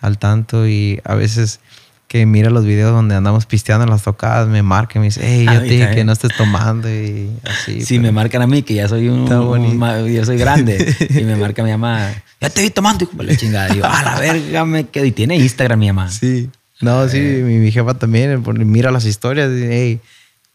al 0.00 0.18
tanto 0.18 0.68
y 0.68 1.00
a 1.04 1.14
veces 1.14 1.60
que 2.08 2.26
mira 2.26 2.50
los 2.50 2.64
videos 2.64 2.92
donde 2.92 3.14
andamos 3.16 3.46
pisteando 3.46 3.84
en 3.84 3.90
las 3.90 4.02
tocadas, 4.02 4.46
me 4.48 4.62
marca 4.62 4.98
y 4.98 5.00
me 5.00 5.06
dice, 5.06 5.20
hey, 5.24 5.46
yo 5.46 5.52
mí 5.52 5.58
te 5.58 5.64
dije 5.64 5.78
que 5.78 5.84
también. 5.86 6.06
no 6.06 6.12
estés 6.12 6.36
tomando 6.36 6.88
y 6.88 7.30
así. 7.44 7.80
Si 7.84 7.94
pero- 7.94 8.02
me 8.02 8.12
marcan 8.12 8.42
a 8.42 8.46
mí, 8.46 8.62
que 8.62 8.74
ya 8.74 8.88
soy 8.88 9.08
un, 9.08 9.26
yo 9.26 10.24
soy 10.24 10.36
grande, 10.36 10.94
y 11.10 11.24
me 11.24 11.34
marca 11.36 11.62
mi 11.64 11.70
mamá, 11.70 12.12
ya 12.40 12.50
te 12.50 12.62
vi 12.62 12.70
tomando, 12.70 13.04
hijo 13.04 13.16
de 13.16 13.24
la 13.24 13.36
chingada. 13.36 13.74
Y 13.74 13.78
yo, 13.78 13.84
a 13.86 14.02
la 14.02 14.18
verga, 14.20 14.64
me 14.64 14.86
quedo. 14.88 15.04
Y 15.06 15.12
tiene 15.12 15.36
Instagram 15.36 15.78
mi 15.78 15.86
mamá. 15.88 16.10
Sí. 16.10 16.50
No, 16.80 17.08
sí, 17.08 17.18
Eh. 17.18 17.42
mi, 17.44 17.58
mi 17.58 17.72
jefa 17.72 17.94
también 17.94 18.42
por- 18.42 18.58
mira 18.58 18.90
las 18.90 19.06
historias 19.06 19.50
y 19.50 19.64
hey, 19.64 20.00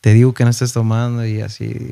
te 0.02 0.14
digo 0.14 0.34
que 0.34 0.44
no 0.46 0.52
estés 0.52 0.72
tomando 0.72 1.26
y 1.26 1.42
así. 1.42 1.92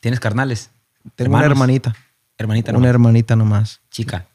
¿Tienes 0.00 0.20
carnales? 0.20 0.70
Tengo 1.16 1.34
una 1.36 1.46
hermanita. 1.46 1.94
Hermanita, 2.38 2.70
una 2.72 2.80
no. 2.80 2.88
hermanita 2.88 3.34
nomás. 3.36 3.80
Chica. 3.90 4.26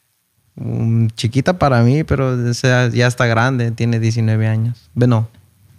Um, 0.60 1.10
chiquita 1.12 1.60
para 1.60 1.84
mí, 1.84 2.04
pero 2.04 2.32
o 2.32 2.54
sea, 2.54 2.90
ya 2.90 3.08
está 3.08 3.28
grande, 3.28 3.72
tiene 3.72 4.00
19 4.00 4.48
años. 4.48 4.90
Bueno, 4.96 5.30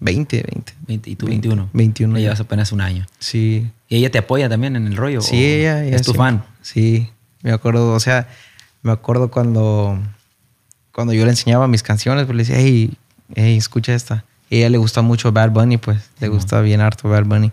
20, 0.01 0.45
20. 0.53 0.73
20, 0.87 1.11
y 1.11 1.17
tú 1.17 1.27
20, 1.27 1.49
21. 1.49 1.71
21 1.73 2.15
Le 2.15 2.21
ya. 2.21 2.25
llevas 2.27 2.41
apenas 2.41 2.71
un 2.73 2.81
año. 2.81 3.07
Sí. 3.19 3.71
¿Y 3.89 3.97
ella 3.97 4.11
te 4.11 4.19
apoya 4.19 4.49
también 4.49 4.77
en 4.77 4.87
el 4.87 4.97
rollo? 4.97 5.21
Sí, 5.21 5.45
ella, 5.45 5.85
ella 5.85 5.97
¿Es 5.97 6.03
tu 6.03 6.13
sí. 6.13 6.19
fan? 6.19 6.45
Sí, 6.63 7.11
me 7.43 7.51
acuerdo, 7.51 7.93
o 7.93 8.01
sea, 8.01 8.29
me 8.83 8.93
acuerdo 8.93 9.31
cuando, 9.31 9.99
cuando 10.93 11.13
yo 11.13 11.25
le 11.25 11.31
enseñaba 11.31 11.67
mis 11.67 11.83
canciones, 11.83 12.27
pues 12.27 12.37
le 12.37 12.45
decía, 12.45 12.59
hey, 12.59 12.97
hey, 13.35 13.57
escucha 13.57 13.95
esta. 13.95 14.25
Y 14.51 14.57
a 14.57 14.59
ella 14.59 14.71
le 14.71 14.79
gusta 14.79 15.03
mucho 15.03 15.33
Bad 15.33 15.51
Bunny, 15.51 15.79
pues, 15.79 16.11
le 16.21 16.29
gusta 16.29 16.61
bien 16.61 16.81
harto 16.81 17.09
Bad 17.09 17.25
Bunny. 17.25 17.51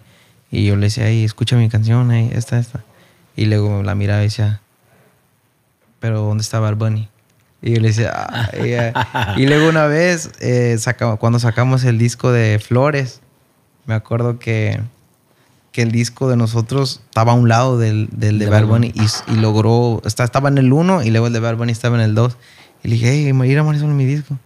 Y 0.51 0.65
yo 0.65 0.75
le 0.75 0.87
decía, 0.87 1.07
hey, 1.07 1.23
escucha 1.23 1.55
mi 1.55 1.69
canción, 1.69 2.11
hey, 2.11 2.29
esta, 2.33 2.59
esta. 2.59 2.83
Y 3.35 3.45
luego 3.45 3.81
la 3.81 3.95
miraba 3.95 4.21
y 4.21 4.25
decía, 4.25 4.61
pero 5.99 6.21
¿dónde 6.21 6.43
está 6.43 6.59
Bad 6.59 6.75
Bunny? 6.75 7.09
Y 7.65 7.73
yo 7.73 7.81
le 7.81 7.87
decía, 7.89 8.11
"Ah", 8.15 8.49
ella- 8.53 8.93
y 9.37 9.47
luego 9.47 9.67
una 9.67 9.87
vez, 9.87 10.29
eh, 10.39 10.77
saca- 10.79 11.15
cuando 11.17 11.39
sacamos 11.39 11.83
el 11.83 11.97
disco 11.97 12.31
de 12.31 12.59
Flores, 12.59 13.21
me 13.87 13.95
acuerdo 13.95 14.37
que, 14.39 14.79
que 15.71 15.81
el 15.81 15.91
disco 15.91 16.29
de 16.29 16.37
nosotros 16.37 17.01
estaba 17.09 17.31
a 17.31 17.35
un 17.35 17.49
lado 17.49 17.77
del, 17.79 18.07
del 18.11 18.37
de 18.39 18.45
De 18.45 18.51
Bad 18.51 18.65
Bunny 18.67 18.93
y, 18.95 19.33
y 19.33 19.35
logró, 19.37 20.01
está- 20.05 20.23
estaba 20.23 20.47
en 20.49 20.57
el 20.59 20.71
1 20.71 21.03
y 21.03 21.09
luego 21.09 21.27
el 21.27 21.33
de 21.33 21.39
Bad 21.39 21.55
Bunny 21.57 21.71
estaba 21.71 21.95
en 21.97 22.03
el 22.03 22.13
2. 22.15 22.37
Y 22.83 22.87
le 22.87 22.93
dije, 22.95 23.11
hey, 23.25 23.33
mira, 23.33 23.63
Marisol, 23.63 23.89
mi 23.89 24.05
disco. 24.05 24.37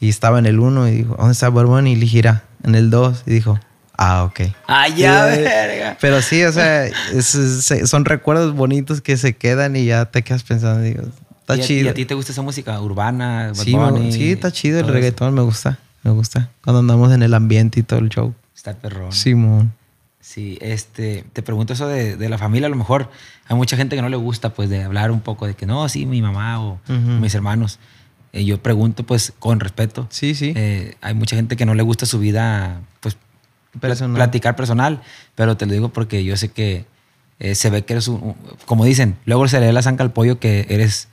Y 0.00 0.08
estaba 0.08 0.38
en 0.38 0.46
el 0.46 0.58
1 0.58 0.88
y 0.88 0.92
dijo, 0.92 1.14
¿dónde 1.16 1.32
está 1.32 1.50
Bad 1.50 1.66
Bunny? 1.66 1.92
Y 1.92 1.96
le 1.96 2.00
dije, 2.02 2.16
"Mira, 2.16 2.44
en 2.64 2.74
el 2.74 2.88
2. 2.90 3.22
Y 3.26 3.32
dijo, 3.32 3.60
ah, 3.98 4.24
ok. 4.24 4.40
¡Ay, 4.66 4.94
ya, 4.96 5.34
eh, 5.34 5.42
verga! 5.42 5.96
Pero 6.00 6.20
sí, 6.22 6.42
o 6.44 6.52
sea, 6.52 6.86
es- 6.86 7.34
es- 7.34 7.88
son 7.90 8.04
recuerdos 8.06 8.54
bonitos 8.54 9.00
que 9.02 9.16
se 9.18 9.36
quedan 9.36 9.76
y 9.76 9.84
ya 9.84 10.06
te 10.06 10.22
quedas 10.22 10.42
pensando, 10.42 10.80
digo, 10.82 11.02
está 11.46 11.56
¿Y 11.56 11.60
a- 11.60 11.64
chido. 11.64 11.84
¿Y 11.86 11.88
a 11.88 11.94
ti 11.94 12.04
te 12.04 12.14
gusta 12.14 12.32
esa 12.32 12.42
música 12.42 12.80
urbana? 12.80 13.54
Sí, 13.54 13.72
Bunny, 13.74 14.12
sí, 14.12 14.32
está 14.32 14.50
chido 14.52 14.78
el 14.78 14.82
todo 14.84 14.92
eso? 14.92 14.94
reggaetón, 15.00 15.34
me 15.34 15.42
gusta, 15.42 15.78
me 16.02 16.10
gusta. 16.10 16.50
Cuando 16.64 16.80
andamos 16.80 17.12
en 17.12 17.22
el 17.22 17.32
ambiente 17.34 17.80
y 17.80 17.82
todo 17.82 18.00
el 18.00 18.08
show. 18.08 18.34
Está 18.54 18.74
perrón. 18.74 19.12
Simón. 19.12 19.72
Sí, 20.20 20.58
este, 20.60 21.24
te 21.32 21.42
pregunto 21.42 21.72
eso 21.72 21.86
de, 21.86 22.16
de 22.16 22.28
la 22.28 22.36
familia, 22.36 22.66
a 22.66 22.70
lo 22.70 22.74
mejor 22.76 23.08
hay 23.46 23.54
mucha 23.56 23.76
gente 23.76 23.94
que 23.94 24.02
no 24.02 24.08
le 24.08 24.16
gusta, 24.16 24.52
pues, 24.54 24.68
de 24.68 24.82
hablar 24.82 25.12
un 25.12 25.20
poco 25.20 25.46
de 25.46 25.54
que 25.54 25.66
no, 25.66 25.88
sí, 25.88 26.04
mi 26.04 26.20
mamá 26.20 26.60
o 26.60 26.80
Ujú. 26.88 26.96
mis 27.20 27.32
hermanos. 27.36 27.78
Eh, 28.32 28.44
yo 28.44 28.60
pregunto, 28.60 29.04
pues, 29.04 29.32
con 29.38 29.60
respeto. 29.60 30.08
Sí, 30.10 30.34
sí. 30.34 30.52
Eh, 30.56 30.96
hay 31.00 31.14
mucha 31.14 31.36
gente 31.36 31.54
que 31.56 31.64
no 31.64 31.74
le 31.74 31.82
gusta 31.84 32.06
su 32.06 32.18
vida, 32.18 32.80
pues, 33.00 33.16
Personal. 33.80 34.16
platicar 34.16 34.56
personal, 34.56 35.00
pero 35.36 35.56
te 35.56 35.66
lo 35.66 35.72
digo 35.72 35.90
porque 35.90 36.24
yo 36.24 36.36
sé 36.36 36.48
que 36.50 36.86
eh, 37.38 37.54
se 37.54 37.68
ve 37.70 37.84
que 37.84 37.92
eres 37.92 38.08
un, 38.08 38.16
un- 38.22 38.36
como 38.64 38.84
dicen, 38.84 39.16
luego 39.26 39.46
se 39.46 39.60
le 39.60 39.66
da 39.66 39.72
la 39.72 39.82
zanca 39.82 40.02
al 40.02 40.12
pollo 40.12 40.40
que 40.40 40.66
eres 40.70 41.08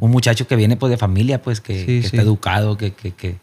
un 0.00 0.10
muchacho 0.10 0.46
que 0.46 0.56
viene 0.56 0.76
pues 0.76 0.90
de 0.90 0.96
familia, 0.98 1.40
pues, 1.42 1.60
que, 1.60 1.80
Sí, 1.80 1.86
que 1.86 2.00
sí. 2.00 2.06
está 2.06 2.22
educado, 2.22 2.76
que, 2.76 2.92
que, 2.92 3.12
que 3.12 3.36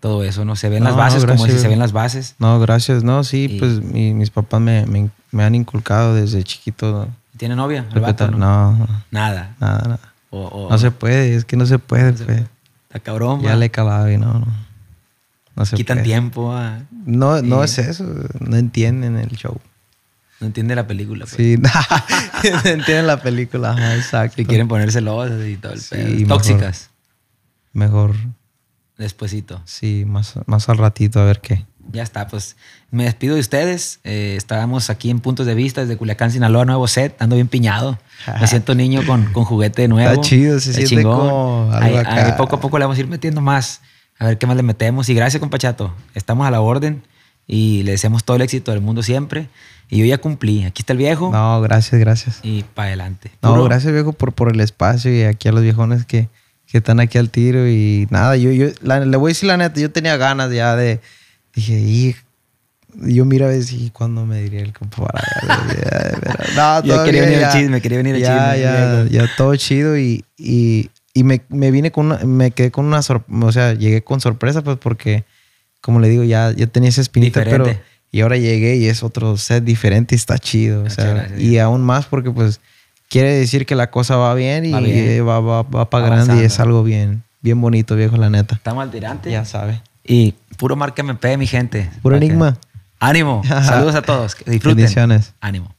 todo 0.00 0.24
eso, 0.24 0.44
¿no? 0.44 0.56
Se 0.56 0.68
ven 0.68 0.82
las 0.84 0.92
No, 0.94 0.98
bases 0.98 1.24
como 1.26 1.46
si 1.46 1.58
se 1.58 1.68
ven 1.68 1.78
las 1.78 1.92
bases. 1.92 2.34
No, 2.38 2.58
gracias. 2.60 3.04
No, 3.04 3.22
sí, 3.24 3.48
Y- 3.50 3.58
pues 3.58 3.82
mi- 3.82 4.14
mis 4.14 4.30
papás 4.30 4.60
me, 4.60 4.86
me- 4.86 5.10
me 5.30 5.44
han 5.44 5.54
inculcado 5.54 6.14
desde 6.14 6.42
chiquito. 6.42 7.08
¿Tiene 7.36 7.54
novia? 7.56 7.86
el 7.94 8.00
vato, 8.00 8.26
respetar- 8.26 8.30
no? 8.36 8.72
no, 8.76 8.88
Nada. 9.10 9.54
nada, 9.60 9.82
nada. 9.82 10.00
O- 10.30 10.44
o- 10.46 10.70
No 10.70 10.78
se 10.78 10.90
puede, 10.90 11.34
es 11.34 11.44
que 11.44 11.56
no 11.56 11.66
se 11.66 11.78
puede, 11.78 12.12
no 12.12 12.16
se 12.18 12.24
pues. 12.24 12.36
puede. 12.38 12.48
Está 12.88 13.00
cabrón, 13.00 13.40
Ya 13.42 13.50
va. 13.50 13.56
le 13.56 13.66
he 13.66 13.70
calado 13.70 14.10
y 14.10 14.16
no, 14.16 14.32
no. 14.34 14.46
No 15.56 15.66
se 15.66 15.76
Quitan 15.76 15.98
puede. 15.98 16.04
tiempo. 16.06 16.54
No, 17.04 17.42
no 17.42 17.62
es 17.64 17.78
eso. 17.78 18.06
No 18.40 18.56
entienden 18.56 19.16
el 19.16 19.30
show. 19.36 19.58
No 20.40 20.46
entiende 20.46 20.74
la 20.74 20.86
película. 20.86 21.26
Pues. 21.26 21.36
Sí, 21.36 21.56
no 22.52 22.58
entienden 22.70 23.06
la 23.06 23.20
película. 23.20 23.72
Ajá, 23.72 23.94
exacto. 23.96 24.36
Si 24.36 24.46
quieren 24.46 24.68
poner 24.68 24.90
celosas 24.90 25.46
y 25.46 25.56
todo 25.56 25.72
el 25.74 25.80
Sí, 25.80 25.88
pedo. 25.94 26.04
mejor. 26.08 26.28
Tóxicas. 26.28 26.90
Mejor, 27.72 28.14
Despuésito. 28.98 29.62
sí, 29.64 30.04
más, 30.06 30.34
más 30.46 30.68
al 30.68 30.78
ratito 30.78 31.20
a 31.20 31.24
ver 31.24 31.40
qué. 31.40 31.64
Ya 31.92 32.02
está, 32.02 32.28
pues 32.28 32.56
me 32.90 33.04
despido 33.04 33.34
de 33.34 33.40
ustedes. 33.40 34.00
Eh, 34.04 34.34
estábamos 34.36 34.90
aquí 34.90 35.10
en 35.10 35.20
Puntos 35.20 35.46
de 35.46 35.54
Vista 35.54 35.80
desde 35.80 35.96
Culiacán, 35.96 36.30
Sinaloa, 36.30 36.64
nuevo 36.64 36.86
set. 36.86 37.20
Ando 37.20 37.36
bien 37.36 37.48
piñado. 37.48 37.98
Me 38.40 38.46
siento 38.46 38.74
niño 38.74 39.04
con, 39.06 39.32
con 39.32 39.44
juguete 39.44 39.88
nuevo. 39.88 40.10
Está 40.10 40.22
chido, 40.22 40.60
se 40.60 40.72
siente 40.74 41.02
como 41.02 41.70
algo 41.72 41.74
Ahí- 41.74 41.96
acá. 41.96 42.26
ahí 42.26 42.32
poco 42.36 42.56
a 42.56 42.60
poco 42.60 42.78
le 42.78 42.84
vamos 42.84 42.98
a 42.98 43.00
ir 43.00 43.08
metiendo 43.08 43.40
más. 43.40 43.80
A 44.18 44.26
ver 44.26 44.38
qué 44.38 44.46
más 44.46 44.56
le 44.56 44.62
metemos. 44.62 45.08
Y 45.08 45.14
gracias, 45.14 45.40
compachato. 45.40 45.94
Estamos 46.14 46.46
a 46.46 46.50
la 46.50 46.60
orden 46.60 47.02
y 47.52 47.82
le 47.82 47.92
deseamos 47.92 48.22
todo 48.24 48.36
el 48.36 48.42
éxito 48.42 48.70
del 48.70 48.80
mundo 48.80 49.02
siempre. 49.02 49.48
Y 49.88 49.98
yo 49.98 50.04
ya 50.04 50.18
cumplí. 50.18 50.64
Aquí 50.64 50.82
está 50.82 50.92
el 50.92 50.98
viejo 50.98 51.30
No, 51.32 51.60
gracias, 51.60 52.00
gracias. 52.00 52.38
y 52.44 52.62
para 52.62 52.88
adelante. 52.88 53.32
No, 53.42 53.50
Puro- 53.50 53.64
gracias 53.64 53.92
viejo 53.92 54.12
por, 54.12 54.32
por 54.32 54.48
el 54.52 54.60
espacio 54.60 55.12
y 55.12 55.24
aquí 55.24 55.48
a 55.48 55.52
los 55.52 55.62
viejones 55.62 56.04
que 56.06 56.28
que 56.66 56.78
están 56.78 57.00
aquí 57.00 57.18
al 57.18 57.30
tiro 57.30 57.66
y 57.68 58.06
nada, 58.10 58.36
yo, 58.36 58.52
yo 58.52 58.68
la- 58.82 59.00
le 59.04 59.16
voy 59.16 59.30
a 59.30 59.32
decir 59.32 59.48
la 59.48 59.56
neta, 59.56 59.80
yo 59.80 59.90
tenía 59.90 60.16
ganas 60.16 60.52
ya 60.52 60.76
de, 60.76 61.00
dije, 61.52 61.72
y 61.80 62.14
yo 62.94 63.24
mira 63.24 63.46
a 63.46 63.48
ver 63.48 63.64
si 63.64 63.90
cuándo 63.90 64.24
me 64.24 64.40
diría 64.40 64.60
el 64.60 64.72
allá. 64.72 65.20
No, 66.54 66.82
Ya 66.84 66.94
todo 66.94 67.04
quería 67.04 67.22
venir 67.22 67.40
ya. 67.40 67.52
chisme, 67.52 67.80
quería 67.80 67.98
venir 67.98 68.14
el 68.14 68.20
ya, 68.20 68.52
chisme. 68.52 68.60
Ya, 68.62 69.04
ya, 69.26 69.36
todo 69.36 69.56
chido 69.56 69.98
y, 69.98 70.24
y, 70.38 70.90
y 71.12 71.24
me, 71.24 71.42
me 71.48 71.72
vine 71.72 71.90
con 71.90 72.06
una, 72.06 72.18
me 72.18 72.52
quedé 72.52 72.70
con 72.70 72.84
una 72.86 73.02
sorpresa, 73.02 73.44
o 73.46 73.50
sea, 73.50 73.74
llegué 73.74 74.02
con 74.04 74.20
sorpresa 74.20 74.62
pues 74.62 74.78
porque, 74.80 75.24
como 75.80 76.00
le 76.00 76.08
digo, 76.08 76.24
ya, 76.24 76.52
ya 76.52 76.66
tenía 76.66 76.88
esa 76.88 77.00
espinita, 77.00 77.40
Diferente. 77.40 77.72
pero 77.74 77.90
y 78.12 78.20
ahora 78.22 78.36
llegué 78.36 78.76
y 78.76 78.86
es 78.86 79.02
otro 79.02 79.36
set 79.36 79.62
diferente 79.64 80.14
y 80.14 80.16
está 80.16 80.38
chido, 80.38 80.80
o 80.80 80.82
Muchas 80.82 80.94
sea, 80.96 81.14
gracias, 81.14 81.40
y 81.40 81.58
aún 81.58 81.82
más 81.82 82.06
porque 82.06 82.30
pues 82.30 82.60
quiere 83.08 83.32
decir 83.32 83.66
que 83.66 83.74
la 83.76 83.90
cosa 83.90 84.16
va 84.16 84.34
bien 84.34 84.64
y 84.64 84.72
Va 84.72 84.80
bien. 84.80 85.26
va, 85.28 85.40
va, 85.40 85.62
va 85.62 85.88
para 85.90 86.06
grande 86.06 86.42
y 86.42 86.44
es 86.44 86.58
algo 86.60 86.82
bien, 86.82 87.22
bien 87.40 87.60
bonito, 87.60 87.94
viejo, 87.96 88.16
la 88.16 88.28
neta. 88.30 88.56
Estamos 88.56 88.82
al 88.82 88.90
tirante. 88.90 89.30
Ya 89.30 89.44
sabe. 89.44 89.80
Y 90.04 90.34
puro 90.56 90.74
marca 90.76 91.02
MP, 91.02 91.36
mi 91.36 91.46
gente. 91.46 91.88
Puro 92.02 92.18
que- 92.18 92.24
enigma. 92.26 92.56
Ánimo. 92.98 93.42
Saludos 93.48 93.94
a 93.94 94.02
todos. 94.02 94.34
Que 94.34 94.50
disfruten. 94.50 94.76
Bendiciones. 94.78 95.32
Ánimo. 95.40 95.74